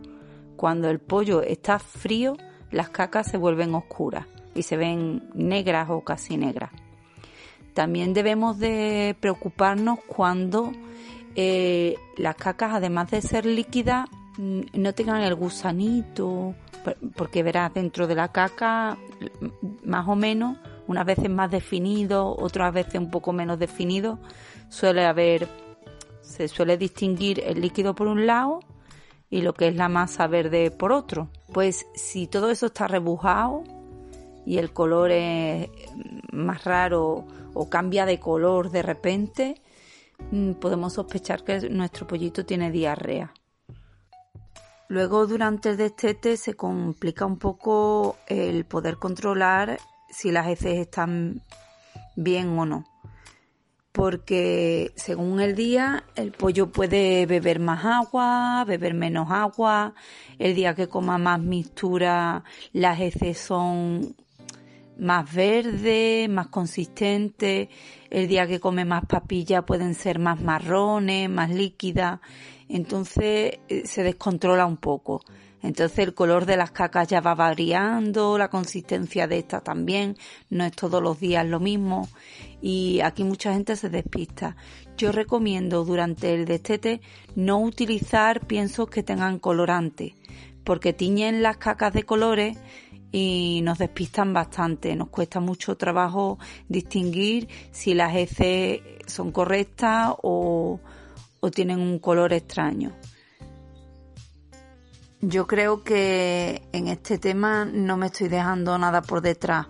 Cuando 0.56 0.89
el 0.89 1.00
pollo 1.00 1.41
está 1.41 1.80
frío, 1.80 2.38
las 2.72 2.89
cacas 2.89 3.28
se 3.30 3.38
vuelven 3.38 3.76
oscuras 3.76 4.28
y 4.56 4.64
se 4.64 4.78
ven 4.78 5.30
negras 5.34 5.89
o 5.89 6.02
casi 6.02 6.38
negras. 6.38 6.72
También 7.74 8.14
debemos 8.14 8.60
de 8.60 9.16
preocuparnos 9.20 10.00
cuando 10.06 10.72
eh, 11.36 11.98
las 12.18 12.36
cacas, 12.36 12.74
además 12.74 13.12
de 13.12 13.22
ser 13.22 13.46
líquidas, 13.46 14.08
mm, 14.38 14.62
no 14.74 14.94
tengan 14.94 15.22
el 15.22 15.36
gusanito, 15.36 16.56
porque 17.16 17.44
verás 17.44 17.74
dentro 17.74 18.08
de 18.08 18.16
la 18.16 18.32
caca, 18.32 18.98
mm, 19.42 19.90
más 19.90 20.08
o 20.08 20.16
menos, 20.16 20.58
unas 20.88 21.06
veces 21.06 21.30
más 21.30 21.50
definido, 21.50 22.36
otras 22.38 22.74
veces 22.74 22.96
un 22.96 23.10
poco 23.10 23.34
menos 23.34 23.58
definido, 23.58 24.20
suele 24.70 25.06
haber, 25.06 25.48
se 26.22 26.48
suele 26.48 26.78
distinguir 26.78 27.42
el 27.46 27.62
líquido 27.62 27.96
por 27.96 28.08
un 28.08 28.26
lado 28.28 28.60
y 29.30 29.42
lo 29.42 29.54
que 29.54 29.70
es 29.70 29.76
la 29.76 29.90
masa 29.90 30.28
verde 30.28 30.72
por 30.72 30.92
otro. 30.92 31.30
Pues 31.54 31.88
si 31.96 32.28
todo 32.28 32.52
eso 32.52 32.68
está 32.68 32.88
rebujado 32.88 33.64
y 34.46 34.58
el 34.58 34.74
color 34.74 35.12
es 35.12 35.70
más 36.32 36.64
raro 36.66 37.26
o 37.54 37.70
cambia 37.70 38.06
de 38.06 38.20
color 38.20 38.72
de 38.72 38.82
repente, 38.82 39.56
Mm, 39.56 39.72
podemos 40.59 40.93
sospechar 40.93 41.43
que 41.43 41.69
nuestro 41.69 42.07
pollito 42.07 42.45
tiene 42.45 42.71
diarrea. 42.71 43.34
Luego 44.89 45.28
durante 45.28 45.69
el 45.69 45.78
destete 45.78 46.38
se 46.38 46.55
complica 46.55 47.26
un 47.26 47.38
poco 47.38 48.17
el 48.28 48.65
poder 48.65 48.97
controlar 48.97 49.80
si 50.09 50.32
las 50.32 50.47
heces 50.47 50.78
están 50.78 51.41
bien 52.15 52.57
o 52.59 52.65
no. 52.65 52.86
porque 53.93 54.91
según 54.95 55.39
el 55.39 55.55
día 55.55 56.03
el 56.15 56.32
pollo 56.32 56.71
puede 56.71 57.28
beber 57.28 57.59
más 57.59 57.86
agua, 57.86 58.65
beber 58.65 58.95
menos 58.95 59.28
agua, 59.30 59.93
el 60.39 60.55
día 60.55 60.74
que 60.74 60.89
coma 60.89 61.19
más 61.19 61.39
mixtura 61.39 62.43
las 62.74 62.99
heces 62.99 63.38
son 63.38 64.15
más 64.98 65.34
verdes, 65.34 66.30
más 66.30 66.48
consistentes, 66.48 67.70
el 68.10 68.28
día 68.28 68.48
que 68.48 68.60
come 68.60 68.86
más 68.86 69.06
papilla 69.06 69.64
pueden 69.64 69.96
ser 69.96 70.20
más 70.20 70.41
marrones, 70.41 71.30
más 71.30 71.50
líquidas, 71.50 72.20
entonces 72.70 73.60
eh, 73.70 73.84
se 73.86 74.04
descontrola 74.04 74.66
un 74.66 74.78
poco. 74.78 75.22
Entonces 75.64 76.00
el 76.00 76.14
color 76.14 76.46
de 76.46 76.58
las 76.58 76.72
cacas 76.72 77.08
ya 77.08 77.22
va 77.22 77.36
variando, 77.36 78.38
la 78.38 78.50
consistencia 78.50 79.28
de 79.28 79.39
esta 79.39 79.62
también, 79.62 80.18
no 80.50 80.66
es 80.66 80.74
todos 80.74 81.02
los 81.02 81.22
días 81.22 81.48
lo 81.48 81.62
mismo 81.62 82.10
y 82.62 83.00
aquí 83.00 83.24
mucha 83.24 83.54
gente 83.54 83.78
se 83.78 83.89
despista. 83.89 84.58
Yo 84.98 85.14
recomiendo 85.14 85.86
durante 85.86 86.34
el 86.34 86.44
destete 86.44 87.00
no 87.36 87.60
utilizar 87.60 88.46
piensos 88.46 88.89
que 88.89 89.04
tengan 89.04 89.39
colorante, 89.39 90.16
porque 90.66 90.91
tiñen 90.91 91.41
las 91.41 91.58
cacas 91.58 91.94
de 91.94 92.04
colores 92.04 92.58
y 93.14 93.61
nos 93.64 93.78
despistan 93.78 94.34
bastante. 94.34 94.93
Nos 94.97 95.07
cuesta 95.07 95.39
mucho 95.39 95.78
trabajo 95.78 96.39
distinguir 96.68 97.47
si 97.72 97.93
las 97.93 98.14
heces 98.16 98.82
son 99.07 99.32
correctas 99.32 100.14
o, 100.22 100.82
o 101.39 101.51
tienen 101.51 101.80
un 101.80 101.99
color 101.99 102.34
extraño. 102.34 102.91
Yo 105.22 105.47
creo 105.47 105.84
que 105.86 106.68
en 106.74 106.89
este 106.89 107.18
tema 107.18 107.64
no 107.64 107.95
me 107.95 108.07
estoy 108.07 108.28
dejando 108.28 108.78
nada 108.78 109.01
por 109.01 109.22
detrás. 109.22 109.68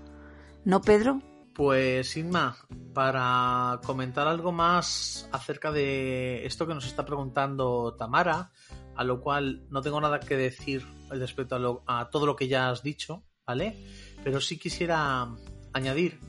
¿No, 0.65 0.81
Pedro? 0.81 1.21
Pues 1.53 2.17
Inma, 2.17 2.57
para 2.93 3.79
comentar 3.85 4.27
algo 4.27 4.51
más 4.51 5.29
acerca 5.31 5.71
de 5.71 6.45
esto 6.45 6.65
que 6.65 6.73
nos 6.73 6.87
está 6.87 7.05
preguntando 7.05 7.93
Tamara, 7.93 8.51
a 8.95 9.03
lo 9.03 9.21
cual 9.21 9.67
no 9.69 9.81
tengo 9.81 10.01
nada 10.01 10.19
que 10.19 10.35
decir 10.35 10.87
respecto 11.09 11.83
a, 11.85 12.09
todo 12.09 12.25
lo 12.25 12.35
que 12.35 12.47
ya 12.47 12.71
has 12.71 12.81
dicho, 12.81 13.23
¿vale? 13.45 13.85
Pero 14.23 14.39
sí 14.41 14.57
quisiera 14.57 15.27
añadir 15.73 16.19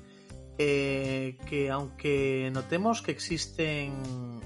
eh, 0.58 1.36
que 1.46 1.70
aunque 1.70 2.50
notemos 2.52 3.02
que 3.02 3.10
existen 3.10 4.40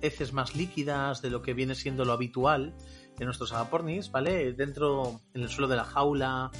heces 0.00 0.32
más 0.32 0.54
líquidas 0.54 1.22
de 1.22 1.30
lo 1.30 1.42
que 1.42 1.54
viene 1.54 1.74
siendo 1.74 2.04
lo 2.04 2.12
habitual, 2.12 2.74
de 3.16 3.24
nuestros 3.24 3.52
agapornis, 3.52 4.10
¿vale? 4.10 4.52
Dentro, 4.52 5.20
en 5.32 5.42
el 5.42 5.48
suelo 5.48 5.68
de 5.68 5.76
la 5.76 5.84
jaula, 5.84 6.50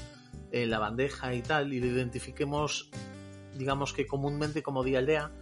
en 0.52 0.70
la 0.70 0.78
bandeja 0.78 1.34
y 1.34 1.42
tal, 1.42 1.72
y 1.72 1.80
lo 1.80 1.86
identifiquemos, 1.86 2.90
digamos 3.57 3.92
que 3.92 4.07
comúnmente 4.07 4.62
como 4.62 4.84
día 4.84 5.00
aldea, 5.00 5.32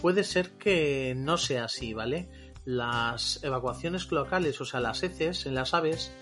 puede 0.00 0.24
ser 0.24 0.52
que 0.52 1.14
no 1.16 1.38
sea 1.38 1.64
así, 1.64 1.94
¿vale? 1.94 2.28
Las 2.64 3.42
evacuaciones 3.42 4.04
cloacales, 4.06 4.60
o 4.60 4.64
sea, 4.64 4.80
las 4.80 5.02
heces 5.02 5.46
en 5.46 5.54
las 5.54 5.74
aves, 5.74 6.12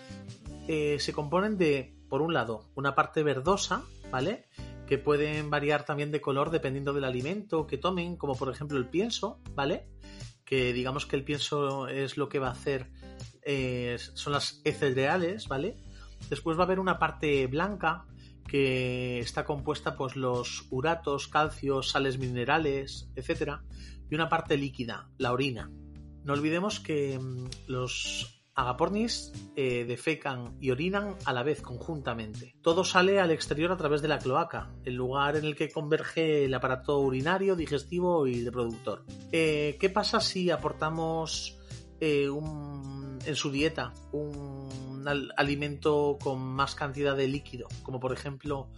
eh, 0.68 0.97
se 1.01 1.12
componen 1.12 1.59
de, 1.59 2.00
por 2.11 2.21
un 2.21 2.35
lado, 2.35 2.69
una 2.75 2.95
parte 2.95 3.23
verdosa, 3.23 3.85
¿vale? 4.11 4.45
Que 4.87 4.99
pueden 4.99 5.49
variar 5.49 5.87
también 5.87 6.11
de 6.11 6.21
color 6.21 6.51
dependiendo 6.51 6.93
del 6.93 7.05
alimento 7.05 7.67
que 7.67 7.79
tomen, 7.79 8.17
como 8.17 8.35
por 8.35 8.51
ejemplo 8.53 8.77
el 8.77 8.89
pienso, 8.89 9.41
¿vale? 9.55 9.89
Que 10.45 10.75
digamos 10.75 11.07
que 11.07 11.17
el 11.17 11.25
pienso 11.25 11.89
es 11.89 12.19
lo 12.19 12.29
que 12.29 12.41
va 12.41 12.49
a 12.49 12.53
hacer 12.53 12.91
eh, 13.43 13.97
son 14.15 14.33
las 14.33 14.61
heces 14.65 14.95
reales, 14.95 15.49
¿vale? 15.49 15.77
Después 16.29 16.59
va 16.59 16.63
a 16.63 16.67
haber 16.67 16.81
una 16.81 16.99
parte 16.99 17.47
blanca 17.47 18.05
que 18.47 19.21
está 19.21 19.45
compuesta 19.45 19.97
pues 19.97 20.17
los 20.17 20.67
uratos, 20.71 21.29
calcios, 21.29 21.91
sales 21.91 22.19
minerales, 22.19 23.11
etcétera, 23.15 23.65
y 24.11 24.15
una 24.15 24.29
parte 24.29 24.57
líquida, 24.57 25.09
la 25.19 25.33
orina. 25.33 25.71
No 26.25 26.33
olvidemos 26.33 26.81
que 26.81 27.19
mm, 27.19 27.49
los 27.69 28.39
agapornis 28.55 29.33
eh, 29.57 29.85
defecan 29.85 30.57
y 30.61 30.71
orinan 30.71 31.17
a 31.25 31.33
la 31.33 31.43
vez 31.43 31.63
conjuntamente. 31.63 32.57
Todo 32.63 32.85
sale 32.85 33.21
al 33.21 33.31
exterior 33.31 33.73
a 33.73 33.77
través 33.77 34.03
de 34.03 34.09
la 34.09 34.19
cloaca, 34.19 34.71
el 34.85 34.95
lugar 34.95 35.37
en 35.37 35.45
el 35.45 35.57
que 35.57 35.71
converge 35.71 36.45
el 36.45 36.55
aparato 36.55 36.99
urinario, 36.99 37.57
digestivo 37.57 38.27
y 38.27 38.45
reproductor. 38.45 39.05
Eh, 39.33 39.77
¿Qué 39.81 39.91
pasa 39.91 40.21
si 40.21 40.51
aportamos 40.51 41.57
un 42.03 43.01
en 43.27 43.37
su 43.37 43.51
dieta 43.51 43.93
un 44.13 45.07
alimento 45.37 46.19
con 46.23 46.41
más 46.41 46.75
cantidad 46.75 47.17
de 47.17 47.29
líquido, 47.29 47.69
como 47.83 48.01
por 48.01 48.13
ejemplo 48.13 48.71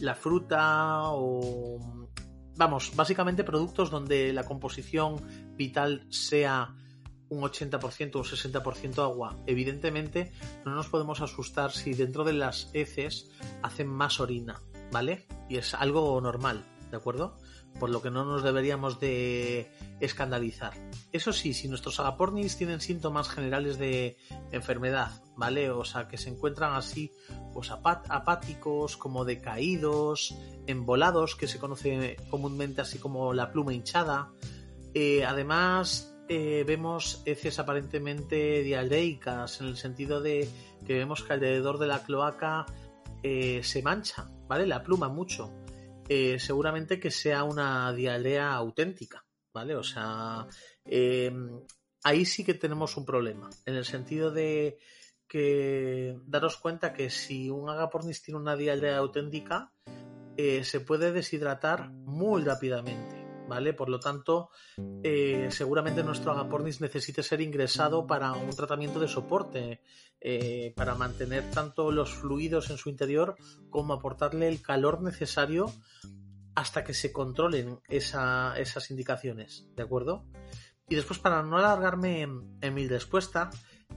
la 0.00 0.14
fruta 0.14 1.10
o 1.12 2.08
vamos, 2.56 2.92
básicamente 2.94 3.44
productos 3.44 3.90
donde 3.90 4.32
la 4.32 4.44
composición 4.44 5.16
vital 5.56 6.06
sea 6.10 6.74
un 7.32 7.42
80% 7.42 8.14
o 8.14 8.18
un 8.18 8.24
60% 8.24 9.02
agua. 9.02 9.36
Evidentemente 9.46 10.32
no 10.64 10.74
nos 10.74 10.88
podemos 10.88 11.20
asustar 11.20 11.72
si 11.72 11.94
dentro 11.94 12.24
de 12.24 12.34
las 12.34 12.70
heces 12.72 13.30
hacen 13.62 13.88
más 13.88 14.20
orina, 14.20 14.60
¿vale? 14.90 15.26
Y 15.48 15.56
es 15.56 15.74
algo 15.74 16.20
normal, 16.20 16.64
¿de 16.90 16.96
acuerdo? 16.96 17.36
por 17.78 17.90
lo 17.90 18.02
que 18.02 18.10
no 18.10 18.24
nos 18.24 18.42
deberíamos 18.42 19.00
de 19.00 19.70
escandalizar. 20.00 20.72
Eso 21.12 21.32
sí, 21.32 21.54
si 21.54 21.68
nuestros 21.68 21.98
agapornis 22.00 22.56
tienen 22.56 22.80
síntomas 22.80 23.28
generales 23.28 23.78
de 23.78 24.16
enfermedad, 24.50 25.22
¿vale? 25.36 25.70
O 25.70 25.84
sea, 25.84 26.08
que 26.08 26.18
se 26.18 26.30
encuentran 26.30 26.74
así, 26.74 27.12
pues 27.54 27.70
apáticos, 27.70 28.96
como 28.96 29.24
decaídos, 29.24 30.34
embolados, 30.66 31.36
que 31.36 31.48
se 31.48 31.58
conoce 31.58 32.16
comúnmente 32.30 32.80
así 32.80 32.98
como 32.98 33.32
la 33.32 33.50
pluma 33.50 33.74
hinchada. 33.74 34.30
Eh, 34.94 35.24
además, 35.24 36.11
eh, 36.34 36.64
vemos 36.64 37.22
heces 37.26 37.58
aparentemente 37.58 38.62
diarreicas, 38.62 39.60
en 39.60 39.66
el 39.66 39.76
sentido 39.76 40.22
de 40.22 40.48
que 40.86 40.94
vemos 40.94 41.22
que 41.22 41.34
alrededor 41.34 41.78
de 41.78 41.86
la 41.86 42.02
cloaca 42.02 42.64
eh, 43.22 43.60
se 43.62 43.82
mancha, 43.82 44.30
¿vale? 44.48 44.66
La 44.66 44.82
pluma 44.82 45.08
mucho 45.08 45.52
eh, 46.08 46.38
seguramente 46.38 46.98
que 46.98 47.10
sea 47.10 47.44
una 47.44 47.92
diarrea 47.92 48.54
auténtica, 48.54 49.24
¿vale? 49.52 49.76
O 49.76 49.82
sea, 49.82 50.46
em, 50.86 51.60
ahí 52.02 52.24
sí 52.24 52.44
que 52.44 52.54
tenemos 52.54 52.96
un 52.96 53.04
problema, 53.04 53.50
en 53.66 53.74
el 53.74 53.84
sentido 53.84 54.30
de 54.30 54.78
que 55.28 56.18
daros 56.26 56.56
cuenta 56.56 56.94
que 56.94 57.10
si 57.10 57.50
un 57.50 57.68
agapornis 57.68 58.22
tiene 58.22 58.40
una 58.40 58.56
diarrea 58.56 58.96
auténtica, 58.96 59.70
se 60.36 60.80
puede 60.80 61.12
deshidratar 61.12 61.90
muy 61.90 62.42
rápidamente. 62.42 63.21
¿Vale? 63.52 63.74
Por 63.74 63.90
lo 63.90 64.00
tanto, 64.00 64.48
eh, 65.02 65.48
seguramente 65.50 66.02
nuestro 66.02 66.32
agapornis 66.32 66.80
necesite 66.80 67.22
ser 67.22 67.42
ingresado 67.42 68.06
para 68.06 68.32
un 68.32 68.48
tratamiento 68.48 68.98
de 68.98 69.08
soporte, 69.08 69.82
para 70.74 70.94
mantener 70.94 71.50
tanto 71.50 71.90
los 71.92 72.14
fluidos 72.14 72.70
en 72.70 72.78
su 72.78 72.88
interior 72.88 73.36
como 73.68 73.92
aportarle 73.92 74.48
el 74.48 74.62
calor 74.62 75.02
necesario 75.02 75.70
hasta 76.54 76.82
que 76.82 76.94
se 76.94 77.12
controlen 77.12 77.80
esas 77.88 78.90
indicaciones, 78.90 79.66
¿de 79.76 79.82
acuerdo? 79.82 80.24
Y 80.88 80.94
después, 80.94 81.18
para 81.18 81.42
no 81.42 81.56
alargarme 81.56 82.22
en, 82.22 82.74
mi 82.74 82.86
respuesta, 82.86 83.50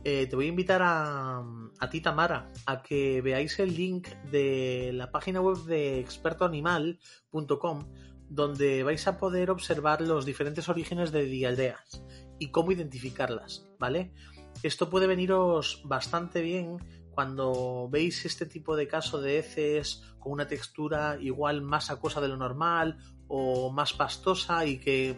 eh, 0.04 0.28
te 0.28 0.36
voy 0.36 0.46
a 0.46 0.50
invitar 0.50 0.82
a 0.84 1.44
ti, 1.92 2.00
Tamara, 2.00 2.52
a 2.66 2.82
que 2.82 3.22
veáis 3.22 3.60
el 3.60 3.76
link 3.76 4.08
de 4.32 4.92
la 4.94 5.12
página 5.12 5.42
web 5.42 5.58
de 5.66 6.00
expertoanimal.com, 6.00 7.92
donde 8.30 8.84
vais 8.84 9.08
a 9.08 9.18
poder 9.18 9.52
observar 9.52 10.02
los 10.02 10.26
diferentes 10.26 10.70
orígenes 10.70 11.12
de 11.12 11.26
dialdeas 11.26 12.04
y 12.40 12.50
cómo 12.50 12.72
identificarlas, 12.72 13.68
¿vale? 13.80 14.12
Esto 14.64 14.90
puede 14.90 15.08
veniros 15.08 15.82
bastante 15.86 16.42
bien 16.42 16.78
cuando 17.12 17.88
veis 17.90 18.26
este 18.26 18.46
tipo 18.46 18.76
de 18.76 18.88
caso 18.88 19.22
de 19.22 19.40
heces 19.40 20.04
con 20.20 20.34
una 20.34 20.48
textura 20.48 21.18
igual 21.22 21.62
más 21.62 21.90
acuosa 21.90 22.20
de 22.20 22.28
lo 22.28 22.38
normal 22.38 22.98
o 23.28 23.72
más 23.72 23.94
pastosa 23.94 24.66
y 24.66 24.78
que 24.78 25.18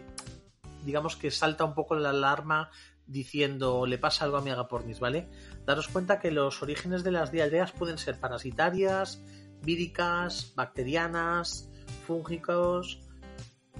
digamos 0.84 1.16
que 1.16 1.30
salta 1.30 1.64
un 1.64 1.74
poco 1.74 1.96
la 1.96 2.10
alarma 2.10 2.70
diciendo 3.06 3.86
le 3.86 3.98
pasa 3.98 4.24
algo 4.24 4.36
a 4.36 4.42
mi 4.42 4.50
agapornis, 4.50 5.00
¿vale? 5.00 5.28
Daros 5.64 5.88
cuenta 5.88 6.20
que 6.20 6.30
los 6.30 6.62
orígenes 6.62 7.02
de 7.02 7.10
las 7.10 7.32
diarreas 7.32 7.72
pueden 7.72 7.98
ser 7.98 8.20
parasitarias, 8.20 9.20
víricas, 9.62 10.52
bacterianas, 10.54 11.67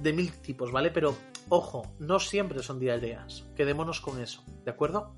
de 0.03 0.13
mil 0.13 0.33
tipos, 0.33 0.73
¿vale? 0.73 0.91
Pero 0.91 1.17
ojo, 1.49 1.95
no 1.99 2.21
siempre 2.21 2.63
son 2.63 2.79
diarreas. 2.79 3.47
Quedémonos 3.57 4.01
con 4.01 4.21
eso, 4.21 4.45
¿de 4.65 4.71
acuerdo? 4.71 5.15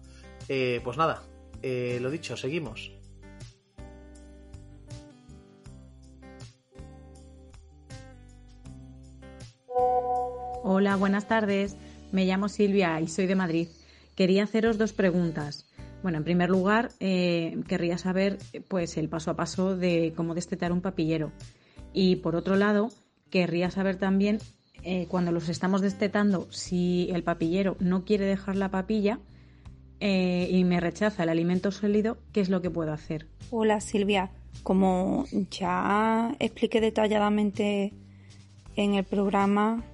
Eh, 0.48 0.80
pues 0.84 0.96
nada, 0.96 1.22
eh, 1.62 1.98
lo 2.00 2.10
dicho, 2.10 2.36
seguimos. 2.36 2.92
Hola, 10.62 10.96
buenas 10.96 11.26
tardes. 11.26 11.76
Me 12.12 12.24
llamo 12.24 12.48
Silvia 12.48 13.00
y 13.00 13.08
soy 13.08 13.26
de 13.26 13.34
Madrid. 13.34 13.68
Quería 14.14 14.44
haceros 14.44 14.78
dos 14.78 14.92
preguntas. 14.92 15.66
Bueno, 16.02 16.18
en 16.18 16.24
primer 16.24 16.48
lugar, 16.48 16.90
eh, 17.00 17.60
querría 17.68 17.98
saber 17.98 18.38
pues 18.68 18.96
el 18.96 19.08
paso 19.08 19.30
a 19.30 19.36
paso 19.36 19.76
de 19.76 20.12
cómo 20.16 20.34
destetar 20.34 20.72
un 20.72 20.80
papillero. 20.80 21.32
Y 21.92 22.16
por 22.16 22.36
otro 22.36 22.56
lado, 22.56 22.90
querría 23.30 23.70
saber 23.70 23.96
también 23.96 24.38
eh, 24.82 25.06
cuando 25.08 25.32
los 25.32 25.48
estamos 25.48 25.82
destetando, 25.82 26.50
si 26.50 27.08
el 27.12 27.22
papillero 27.22 27.76
no 27.80 28.04
quiere 28.04 28.24
dejar 28.24 28.56
la 28.56 28.70
papilla 28.70 29.20
eh, 30.00 30.48
y 30.50 30.64
me 30.64 30.80
rechaza 30.80 31.22
el 31.22 31.28
alimento 31.28 31.70
sólido, 31.70 32.18
¿qué 32.32 32.40
es 32.40 32.48
lo 32.48 32.62
que 32.62 32.70
puedo 32.70 32.92
hacer? 32.92 33.26
Hola 33.50 33.80
Silvia, 33.80 34.30
como 34.62 35.26
ya 35.50 36.34
expliqué 36.38 36.80
detalladamente 36.80 37.92
en 38.76 38.94
el 38.94 39.04
programa, 39.04 39.84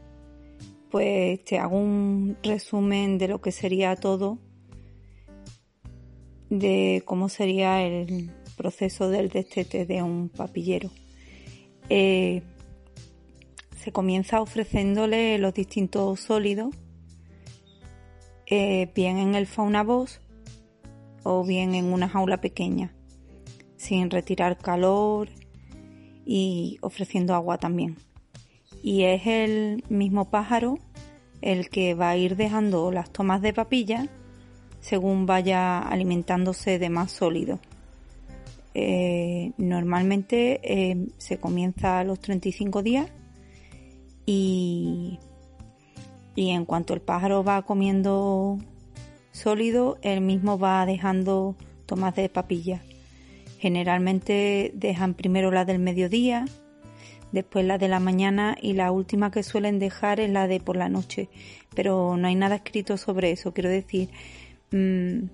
pues 0.91 1.45
te 1.45 1.59
hago 1.59 1.79
un 1.79 2.37
resumen 2.45 3.19
de 3.19 3.27
lo 3.27 3.41
que 3.41 3.51
sería 3.51 3.97
todo, 3.97 4.39
de 6.49 7.03
cómo 7.05 7.29
sería 7.29 7.83
el 7.83 8.31
proceso 8.57 9.11
del 9.11 9.31
destete 9.31 9.85
de 9.85 10.03
un 10.03 10.29
papillero. 10.29 10.91
Eh, 11.89 12.43
se 13.87 13.93
comienza 13.93 14.41
ofreciéndole 14.41 15.39
los 15.39 15.55
distintos 15.55 16.19
sólidos, 16.19 16.75
eh, 18.47 18.91
bien 18.97 19.19
en 19.19 19.37
el 19.37 19.47
fauna 19.47 19.85
box 19.85 20.21
o 21.23 21.45
bien 21.45 21.77
en 21.77 21.93
una 21.93 22.09
jaula 22.09 22.41
pequeña, 22.41 22.93
sin 23.77 24.11
retirar 24.11 24.59
calor 24.59 25.29
y 26.25 26.79
ofreciendo 26.81 27.33
agua 27.33 27.59
también. 27.59 27.97
Y 28.83 29.05
es 29.05 29.25
el 29.29 29.85
mismo 29.89 30.31
pájaro 30.31 30.81
el 31.41 31.71
que 31.71 31.95
va 31.95 32.11
a 32.11 32.17
ir 32.17 32.35
dejando 32.35 32.91
las 32.91 33.13
tomas 33.13 33.41
de 33.41 33.53
papilla 33.53 34.09
según 34.81 35.27
vaya 35.27 35.79
alimentándose 35.79 36.81
de 36.81 36.91
más 36.91 37.13
sólido. 37.13 37.61
Eh, 38.75 39.53
normalmente 39.59 40.59
eh, 40.65 41.07
se 41.19 41.39
comienza 41.39 42.01
a 42.01 42.05
los 42.05 42.19
35 42.19 42.83
días 42.83 43.13
y, 44.27 45.19
y 46.35 46.51
en 46.51 46.65
cuanto 46.65 46.93
el 46.93 47.01
pájaro 47.01 47.45
va 47.45 47.63
comiendo 47.63 48.59
sólido, 49.33 49.99
él 50.03 50.21
mismo 50.21 50.59
va 50.59 50.85
dejando 50.85 51.57
tomas 51.87 52.15
de 52.15 52.29
papilla. 52.29 52.83
Generalmente 53.59 54.73
dejan 54.75 55.15
primero 55.15 55.51
la 55.51 55.65
del 55.65 55.79
mediodía, 55.79 56.45
después 57.33 57.65
la 57.65 57.79
de 57.79 57.89
la 57.89 58.01
mañana 58.01 58.57
y 58.61 58.75
la 58.75 58.93
última 58.93 59.31
que 59.31 59.43
suelen 59.43 59.79
dejar 59.79 60.21
es 60.21 60.31
la 60.31 60.47
de 60.47 60.61
por 60.61 60.77
la 60.77 60.89
noche. 60.89 61.29
Pero 61.75 62.17
no 62.17 62.29
hay 62.29 62.35
nada 62.35 62.57
escrito 62.57 62.97
sobre 62.99 63.31
eso. 63.31 63.55
Quiero 63.55 63.71
decir, 63.71 64.11
mmm, 64.73 65.29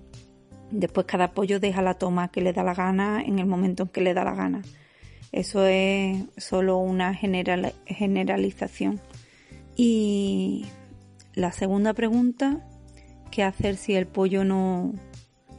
Después 0.73 1.05
cada 1.05 1.33
pollo 1.33 1.59
deja 1.59 1.83
la 1.83 1.93
toma 1.93 2.29
que 2.29 2.41
le 2.41 2.51
da 2.51 2.63
la 2.63 2.73
gana 2.73 3.21
en 3.23 3.37
el 3.37 3.45
momento 3.45 3.83
en 3.83 3.89
que 3.89 4.01
le 4.01 4.15
da 4.15 4.23
la 4.23 4.33
gana. 4.33 4.63
Eso 5.33 5.65
es 5.65 6.23
solo 6.37 6.77
una 6.77 7.13
generalización. 7.13 9.01
Y 9.75 10.67
la 11.33 11.51
segunda 11.51 11.93
pregunta, 11.93 12.65
¿qué 13.31 13.43
hacer 13.43 13.75
si 13.75 13.95
el 13.95 14.07
pollo 14.07 14.45
no, 14.45 14.93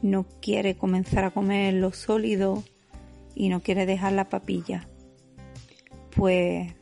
no 0.01 0.25
quiere 0.41 0.75
comenzar 0.75 1.25
a 1.25 1.29
comer 1.29 1.75
lo 1.75 1.91
sólido 1.91 2.63
y 3.35 3.49
no 3.49 3.61
quiere 3.61 3.85
dejar 3.85 4.13
la 4.13 4.29
papilla? 4.29 4.87
Pues 6.15 6.73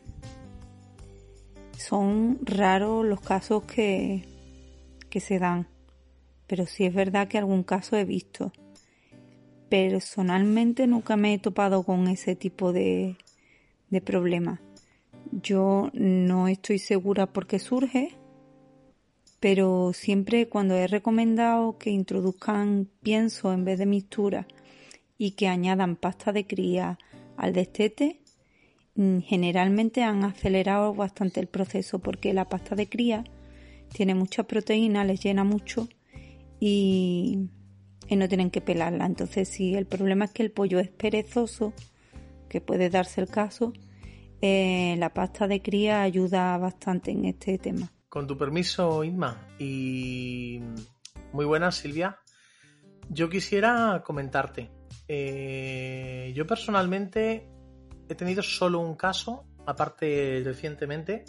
son 1.78 2.40
raros 2.44 3.06
los 3.06 3.20
casos 3.20 3.64
que, 3.64 4.24
que 5.10 5.20
se 5.20 5.40
dan 5.40 5.68
pero 6.48 6.68
sí 6.68 6.86
es 6.86 6.94
verdad 6.94 7.28
que 7.28 7.40
algún 7.40 7.64
caso 7.64 7.98
he 7.98 8.06
visto. 8.06 8.52
Personalmente 9.74 10.86
nunca 10.86 11.18
me 11.18 11.34
he 11.34 11.40
topado 11.40 11.82
con 11.82 12.08
ese 12.08 12.36
tipo 12.36 12.72
de, 12.74 13.16
de 13.90 14.02
problema. 14.02 14.62
Yo 15.32 15.90
no 15.94 16.48
estoy 16.48 16.78
segura 16.78 17.34
por 17.34 17.48
qué 17.48 17.58
surge, 17.58 18.12
pero 19.40 19.92
siempre 19.94 20.48
cuando 20.48 20.76
he 20.76 20.86
recomendado 20.86 21.80
que 21.80 21.90
introduzcan 21.90 22.88
pienso 23.02 23.52
en 23.52 23.66
vez 23.66 23.80
de 23.80 23.88
mixtura 23.88 24.46
y 25.18 25.32
que 25.32 25.48
añadan 25.48 25.96
pasta 25.96 26.32
de 26.32 26.46
cría 26.46 27.00
al 27.36 27.54
destete, 27.54 28.22
mm, 28.94 29.22
generalmente 29.22 30.04
han 30.04 30.24
acelerado 30.24 30.94
bastante 30.94 31.40
el 31.40 31.48
proceso 31.48 31.98
porque 31.98 32.32
la 32.32 32.48
pasta 32.48 32.76
de 32.76 32.88
cría 32.90 33.24
tiene 33.92 34.14
mucha 34.14 34.44
proteína, 34.44 35.04
les 35.04 35.24
llena 35.24 35.44
mucho 35.44 35.90
y, 36.60 37.50
no 38.12 38.28
tienen 38.28 38.52
que 38.52 38.62
pelarla. 38.62 39.06
Entonces, 39.06 39.48
si 39.50 39.76
el 39.76 39.86
problema 39.86 40.26
es 40.26 40.32
que 40.32 40.44
el 40.44 40.52
pollo 40.52 40.80
es 40.80 40.90
perezoso, 40.90 41.74
que 42.50 42.62
puede 42.62 42.90
darse 42.90 43.22
el 43.22 43.28
caso, 43.28 43.74
eh, 44.42 44.96
la 44.98 45.14
pasta 45.14 45.48
de 45.48 45.62
cría 45.62 46.02
ayuda 46.02 46.58
bastante 46.58 47.12
en 47.12 47.26
este 47.26 47.58
tema. 47.58 47.92
Con 48.10 48.28
tu 48.28 48.38
permiso, 48.38 49.04
Inma, 49.04 49.48
y 49.58 50.60
muy 51.32 51.46
buenas, 51.46 51.76
Silvia. 51.76 52.20
Yo 53.10 53.30
quisiera 53.30 54.04
comentarte. 54.06 54.70
Eh, 55.08 56.32
yo 56.36 56.46
personalmente 56.46 57.50
he 58.08 58.16
tenido 58.16 58.44
solo 58.44 58.80
un 58.80 58.96
caso, 58.96 59.46
aparte 59.66 60.42
recientemente, 60.46 61.26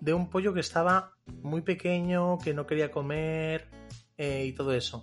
de 0.00 0.14
un 0.14 0.28
pollo 0.28 0.52
que 0.52 0.60
estaba 0.60 1.12
muy 1.42 1.62
pequeño, 1.62 2.38
que 2.38 2.54
no 2.54 2.66
quería 2.66 2.90
comer, 2.90 3.68
eh, 4.18 4.46
y 4.46 4.52
todo 4.52 4.72
eso. 4.72 5.02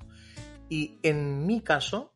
Y 0.69 0.97
en 1.03 1.45
mi 1.45 1.61
caso, 1.61 2.13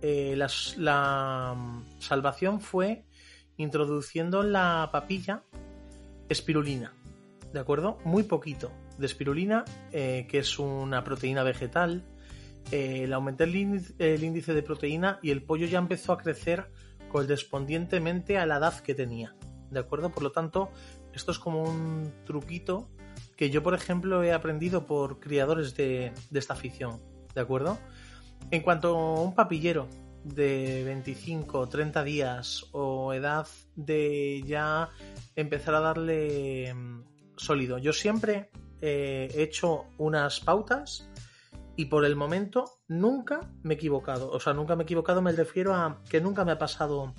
eh, 0.00 0.34
la, 0.36 1.54
mm, 1.56 2.00
salvación 2.00 2.60
fue 2.60 3.04
introduciendo 3.56 4.42
la 4.42 4.88
papilla 4.92 5.44
espirulina, 6.28 6.94
¿de 7.52 7.60
acuerdo? 7.60 7.98
Muy 8.04 8.24
poquito 8.24 8.72
de 8.98 9.06
espirulina, 9.06 9.64
eh, 9.92 10.26
que 10.28 10.38
es 10.38 10.58
una 10.58 11.04
proteína 11.04 11.42
vegetal. 11.42 12.04
le 12.70 13.12
aumenté 13.12 13.44
el 13.44 14.24
índice 14.24 14.54
de 14.54 14.62
proteína 14.62 15.18
y 15.20 15.32
el 15.32 15.42
pollo 15.42 15.66
ya 15.66 15.78
empezó 15.78 16.12
a 16.12 16.18
crecer 16.18 16.70
correspondientemente 17.10 18.38
a 18.38 18.46
la 18.46 18.56
edad 18.56 18.80
que 18.80 18.94
tenía, 18.94 19.34
¿de 19.70 19.80
acuerdo? 19.80 20.10
Por 20.10 20.22
lo 20.22 20.32
tanto, 20.32 20.70
esto 21.12 21.32
es 21.32 21.38
como 21.38 21.62
un 21.62 22.12
truquito 22.24 22.88
que 23.36 23.50
yo, 23.50 23.62
por 23.62 23.74
ejemplo, 23.74 24.22
he 24.22 24.32
aprendido 24.32 24.86
por 24.86 25.20
criadores 25.20 25.74
de, 25.74 26.12
esta 26.32 26.54
afición, 26.54 27.00
¿de 27.34 27.40
acuerdo? 27.40 27.78
En 28.50 28.62
cuanto 28.62 28.96
a 28.96 29.20
un 29.20 29.34
papillero 29.34 29.88
de 30.24 30.82
25 30.84 31.58
o 31.58 31.68
30 31.68 32.04
días 32.04 32.66
o 32.72 33.12
edad 33.12 33.46
de 33.74 34.42
ya 34.46 34.90
empezar 35.34 35.74
a 35.74 35.80
darle 35.80 36.72
mm, 36.74 37.04
sólido, 37.36 37.78
yo 37.78 37.92
siempre 37.92 38.50
eh, 38.80 39.28
he 39.34 39.42
hecho 39.42 39.86
unas 39.98 40.40
pautas 40.40 41.08
y 41.76 41.86
por 41.86 42.04
el 42.04 42.16
momento 42.16 42.80
nunca 42.88 43.40
me 43.62 43.74
he 43.74 43.76
equivocado. 43.76 44.30
O 44.30 44.40
sea, 44.40 44.52
nunca 44.52 44.76
me 44.76 44.82
he 44.82 44.84
equivocado, 44.84 45.22
me 45.22 45.32
refiero 45.32 45.74
a 45.74 46.02
que 46.08 46.20
nunca 46.20 46.44
me 46.44 46.52
ha 46.52 46.58
pasado 46.58 47.14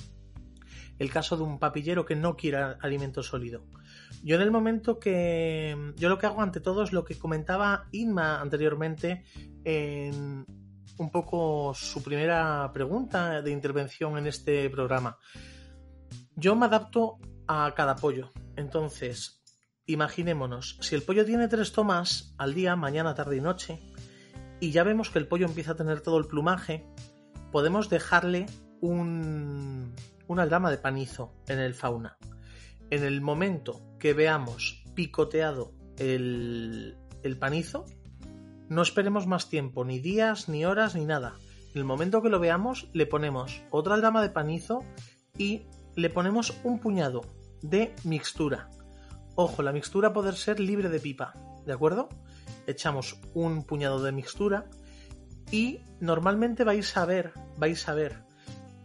el 0.99 1.11
caso 1.11 1.37
de 1.37 1.43
un 1.43 1.59
papillero 1.59 2.05
que 2.05 2.15
no 2.15 2.35
quiera 2.35 2.77
alimento 2.81 3.23
sólido. 3.23 3.65
Yo 4.23 4.35
en 4.35 4.41
el 4.41 4.51
momento 4.51 4.99
que... 4.99 5.93
Yo 5.95 6.09
lo 6.09 6.17
que 6.17 6.25
hago 6.25 6.41
ante 6.41 6.59
todo 6.59 6.83
es 6.83 6.91
lo 6.91 7.03
que 7.03 7.17
comentaba 7.17 7.87
Inma 7.91 8.41
anteriormente 8.41 9.23
en 9.63 10.45
un 10.97 11.11
poco 11.11 11.73
su 11.73 12.03
primera 12.03 12.71
pregunta 12.73 13.41
de 13.41 13.51
intervención 13.51 14.17
en 14.17 14.27
este 14.27 14.69
programa. 14.69 15.17
Yo 16.35 16.55
me 16.55 16.65
adapto 16.65 17.19
a 17.47 17.73
cada 17.75 17.95
pollo. 17.95 18.31
Entonces, 18.55 19.43
imaginémonos, 19.85 20.77
si 20.81 20.95
el 20.95 21.03
pollo 21.03 21.25
tiene 21.25 21.47
tres 21.47 21.71
tomas 21.71 22.33
al 22.37 22.53
día, 22.53 22.75
mañana, 22.75 23.15
tarde 23.15 23.37
y 23.37 23.41
noche, 23.41 23.79
y 24.59 24.71
ya 24.71 24.83
vemos 24.83 25.09
que 25.09 25.19
el 25.19 25.27
pollo 25.27 25.45
empieza 25.45 25.71
a 25.71 25.75
tener 25.75 26.01
todo 26.01 26.17
el 26.17 26.27
plumaje, 26.27 26.85
podemos 27.51 27.89
dejarle 27.89 28.45
un, 28.81 29.93
una 30.27 30.43
aldama 30.43 30.71
de 30.71 30.77
panizo 30.77 31.33
en 31.47 31.59
el 31.59 31.73
fauna. 31.73 32.17
En 32.89 33.03
el 33.03 33.21
momento 33.21 33.81
que 34.03 34.13
veamos 34.13 34.83
picoteado 34.95 35.71
el, 35.97 36.97
el 37.23 37.37
panizo, 37.37 37.85
no 38.67 38.81
esperemos 38.81 39.27
más 39.27 39.47
tiempo, 39.47 39.85
ni 39.85 39.99
días, 39.99 40.49
ni 40.49 40.65
horas, 40.65 40.93
ni 40.93 41.05
nada. 41.05 41.35
En 41.73 41.79
el 41.79 41.85
momento 41.85 42.21
que 42.21 42.27
lo 42.27 42.41
veamos, 42.41 42.89
le 42.91 43.05
ponemos 43.05 43.61
otra 43.71 43.95
aldama 43.95 44.21
de 44.21 44.27
panizo 44.27 44.83
y 45.37 45.67
le 45.95 46.09
ponemos 46.09 46.53
un 46.65 46.79
puñado 46.79 47.21
de 47.61 47.95
mixtura. 48.03 48.69
Ojo, 49.35 49.61
la 49.61 49.71
mixtura 49.71 50.11
puede 50.11 50.33
ser 50.33 50.59
libre 50.59 50.89
de 50.89 50.99
pipa, 50.99 51.35
¿de 51.65 51.71
acuerdo? 51.71 52.09
Echamos 52.67 53.21
un 53.33 53.63
puñado 53.63 54.03
de 54.03 54.11
mixtura 54.11 54.65
y 55.49 55.79
normalmente 56.01 56.65
vais 56.65 56.97
a 56.97 57.05
ver, 57.05 57.31
vais 57.55 57.87
a 57.87 57.93
ver 57.93 58.25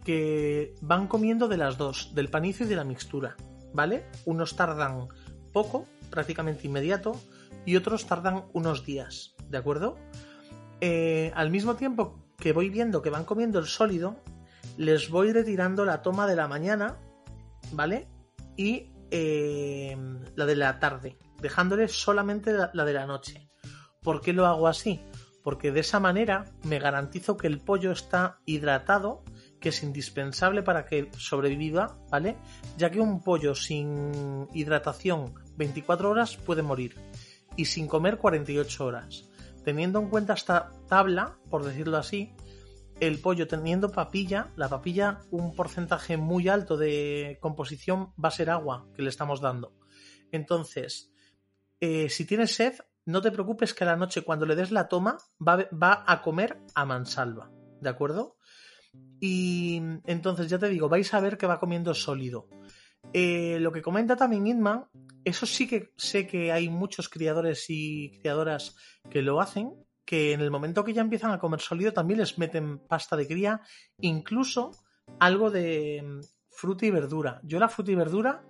que 0.05 0.75
van 0.79 1.07
comiendo 1.07 1.49
de 1.49 1.57
las 1.57 1.77
dos, 1.77 2.15
del 2.15 2.29
panizo 2.29 2.63
y 2.63 2.67
de 2.67 2.77
la 2.77 2.85
mixtura, 2.85 3.35
¿vale? 3.73 4.05
Unos 4.25 4.55
tardan 4.55 5.07
poco, 5.53 5.85
prácticamente 6.09 6.67
inmediato, 6.67 7.19
y 7.65 7.75
otros 7.75 8.05
tardan 8.05 8.45
unos 8.53 8.85
días, 8.85 9.35
¿de 9.49 9.57
acuerdo? 9.57 9.97
Eh, 10.81 11.31
al 11.35 11.49
mismo 11.51 11.75
tiempo 11.75 12.19
que 12.37 12.53
voy 12.53 12.69
viendo 12.69 13.01
que 13.01 13.09
van 13.09 13.25
comiendo 13.25 13.59
el 13.59 13.65
sólido, 13.65 14.17
les 14.77 15.09
voy 15.09 15.33
retirando 15.33 15.85
la 15.85 16.01
toma 16.01 16.25
de 16.25 16.35
la 16.35 16.47
mañana, 16.47 16.97
¿vale? 17.73 18.07
Y 18.55 18.91
eh, 19.11 19.97
la 20.35 20.45
de 20.45 20.55
la 20.55 20.79
tarde, 20.79 21.17
dejándole 21.41 21.87
solamente 21.87 22.53
la 22.73 22.85
de 22.85 22.93
la 22.93 23.05
noche. 23.05 23.49
¿Por 24.01 24.21
qué 24.21 24.31
lo 24.33 24.45
hago 24.45 24.67
así? 24.67 25.01
Porque 25.43 25.71
de 25.71 25.81
esa 25.81 25.99
manera 25.99 26.45
me 26.63 26.79
garantizo 26.79 27.35
que 27.35 27.47
el 27.47 27.59
pollo 27.59 27.91
está 27.91 28.39
hidratado, 28.45 29.23
que 29.59 29.69
es 29.69 29.83
indispensable 29.83 30.63
para 30.63 30.85
que 30.85 31.09
sobreviva, 31.17 31.97
¿vale? 32.09 32.37
Ya 32.77 32.89
que 32.89 32.99
un 32.99 33.21
pollo 33.21 33.55
sin 33.55 34.47
hidratación 34.53 35.33
24 35.57 36.09
horas 36.09 36.37
puede 36.37 36.61
morir 36.61 36.95
y 37.55 37.65
sin 37.65 37.87
comer 37.87 38.17
48 38.17 38.85
horas. 38.85 39.29
Teniendo 39.65 39.99
en 39.99 40.09
cuenta 40.09 40.33
esta 40.33 40.71
tabla, 40.87 41.37
por 41.49 41.65
decirlo 41.65 41.97
así, 41.97 42.33
el 42.99 43.19
pollo 43.19 43.47
teniendo 43.47 43.91
papilla, 43.91 44.47
la 44.55 44.69
papilla, 44.69 45.19
un 45.31 45.55
porcentaje 45.55 46.17
muy 46.17 46.47
alto 46.49 46.77
de 46.77 47.37
composición 47.41 48.13
va 48.23 48.29
a 48.29 48.31
ser 48.31 48.49
agua 48.49 48.87
que 48.95 49.01
le 49.01 49.09
estamos 49.09 49.41
dando. 49.41 49.73
Entonces, 50.31 51.11
eh, 51.79 52.09
si 52.09 52.25
tienes 52.25 52.55
sed, 52.55 52.75
no 53.05 53.21
te 53.21 53.31
preocupes 53.31 53.73
que 53.73 53.83
a 53.83 53.87
la 53.87 53.95
noche 53.95 54.21
cuando 54.21 54.45
le 54.45 54.55
des 54.55 54.71
la 54.71 54.87
toma 54.87 55.17
va, 55.45 55.67
va 55.71 56.03
a 56.05 56.21
comer 56.21 56.61
a 56.75 56.85
mansalva, 56.85 57.51
¿de 57.81 57.89
acuerdo? 57.89 58.37
Y 59.19 59.81
entonces 60.05 60.47
ya 60.49 60.59
te 60.59 60.69
digo, 60.69 60.89
vais 60.89 61.13
a 61.13 61.19
ver 61.19 61.37
que 61.37 61.47
va 61.47 61.59
comiendo 61.59 61.93
sólido. 61.93 62.47
Eh, 63.13 63.57
lo 63.59 63.71
que 63.71 63.81
comenta 63.81 64.15
también 64.15 64.47
Inman, 64.47 64.85
eso 65.23 65.45
sí 65.45 65.67
que 65.67 65.93
sé 65.97 66.27
que 66.27 66.51
hay 66.51 66.69
muchos 66.69 67.09
criadores 67.09 67.65
y 67.69 68.11
criadoras 68.19 68.75
que 69.09 69.21
lo 69.21 69.41
hacen, 69.41 69.73
que 70.05 70.33
en 70.33 70.41
el 70.41 70.51
momento 70.51 70.83
que 70.83 70.93
ya 70.93 71.01
empiezan 71.01 71.31
a 71.31 71.39
comer 71.39 71.59
sólido 71.59 71.93
también 71.93 72.19
les 72.19 72.37
meten 72.37 72.79
pasta 72.79 73.15
de 73.15 73.27
cría, 73.27 73.61
incluso 73.99 74.71
algo 75.19 75.51
de 75.51 76.03
mm, 76.03 76.19
fruta 76.49 76.85
y 76.85 76.91
verdura. 76.91 77.41
Yo 77.43 77.59
la 77.59 77.69
fruta 77.69 77.91
y 77.91 77.95
verdura 77.95 78.43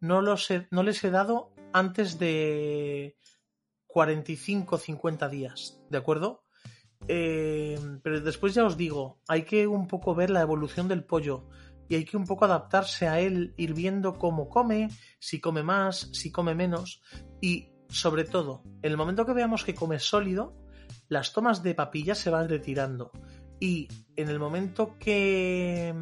no, 0.00 0.20
no 0.22 0.82
les 0.82 1.04
he 1.04 1.10
dado 1.10 1.54
antes 1.72 2.18
de 2.18 3.16
45 3.86 4.78
50 4.78 5.28
días, 5.28 5.80
¿de 5.90 5.98
acuerdo? 5.98 6.41
Eh, 7.14 7.78
pero 8.02 8.22
después 8.22 8.54
ya 8.54 8.64
os 8.64 8.78
digo, 8.78 9.20
hay 9.28 9.42
que 9.42 9.66
un 9.66 9.86
poco 9.86 10.14
ver 10.14 10.30
la 10.30 10.40
evolución 10.40 10.88
del 10.88 11.04
pollo 11.04 11.46
y 11.86 11.94
hay 11.94 12.06
que 12.06 12.16
un 12.16 12.24
poco 12.24 12.46
adaptarse 12.46 13.06
a 13.06 13.20
él, 13.20 13.52
ir 13.58 13.74
viendo 13.74 14.18
cómo 14.18 14.48
come, 14.48 14.88
si 15.18 15.38
come 15.38 15.62
más, 15.62 16.08
si 16.14 16.32
come 16.32 16.54
menos 16.54 17.02
y 17.38 17.68
sobre 17.90 18.24
todo, 18.24 18.62
en 18.80 18.92
el 18.92 18.96
momento 18.96 19.26
que 19.26 19.34
veamos 19.34 19.62
que 19.62 19.74
come 19.74 19.98
sólido, 19.98 20.56
las 21.10 21.34
tomas 21.34 21.62
de 21.62 21.74
papilla 21.74 22.14
se 22.14 22.30
van 22.30 22.48
retirando 22.48 23.12
y 23.60 23.88
en 24.16 24.30
el 24.30 24.38
momento 24.38 24.96
que, 24.98 25.94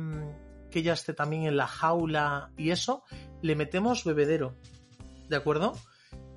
que 0.70 0.84
ya 0.84 0.92
esté 0.92 1.12
también 1.12 1.42
en 1.42 1.56
la 1.56 1.66
jaula 1.66 2.52
y 2.56 2.70
eso, 2.70 3.02
le 3.42 3.56
metemos 3.56 4.04
bebedero, 4.04 4.60
¿de 5.28 5.34
acuerdo? 5.34 5.72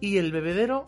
Y 0.02 0.18
el 0.18 0.32
bebedero 0.32 0.86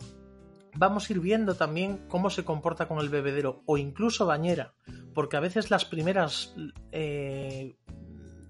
vamos 0.76 1.08
a 1.08 1.12
ir 1.12 1.20
viendo 1.20 1.54
también 1.54 2.06
cómo 2.08 2.30
se 2.30 2.44
comporta 2.44 2.88
con 2.88 2.98
el 2.98 3.08
bebedero 3.08 3.62
o 3.66 3.76
incluso 3.78 4.26
bañera, 4.26 4.74
porque 5.14 5.36
a 5.36 5.40
veces 5.40 5.70
las 5.70 5.84
primeras 5.84 6.54
eh, 6.92 7.76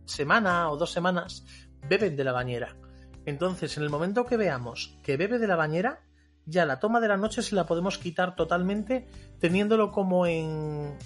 semana 0.05 0.71
o 0.71 0.77
dos 0.77 0.93
semanas 0.93 1.45
beben 1.89 2.17
de 2.17 2.25
la 2.25 2.33
bañera. 2.33 2.77
Entonces, 3.25 3.77
en 3.77 3.83
el 3.83 3.91
momento 3.91 4.25
que 4.25 4.37
veamos 4.37 4.99
que 5.03 5.17
bebe 5.17 5.39
de 5.39 5.47
la 5.47 5.57
bañera, 5.57 6.05
ya 6.45 6.65
la 6.65 6.79
toma 6.79 7.01
de 7.01 7.09
la 7.09 7.17
noche 7.17 7.43
se 7.43 7.57
la 7.57 7.67
podemos 7.67 7.99
quitar 7.99 8.37
totalmente, 8.37 9.09
teniéndolo 9.41 9.91
como 9.91 10.27
en 10.27 10.97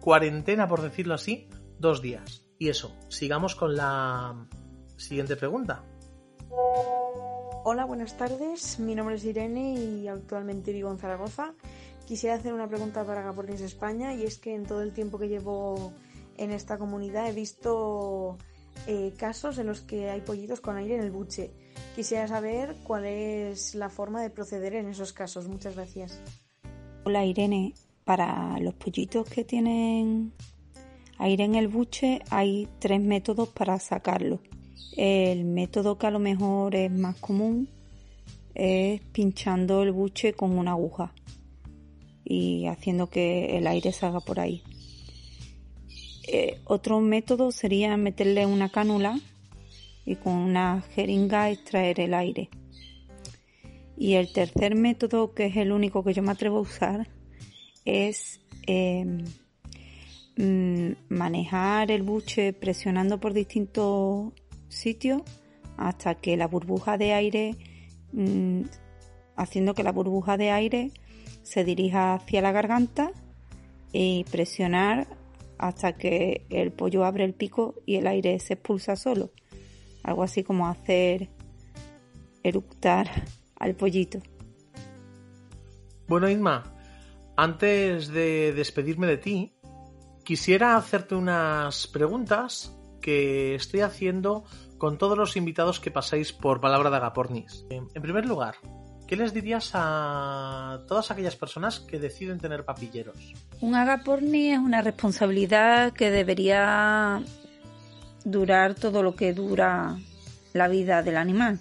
cuarentena, 0.00 0.66
por 0.66 0.80
decirlo 0.80 1.14
así, 1.14 1.48
dos 1.78 2.00
días. 2.00 2.46
Y 2.58 2.68
eso, 2.68 2.96
sigamos 3.08 3.54
con 3.54 3.76
la 3.76 4.48
siguiente 4.96 5.36
pregunta. 5.36 5.84
Hola, 7.64 7.84
buenas 7.84 8.16
tardes. 8.16 8.80
Mi 8.80 8.96
nombre 8.96 9.14
es 9.14 9.24
Irene 9.24 9.74
y 9.74 10.08
actualmente 10.08 10.72
vivo 10.72 10.90
en 10.90 10.98
Zaragoza. 10.98 11.54
Quisiera 12.08 12.34
hacer 12.34 12.52
una 12.52 12.66
pregunta 12.66 13.04
para 13.04 13.22
Gapornis 13.22 13.60
España 13.60 14.14
y 14.14 14.24
es 14.24 14.38
que 14.38 14.52
en 14.56 14.66
todo 14.66 14.82
el 14.82 14.92
tiempo 14.92 15.16
que 15.16 15.28
llevo 15.28 15.92
en 16.38 16.50
esta 16.50 16.76
comunidad 16.76 17.28
he 17.28 17.32
visto 17.32 18.36
eh, 18.88 19.14
casos 19.16 19.58
en 19.58 19.68
los 19.68 19.80
que 19.80 20.10
hay 20.10 20.22
pollitos 20.22 20.60
con 20.60 20.76
aire 20.76 20.96
en 20.96 21.02
el 21.02 21.12
buche. 21.12 21.52
Quisiera 21.94 22.26
saber 22.26 22.74
cuál 22.82 23.04
es 23.04 23.76
la 23.76 23.90
forma 23.90 24.20
de 24.22 24.30
proceder 24.30 24.74
en 24.74 24.88
esos 24.88 25.12
casos. 25.12 25.46
Muchas 25.46 25.76
gracias. 25.76 26.20
Hola 27.04 27.24
Irene, 27.24 27.74
para 28.02 28.58
los 28.58 28.74
pollitos 28.74 29.28
que 29.28 29.44
tienen 29.44 30.32
aire 31.16 31.44
en 31.44 31.54
el 31.54 31.68
buche 31.68 32.22
hay 32.28 32.68
tres 32.80 33.00
métodos 33.00 33.50
para 33.50 33.78
sacarlo. 33.78 34.40
El 34.96 35.44
método 35.44 35.96
que 35.98 36.06
a 36.06 36.10
lo 36.10 36.18
mejor 36.18 36.74
es 36.74 36.90
más 36.90 37.16
común 37.16 37.68
es 38.54 39.00
pinchando 39.12 39.82
el 39.82 39.92
buche 39.92 40.34
con 40.34 40.58
una 40.58 40.72
aguja 40.72 41.14
y 42.24 42.66
haciendo 42.66 43.08
que 43.08 43.56
el 43.56 43.66
aire 43.66 43.92
salga 43.92 44.20
por 44.20 44.40
ahí. 44.40 44.62
Eh, 46.28 46.60
otro 46.64 47.00
método 47.00 47.50
sería 47.50 47.96
meterle 47.96 48.46
una 48.46 48.68
cánula 48.68 49.18
y 50.04 50.16
con 50.16 50.34
una 50.34 50.82
jeringa 50.94 51.50
extraer 51.50 52.00
el 52.00 52.14
aire. 52.14 52.48
Y 53.96 54.14
el 54.14 54.32
tercer 54.32 54.74
método, 54.74 55.34
que 55.34 55.46
es 55.46 55.56
el 55.56 55.72
único 55.72 56.02
que 56.02 56.14
yo 56.14 56.22
me 56.22 56.32
atrevo 56.32 56.58
a 56.58 56.62
usar, 56.62 57.08
es 57.84 58.40
em, 58.66 59.24
mm, 60.36 60.92
manejar 61.08 61.90
el 61.90 62.02
buche 62.02 62.52
presionando 62.52 63.18
por 63.20 63.32
distintos 63.32 64.32
sitio 64.72 65.24
hasta 65.76 66.14
que 66.14 66.36
la 66.36 66.48
burbuja 66.48 66.98
de 66.98 67.12
aire, 67.12 67.56
mm, 68.12 68.62
haciendo 69.36 69.74
que 69.74 69.82
la 69.82 69.92
burbuja 69.92 70.36
de 70.36 70.50
aire 70.50 70.90
se 71.42 71.64
dirija 71.64 72.14
hacia 72.14 72.42
la 72.42 72.52
garganta 72.52 73.12
y 73.92 74.24
presionar 74.30 75.06
hasta 75.58 75.92
que 75.92 76.46
el 76.50 76.72
pollo 76.72 77.04
abre 77.04 77.24
el 77.24 77.34
pico 77.34 77.74
y 77.86 77.96
el 77.96 78.06
aire 78.06 78.38
se 78.40 78.54
expulsa 78.54 78.96
solo. 78.96 79.30
Algo 80.02 80.22
así 80.22 80.42
como 80.42 80.66
hacer 80.66 81.28
eructar 82.42 83.08
al 83.56 83.74
pollito. 83.74 84.20
Bueno, 86.08 86.28
Inma, 86.28 86.64
antes 87.36 88.08
de 88.08 88.52
despedirme 88.52 89.06
de 89.06 89.16
ti, 89.18 89.52
quisiera 90.24 90.76
hacerte 90.76 91.14
unas 91.14 91.86
preguntas 91.86 92.76
que 93.02 93.54
estoy 93.54 93.80
haciendo 93.80 94.44
con 94.78 94.96
todos 94.96 95.18
los 95.18 95.36
invitados 95.36 95.78
que 95.78 95.90
pasáis 95.90 96.32
por 96.32 96.62
Palabra 96.62 96.88
de 96.88 96.96
Agapornis. 96.96 97.66
En 97.68 98.02
primer 98.02 98.24
lugar, 98.24 98.54
¿qué 99.06 99.16
les 99.16 99.34
dirías 99.34 99.72
a 99.74 100.80
todas 100.88 101.10
aquellas 101.10 101.36
personas 101.36 101.80
que 101.80 101.98
deciden 101.98 102.40
tener 102.40 102.64
papilleros? 102.64 103.34
Un 103.60 103.74
agapornis 103.74 104.54
es 104.54 104.58
una 104.58 104.80
responsabilidad 104.80 105.92
que 105.92 106.10
debería 106.10 107.22
durar 108.24 108.74
todo 108.74 109.02
lo 109.02 109.14
que 109.14 109.34
dura 109.34 109.98
la 110.54 110.68
vida 110.68 111.02
del 111.02 111.16
animal. 111.16 111.60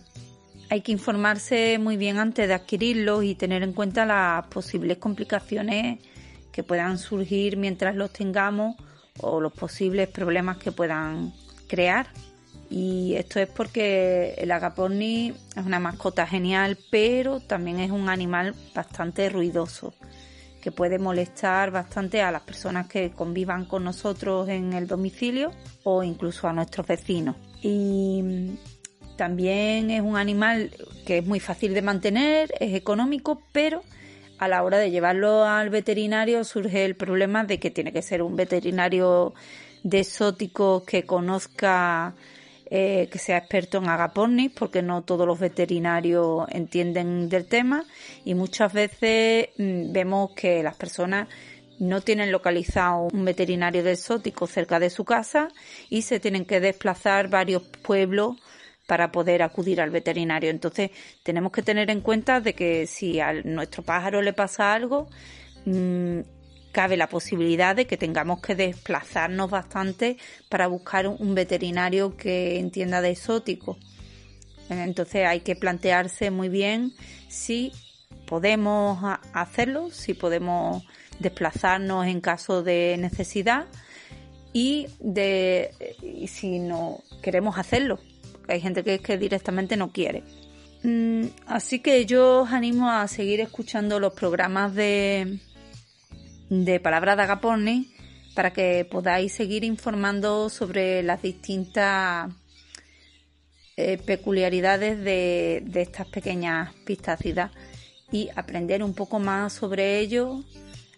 Hay 0.69 0.81
que 0.81 0.93
informarse 0.93 1.77
muy 1.79 1.97
bien 1.97 2.17
antes 2.17 2.47
de 2.47 2.53
adquirirlo 2.53 3.23
y 3.23 3.35
tener 3.35 3.61
en 3.61 3.73
cuenta 3.73 4.05
las 4.05 4.47
posibles 4.47 4.97
complicaciones 4.97 5.99
que 6.51 6.63
puedan 6.63 6.97
surgir 6.97 7.57
mientras 7.57 7.95
los 7.95 8.11
tengamos 8.11 8.75
o 9.19 9.39
los 9.39 9.53
posibles 9.53 10.07
problemas 10.09 10.57
que 10.57 10.71
puedan 10.71 11.33
crear. 11.67 12.07
Y 12.69 13.15
esto 13.15 13.39
es 13.39 13.49
porque 13.49 14.35
el 14.37 14.51
agaporni 14.51 15.33
es 15.55 15.65
una 15.65 15.79
mascota 15.79 16.25
genial, 16.25 16.77
pero 16.89 17.41
también 17.41 17.79
es 17.79 17.91
un 17.91 18.07
animal 18.07 18.55
bastante 18.73 19.29
ruidoso, 19.29 19.93
que 20.61 20.71
puede 20.71 20.97
molestar 20.97 21.71
bastante 21.71 22.21
a 22.21 22.31
las 22.31 22.43
personas 22.43 22.87
que 22.87 23.11
convivan 23.11 23.65
con 23.65 23.83
nosotros 23.83 24.47
en 24.47 24.71
el 24.73 24.87
domicilio 24.87 25.51
o 25.83 26.03
incluso 26.03 26.47
a 26.47 26.53
nuestros 26.53 26.87
vecinos. 26.87 27.35
Y 27.61 28.51
también 29.17 29.91
es 29.91 30.01
un 30.01 30.15
animal 30.15 30.71
que 31.05 31.17
es 31.17 31.25
muy 31.25 31.39
fácil 31.39 31.73
de 31.73 31.81
mantener, 31.81 32.53
es 32.59 32.73
económico, 32.73 33.41
pero 33.51 33.83
a 34.41 34.47
la 34.47 34.63
hora 34.63 34.79
de 34.79 34.89
llevarlo 34.89 35.45
al 35.45 35.69
veterinario 35.69 36.43
surge 36.43 36.83
el 36.83 36.95
problema 36.95 37.43
de 37.43 37.59
que 37.59 37.69
tiene 37.69 37.93
que 37.93 38.01
ser 38.01 38.23
un 38.23 38.35
veterinario 38.35 39.35
de 39.83 39.99
exóticos 39.99 40.81
que 40.81 41.05
conozca 41.05 42.15
eh, 42.65 43.07
que 43.11 43.19
sea 43.19 43.37
experto 43.37 43.77
en 43.77 43.87
agapornis, 43.87 44.51
porque 44.51 44.81
no 44.81 45.03
todos 45.03 45.27
los 45.27 45.39
veterinarios 45.39 46.47
entienden 46.49 47.29
del 47.29 47.45
tema. 47.45 47.85
Y 48.25 48.33
muchas 48.33 48.73
veces 48.73 49.49
mm, 49.59 49.91
vemos 49.91 50.31
que 50.31 50.63
las 50.63 50.75
personas 50.75 51.27
no 51.77 52.01
tienen 52.01 52.31
localizado 52.31 53.09
un 53.13 53.23
veterinario 53.23 53.83
de 53.83 53.91
exótico 53.91 54.47
cerca 54.47 54.79
de 54.79 54.89
su 54.89 55.05
casa 55.05 55.49
y 55.87 56.01
se 56.01 56.19
tienen 56.19 56.45
que 56.45 56.59
desplazar 56.59 57.29
varios 57.29 57.61
pueblos 57.61 58.37
para 58.87 59.11
poder 59.11 59.41
acudir 59.41 59.81
al 59.81 59.89
veterinario. 59.89 60.49
Entonces 60.49 60.91
tenemos 61.23 61.51
que 61.51 61.61
tener 61.61 61.89
en 61.89 62.01
cuenta 62.01 62.41
de 62.41 62.53
que 62.53 62.87
si 62.87 63.19
a 63.19 63.33
nuestro 63.33 63.83
pájaro 63.83 64.21
le 64.21 64.33
pasa 64.33 64.73
algo, 64.73 65.07
mm, 65.65 66.19
cabe 66.71 66.97
la 66.97 67.07
posibilidad 67.09 67.75
de 67.75 67.85
que 67.85 67.97
tengamos 67.97 68.41
que 68.41 68.55
desplazarnos 68.55 69.49
bastante 69.49 70.17
para 70.49 70.67
buscar 70.67 71.07
un 71.07 71.35
veterinario 71.35 72.15
que 72.15 72.59
entienda 72.59 73.01
de 73.01 73.11
exótico. 73.11 73.77
Entonces 74.69 75.25
hay 75.27 75.41
que 75.41 75.55
plantearse 75.55 76.31
muy 76.31 76.47
bien 76.47 76.93
si 77.27 77.73
podemos 78.25 78.99
hacerlo, 79.33 79.89
si 79.91 80.13
podemos 80.13 80.83
desplazarnos 81.19 82.07
en 82.07 82.21
caso 82.21 82.63
de 82.63 82.95
necesidad 82.97 83.67
y 84.53 84.87
de 84.99 85.71
si 86.27 86.59
no 86.59 87.03
queremos 87.21 87.57
hacerlo. 87.57 87.99
Hay 88.47 88.61
gente 88.61 88.83
que, 88.83 88.99
que 88.99 89.17
directamente 89.17 89.77
no 89.77 89.91
quiere. 89.91 90.23
Mm, 90.83 91.25
así 91.45 91.79
que 91.79 92.05
yo 92.05 92.41
os 92.41 92.51
animo 92.51 92.89
a 92.89 93.07
seguir 93.07 93.39
escuchando 93.39 93.99
los 93.99 94.13
programas 94.13 94.73
de, 94.73 95.39
de 96.49 96.79
Palabra 96.79 97.15
de 97.15 97.21
Agaporni 97.21 97.93
para 98.33 98.51
que 98.51 98.85
podáis 98.89 99.33
seguir 99.33 99.63
informando 99.63 100.49
sobre 100.49 101.03
las 101.03 101.21
distintas 101.21 102.31
eh, 103.77 103.97
peculiaridades 103.97 104.97
de, 105.03 105.63
de, 105.65 105.81
estas 105.81 106.07
pequeñas 106.07 106.73
pistácidas 106.85 107.51
y 108.11 108.29
aprender 108.35 108.83
un 108.83 108.93
poco 108.93 109.19
más 109.19 109.53
sobre 109.53 109.99
ello 109.99 110.43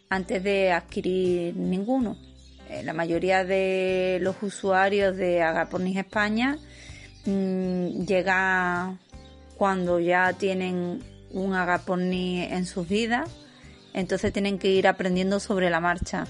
antes 0.10 0.44
de 0.44 0.72
adquirir 0.72 1.56
ninguno. 1.56 2.18
Eh, 2.70 2.84
la 2.84 2.94
mayoría 2.94 3.44
de 3.44 4.20
los 4.22 4.42
usuarios 4.42 5.18
de 5.18 5.42
Agapornis 5.42 5.98
España 5.98 6.58
mmm, 7.26 8.06
llega 8.06 8.98
cuando 9.58 10.00
ya 10.00 10.34
tienen 10.34 11.04
un 11.32 11.54
Agapornis 11.54 12.52
en 12.52 12.66
sus 12.66 12.88
vidas, 12.88 13.30
entonces 13.94 14.34
tienen 14.34 14.60
que 14.60 14.70
ir 14.70 14.88
aprendiendo 14.88 15.40
sobre 15.40 15.70
la 15.70 15.80
marcha. 15.80 16.26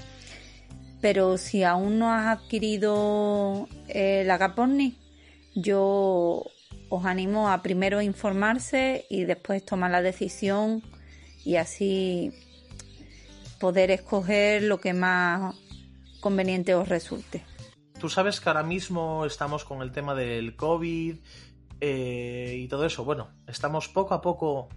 Pero 1.02 1.38
si 1.38 1.64
aún 1.64 2.00
no 2.00 2.14
has 2.14 2.28
adquirido 2.28 3.68
el 3.90 4.30
Agapornis, 4.32 4.96
yo 5.56 6.46
os 6.90 7.06
animo 7.06 7.50
a 7.50 7.62
primero 7.62 8.02
informarse 8.02 9.06
y 9.10 9.26
después 9.26 9.66
tomar 9.66 9.92
la 9.92 10.02
decisión 10.02 10.84
y 11.44 11.58
así 11.58 12.32
poder 13.60 13.92
escoger 13.92 14.64
lo 14.64 14.80
que 14.80 14.94
más 14.94 15.56
conveniente 16.20 16.76
os 16.76 16.88
resulte. 16.88 17.44
Tú 18.04 18.10
sabes 18.10 18.42
que 18.42 18.50
ahora 18.50 18.64
mismo 18.64 19.24
estamos 19.24 19.64
con 19.64 19.82
el 19.82 19.94
tema 19.94 20.14
del 20.14 20.58
COVID 20.58 21.20
eh, 21.80 22.56
y 22.60 22.68
todo 22.68 22.86
eso. 22.86 23.06
Bueno, 23.06 23.30
estamos 23.48 23.88
poco 23.88 24.14
a 24.14 24.20
poco 24.20 24.68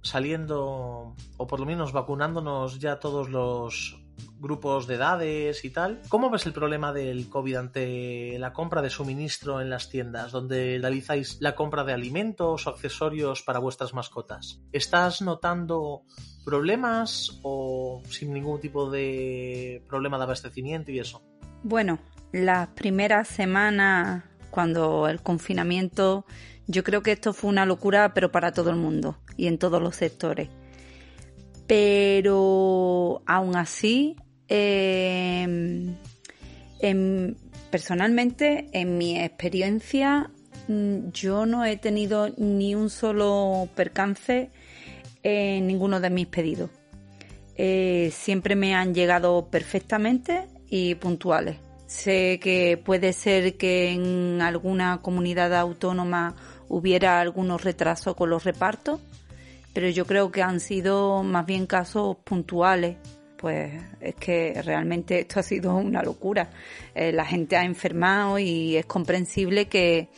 saliendo, 0.00 1.16
o 1.38 1.46
por 1.48 1.58
lo 1.58 1.66
menos 1.66 1.90
vacunándonos 1.90 2.78
ya 2.78 3.00
todos 3.00 3.30
los 3.30 4.00
grupos 4.38 4.86
de 4.86 4.94
edades 4.94 5.64
y 5.64 5.70
tal. 5.70 6.02
¿Cómo 6.08 6.30
ves 6.30 6.46
el 6.46 6.52
problema 6.52 6.92
del 6.92 7.28
COVID 7.28 7.56
ante 7.56 8.38
la 8.38 8.52
compra 8.52 8.80
de 8.80 8.90
suministro 8.90 9.60
en 9.60 9.68
las 9.68 9.88
tiendas, 9.88 10.30
donde 10.30 10.78
realizáis 10.80 11.38
la 11.40 11.56
compra 11.56 11.82
de 11.82 11.94
alimentos 11.94 12.68
o 12.68 12.70
accesorios 12.70 13.42
para 13.42 13.58
vuestras 13.58 13.92
mascotas? 13.92 14.62
¿Estás 14.70 15.20
notando 15.20 16.04
problemas 16.44 17.40
o 17.42 18.04
sin 18.08 18.32
ningún 18.32 18.60
tipo 18.60 18.88
de 18.88 19.84
problema 19.88 20.16
de 20.16 20.22
abastecimiento 20.22 20.92
y 20.92 21.00
eso? 21.00 21.24
Bueno, 21.64 22.00
las 22.32 22.68
primeras 22.68 23.28
semanas, 23.28 24.24
cuando 24.50 25.08
el 25.08 25.20
confinamiento, 25.20 26.24
yo 26.66 26.82
creo 26.82 27.02
que 27.02 27.12
esto 27.12 27.32
fue 27.32 27.50
una 27.50 27.66
locura, 27.66 28.14
pero 28.14 28.32
para 28.32 28.52
todo 28.52 28.70
el 28.70 28.76
mundo 28.76 29.18
y 29.36 29.46
en 29.46 29.58
todos 29.58 29.80
los 29.80 29.96
sectores. 29.96 30.48
Pero 31.66 33.22
aún 33.26 33.56
así, 33.56 34.16
eh, 34.48 35.94
en, 36.80 37.36
personalmente, 37.70 38.68
en 38.72 38.98
mi 38.98 39.18
experiencia, 39.18 40.30
mm, 40.68 41.10
yo 41.12 41.46
no 41.46 41.64
he 41.64 41.76
tenido 41.76 42.28
ni 42.36 42.74
un 42.74 42.90
solo 42.90 43.68
percance 43.74 44.50
en 45.22 45.66
ninguno 45.66 46.00
de 46.00 46.10
mis 46.10 46.26
pedidos. 46.26 46.70
Eh, 47.56 48.10
siempre 48.12 48.56
me 48.56 48.74
han 48.74 48.94
llegado 48.94 49.48
perfectamente 49.50 50.46
y 50.68 50.94
puntuales. 50.96 51.56
Sé 51.92 52.40
que 52.40 52.78
puede 52.78 53.12
ser 53.12 53.58
que 53.58 53.90
en 53.90 54.40
alguna 54.40 55.02
comunidad 55.02 55.54
autónoma 55.54 56.34
hubiera 56.68 57.20
algunos 57.20 57.62
retrasos 57.62 58.16
con 58.16 58.30
los 58.30 58.44
repartos, 58.44 58.98
pero 59.74 59.90
yo 59.90 60.06
creo 60.06 60.32
que 60.32 60.42
han 60.42 60.58
sido 60.58 61.22
más 61.22 61.44
bien 61.44 61.66
casos 61.66 62.16
puntuales. 62.24 62.96
Pues 63.36 63.74
es 64.00 64.14
que 64.14 64.60
realmente 64.64 65.20
esto 65.20 65.40
ha 65.40 65.42
sido 65.42 65.76
una 65.76 66.02
locura. 66.02 66.48
Eh, 66.94 67.12
la 67.12 67.26
gente 67.26 67.56
ha 67.56 67.64
enfermado 67.64 68.38
y 68.38 68.76
es 68.76 68.86
comprensible 68.86 69.68
que, 69.68 70.08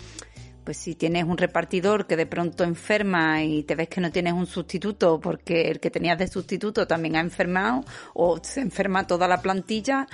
pues 0.65 0.79
si 0.79 0.95
tienes 0.95 1.25
un 1.25 1.37
repartidor 1.37 2.07
que 2.07 2.17
de 2.17 2.27
pronto 2.27 2.65
enferma 2.65 3.43
y 3.45 3.63
te 3.65 3.75
ves 3.75 3.89
que 3.89 4.01
no 4.01 4.11
tienes 4.11 4.33
un 4.33 4.47
sustituto 4.47 5.21
porque 5.21 5.71
el 5.71 5.79
que 5.79 5.91
tenías 5.91 6.19
de 6.19 6.27
sustituto 6.27 6.87
también 6.87 7.17
ha 7.17 7.21
enfermado 7.21 7.85
o 8.15 8.39
se 8.43 8.61
enferma 8.61 9.07
toda 9.07 9.29
la 9.29 9.43
plantilla, 9.43 10.07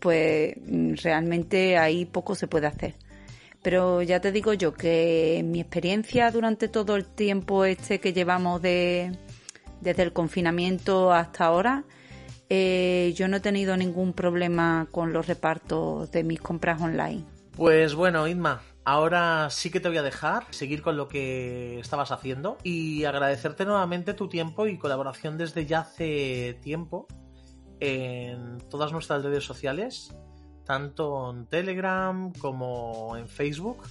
pues 0.00 0.54
mm, 0.66 0.94
realmente 1.02 1.78
ahí 1.78 2.04
poco 2.04 2.34
se 2.34 2.48
puede 2.48 2.66
hacer. 2.66 2.94
Pero 3.62 4.02
ya 4.02 4.20
te 4.20 4.30
digo 4.30 4.52
yo 4.52 4.74
que 4.74 5.42
mi 5.44 5.60
experiencia 5.60 6.30
durante 6.30 6.68
todo 6.68 6.94
el 6.94 7.04
tiempo 7.04 7.64
este 7.64 7.98
que 7.98 8.12
llevamos 8.12 8.62
de, 8.62 9.18
desde 9.80 10.04
el 10.04 10.12
confinamiento 10.12 11.12
hasta 11.12 11.46
ahora, 11.46 11.84
eh, 12.48 13.12
yo 13.16 13.26
no 13.26 13.38
he 13.38 13.40
tenido 13.40 13.76
ningún 13.76 14.12
problema 14.12 14.86
con 14.92 15.12
los 15.12 15.26
repartos 15.26 16.10
de 16.12 16.22
mis 16.22 16.40
compras 16.40 16.80
online. 16.80 17.24
Pues 17.56 17.94
bueno, 17.94 18.28
Inma, 18.28 18.62
ahora 18.84 19.48
sí 19.50 19.70
que 19.70 19.80
te 19.80 19.88
voy 19.88 19.98
a 19.98 20.02
dejar 20.02 20.46
seguir 20.50 20.82
con 20.82 20.96
lo 20.96 21.08
que 21.08 21.80
estabas 21.80 22.12
haciendo 22.12 22.58
y 22.62 23.04
agradecerte 23.04 23.64
nuevamente 23.64 24.14
tu 24.14 24.28
tiempo 24.28 24.68
y 24.68 24.78
colaboración 24.78 25.38
desde 25.38 25.66
ya 25.66 25.80
hace 25.80 26.56
tiempo 26.62 27.08
en 27.80 28.58
todas 28.70 28.92
nuestras 28.92 29.22
redes 29.22 29.44
sociales, 29.44 30.14
tanto 30.64 31.30
en 31.30 31.46
Telegram 31.46 32.32
como 32.32 33.16
en 33.16 33.28
Facebook 33.28 33.82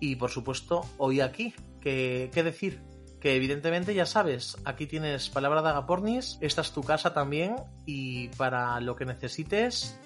y 0.00 0.16
por 0.16 0.30
supuesto 0.30 0.84
hoy 0.98 1.20
aquí. 1.20 1.54
¿Qué, 1.80 2.30
qué 2.32 2.42
decir? 2.42 2.80
Que 3.20 3.36
evidentemente 3.36 3.94
ya 3.94 4.06
sabes, 4.06 4.56
aquí 4.64 4.86
tienes 4.86 5.30
palabra 5.30 5.62
de 5.62 5.68
Agapornis, 5.70 6.38
esta 6.40 6.60
es 6.60 6.72
tu 6.72 6.82
casa 6.82 7.14
también 7.14 7.56
y 7.86 8.28
para 8.28 8.80
lo 8.80 8.96
que 8.96 9.06
necesites, 9.06 9.98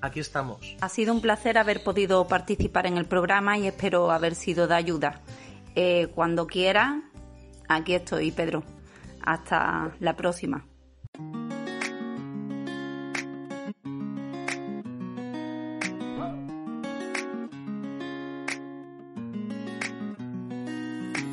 aquí 0.00 0.20
estamos. 0.20 0.76
Ha 0.80 0.88
sido 0.88 1.12
un 1.12 1.20
placer 1.20 1.58
haber 1.58 1.82
podido 1.82 2.26
participar 2.26 2.86
en 2.86 2.96
el 2.96 3.06
programa 3.06 3.58
y 3.58 3.66
espero 3.66 4.10
haber 4.10 4.34
sido 4.34 4.66
de 4.66 4.74
ayuda. 4.74 5.20
Eh, 5.74 6.08
cuando 6.14 6.46
quiera, 6.46 7.02
aquí 7.68 7.94
estoy, 7.94 8.32
Pedro. 8.32 8.62
Hasta 9.22 9.94
la 10.00 10.16
próxima. 10.16 10.66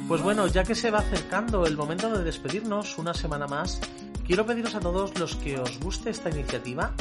Pues 0.08 0.22
bueno, 0.22 0.48
ya 0.48 0.64
que 0.64 0.74
se 0.74 0.90
va 0.90 1.00
acercando 1.00 1.66
el 1.66 1.76
momento 1.76 2.10
de 2.10 2.24
despedirnos 2.24 2.98
una 2.98 3.14
semana 3.14 3.46
más, 3.46 3.82
quiero 4.26 4.46
pediros 4.46 4.74
a 4.74 4.80
todos 4.80 5.20
los 5.20 5.36
que 5.36 5.60
os 5.60 5.78
guste 5.82 6.12
esta 6.12 6.30
iniciativa 6.30 6.94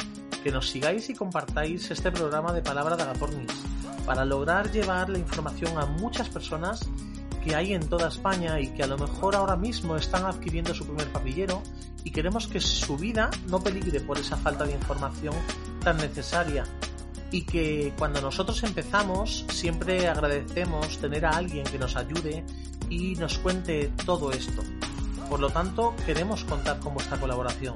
que 0.43 0.51
nos 0.51 0.69
sigáis 0.69 1.09
y 1.09 1.13
compartáis 1.13 1.89
este 1.89 2.11
programa 2.11 2.51
de 2.51 2.61
Palabra 2.61 2.97
de 2.97 3.03
Agapornis 3.03 3.53
para 4.05 4.25
lograr 4.25 4.69
llevar 4.73 5.09
la 5.09 5.19
información 5.19 5.77
a 5.77 5.85
muchas 5.85 6.27
personas 6.27 6.81
que 7.45 7.55
hay 7.55 7.73
en 7.73 7.87
toda 7.87 8.09
España 8.09 8.59
y 8.59 8.73
que 8.73 8.83
a 8.83 8.87
lo 8.87 8.97
mejor 8.97 9.37
ahora 9.37 9.55
mismo 9.55 9.95
están 9.95 10.25
adquiriendo 10.25 10.73
su 10.73 10.85
primer 10.85 11.07
papillero 11.13 11.63
y 12.03 12.11
queremos 12.11 12.47
que 12.47 12.59
su 12.59 12.97
vida 12.97 13.31
no 13.47 13.61
peligre 13.61 14.01
por 14.01 14.17
esa 14.17 14.35
falta 14.35 14.65
de 14.65 14.73
información 14.73 15.33
tan 15.81 15.95
necesaria. 15.95 16.65
Y 17.31 17.45
que 17.45 17.93
cuando 17.97 18.21
nosotros 18.21 18.61
empezamos 18.63 19.45
siempre 19.49 20.09
agradecemos 20.09 20.97
tener 20.97 21.25
a 21.25 21.31
alguien 21.31 21.63
que 21.63 21.79
nos 21.79 21.95
ayude 21.95 22.43
y 22.89 23.15
nos 23.15 23.37
cuente 23.39 23.91
todo 24.05 24.31
esto. 24.31 24.63
Por 25.29 25.39
lo 25.39 25.49
tanto, 25.49 25.95
queremos 26.05 26.43
contar 26.45 26.79
con 26.79 26.93
vuestra 26.93 27.19
colaboración. 27.19 27.75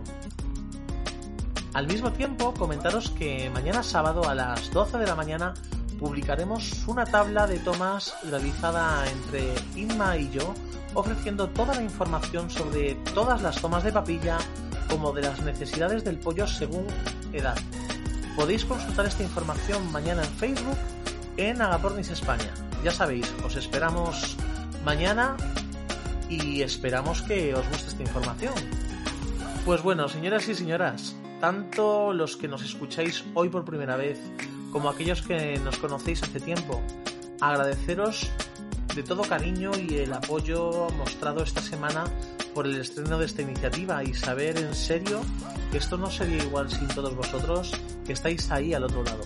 Al 1.73 1.87
mismo 1.87 2.11
tiempo, 2.11 2.53
comentaros 2.53 3.11
que 3.11 3.49
mañana 3.49 3.81
sábado 3.83 4.27
a 4.27 4.35
las 4.35 4.71
12 4.71 4.97
de 4.97 5.07
la 5.07 5.15
mañana 5.15 5.53
publicaremos 5.99 6.85
una 6.87 7.05
tabla 7.05 7.47
de 7.47 7.59
tomas 7.59 8.13
realizada 8.29 9.09
entre 9.09 9.53
Inma 9.75 10.17
y 10.17 10.29
yo, 10.31 10.53
ofreciendo 10.95 11.47
toda 11.49 11.75
la 11.75 11.83
información 11.83 12.49
sobre 12.49 12.95
todas 13.13 13.41
las 13.41 13.61
tomas 13.61 13.83
de 13.83 13.93
papilla, 13.93 14.37
como 14.89 15.13
de 15.13 15.21
las 15.21 15.39
necesidades 15.41 16.03
del 16.03 16.17
pollo 16.17 16.47
según 16.47 16.85
edad. 17.31 17.57
Podéis 18.35 18.65
consultar 18.65 19.05
esta 19.05 19.23
información 19.23 19.91
mañana 19.91 20.23
en 20.23 20.31
Facebook 20.31 20.77
en 21.37 21.61
Agapornis 21.61 22.09
España. 22.09 22.53
Ya 22.83 22.91
sabéis, 22.91 23.31
os 23.45 23.55
esperamos 23.55 24.35
mañana 24.83 25.37
y 26.29 26.61
esperamos 26.61 27.21
que 27.21 27.53
os 27.53 27.67
guste 27.69 27.89
esta 27.89 28.03
información. 28.03 28.53
Pues 29.65 29.83
bueno, 29.83 30.07
señoras 30.09 30.47
y 30.47 30.55
señoras, 30.55 31.15
tanto 31.39 32.13
los 32.13 32.37
que 32.37 32.47
nos 32.47 32.63
escucháis 32.63 33.23
hoy 33.33 33.49
por 33.49 33.65
primera 33.65 33.95
vez 33.95 34.19
como 34.71 34.89
aquellos 34.89 35.21
que 35.21 35.59
nos 35.59 35.77
conocéis 35.77 36.23
hace 36.23 36.39
tiempo, 36.39 36.81
agradeceros 37.41 38.31
de 38.95 39.03
todo 39.03 39.23
cariño 39.23 39.71
y 39.77 39.97
el 39.97 40.13
apoyo 40.13 40.89
mostrado 40.97 41.43
esta 41.43 41.61
semana 41.61 42.05
por 42.53 42.65
el 42.65 42.77
estreno 42.77 43.17
de 43.17 43.25
esta 43.25 43.41
iniciativa 43.41 44.03
y 44.03 44.13
saber 44.13 44.57
en 44.57 44.73
serio 44.73 45.21
que 45.71 45.77
esto 45.77 45.97
no 45.97 46.09
sería 46.09 46.43
igual 46.43 46.69
sin 46.69 46.87
todos 46.87 47.15
vosotros 47.15 47.71
que 48.05 48.13
estáis 48.13 48.49
ahí 48.51 48.73
al 48.73 48.83
otro 48.83 49.03
lado. 49.03 49.23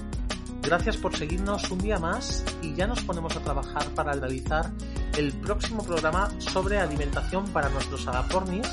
Gracias 0.62 0.97
por 0.97 1.16
seguirnos 1.16 1.70
un 1.70 1.80
día 1.80 1.99
más 1.99 2.43
y 2.62 2.74
ya 2.74 2.88
nos 2.88 3.01
ponemos 3.01 3.36
a 3.36 3.39
trabajar 3.39 3.86
para 3.89 4.14
realizar 4.14 4.72
el 5.18 5.32
próximo 5.34 5.84
programa 5.84 6.30
sobre 6.39 6.80
alimentación 6.80 7.47
para 7.49 7.70
nuestros 7.70 8.07
agapornis, 8.07 8.68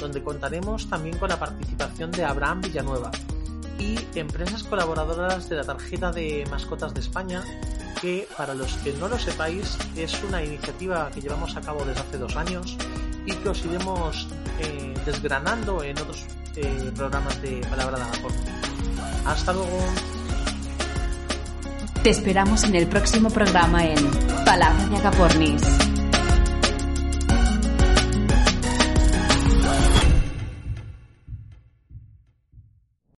donde 0.00 0.22
contaremos 0.22 0.88
también 0.88 1.18
con 1.18 1.28
la 1.28 1.38
participación 1.38 2.10
de 2.12 2.24
Abraham 2.24 2.60
Villanueva 2.60 3.10
y 3.78 3.98
empresas 4.14 4.62
colaboradoras 4.64 5.48
de 5.48 5.56
la 5.56 5.64
tarjeta 5.64 6.12
de 6.12 6.46
mascotas 6.50 6.94
de 6.94 7.00
España, 7.00 7.42
que 8.00 8.28
para 8.36 8.54
los 8.54 8.74
que 8.74 8.92
no 8.94 9.08
lo 9.08 9.18
sepáis 9.18 9.76
es 9.96 10.22
una 10.22 10.42
iniciativa 10.42 11.10
que 11.10 11.20
llevamos 11.20 11.56
a 11.56 11.60
cabo 11.60 11.84
desde 11.84 12.00
hace 12.00 12.18
dos 12.18 12.36
años 12.36 12.76
y 13.26 13.32
que 13.32 13.48
os 13.48 13.64
iremos 13.64 14.28
eh, 14.60 14.94
desgranando 15.04 15.82
en 15.82 15.98
otros 15.98 16.24
eh, 16.56 16.92
programas 16.94 17.40
de 17.42 17.60
Palabra 17.68 17.98
de 17.98 18.04
Agapornis. 18.04 18.42
Hasta 19.26 19.52
luego. 19.52 20.17
Te 22.02 22.10
esperamos 22.10 22.62
en 22.62 22.76
el 22.76 22.86
próximo 22.86 23.28
programa 23.28 23.84
en 23.84 23.98
Palabra 24.44 24.86
de 24.88 24.96
Agapornis. 24.96 25.97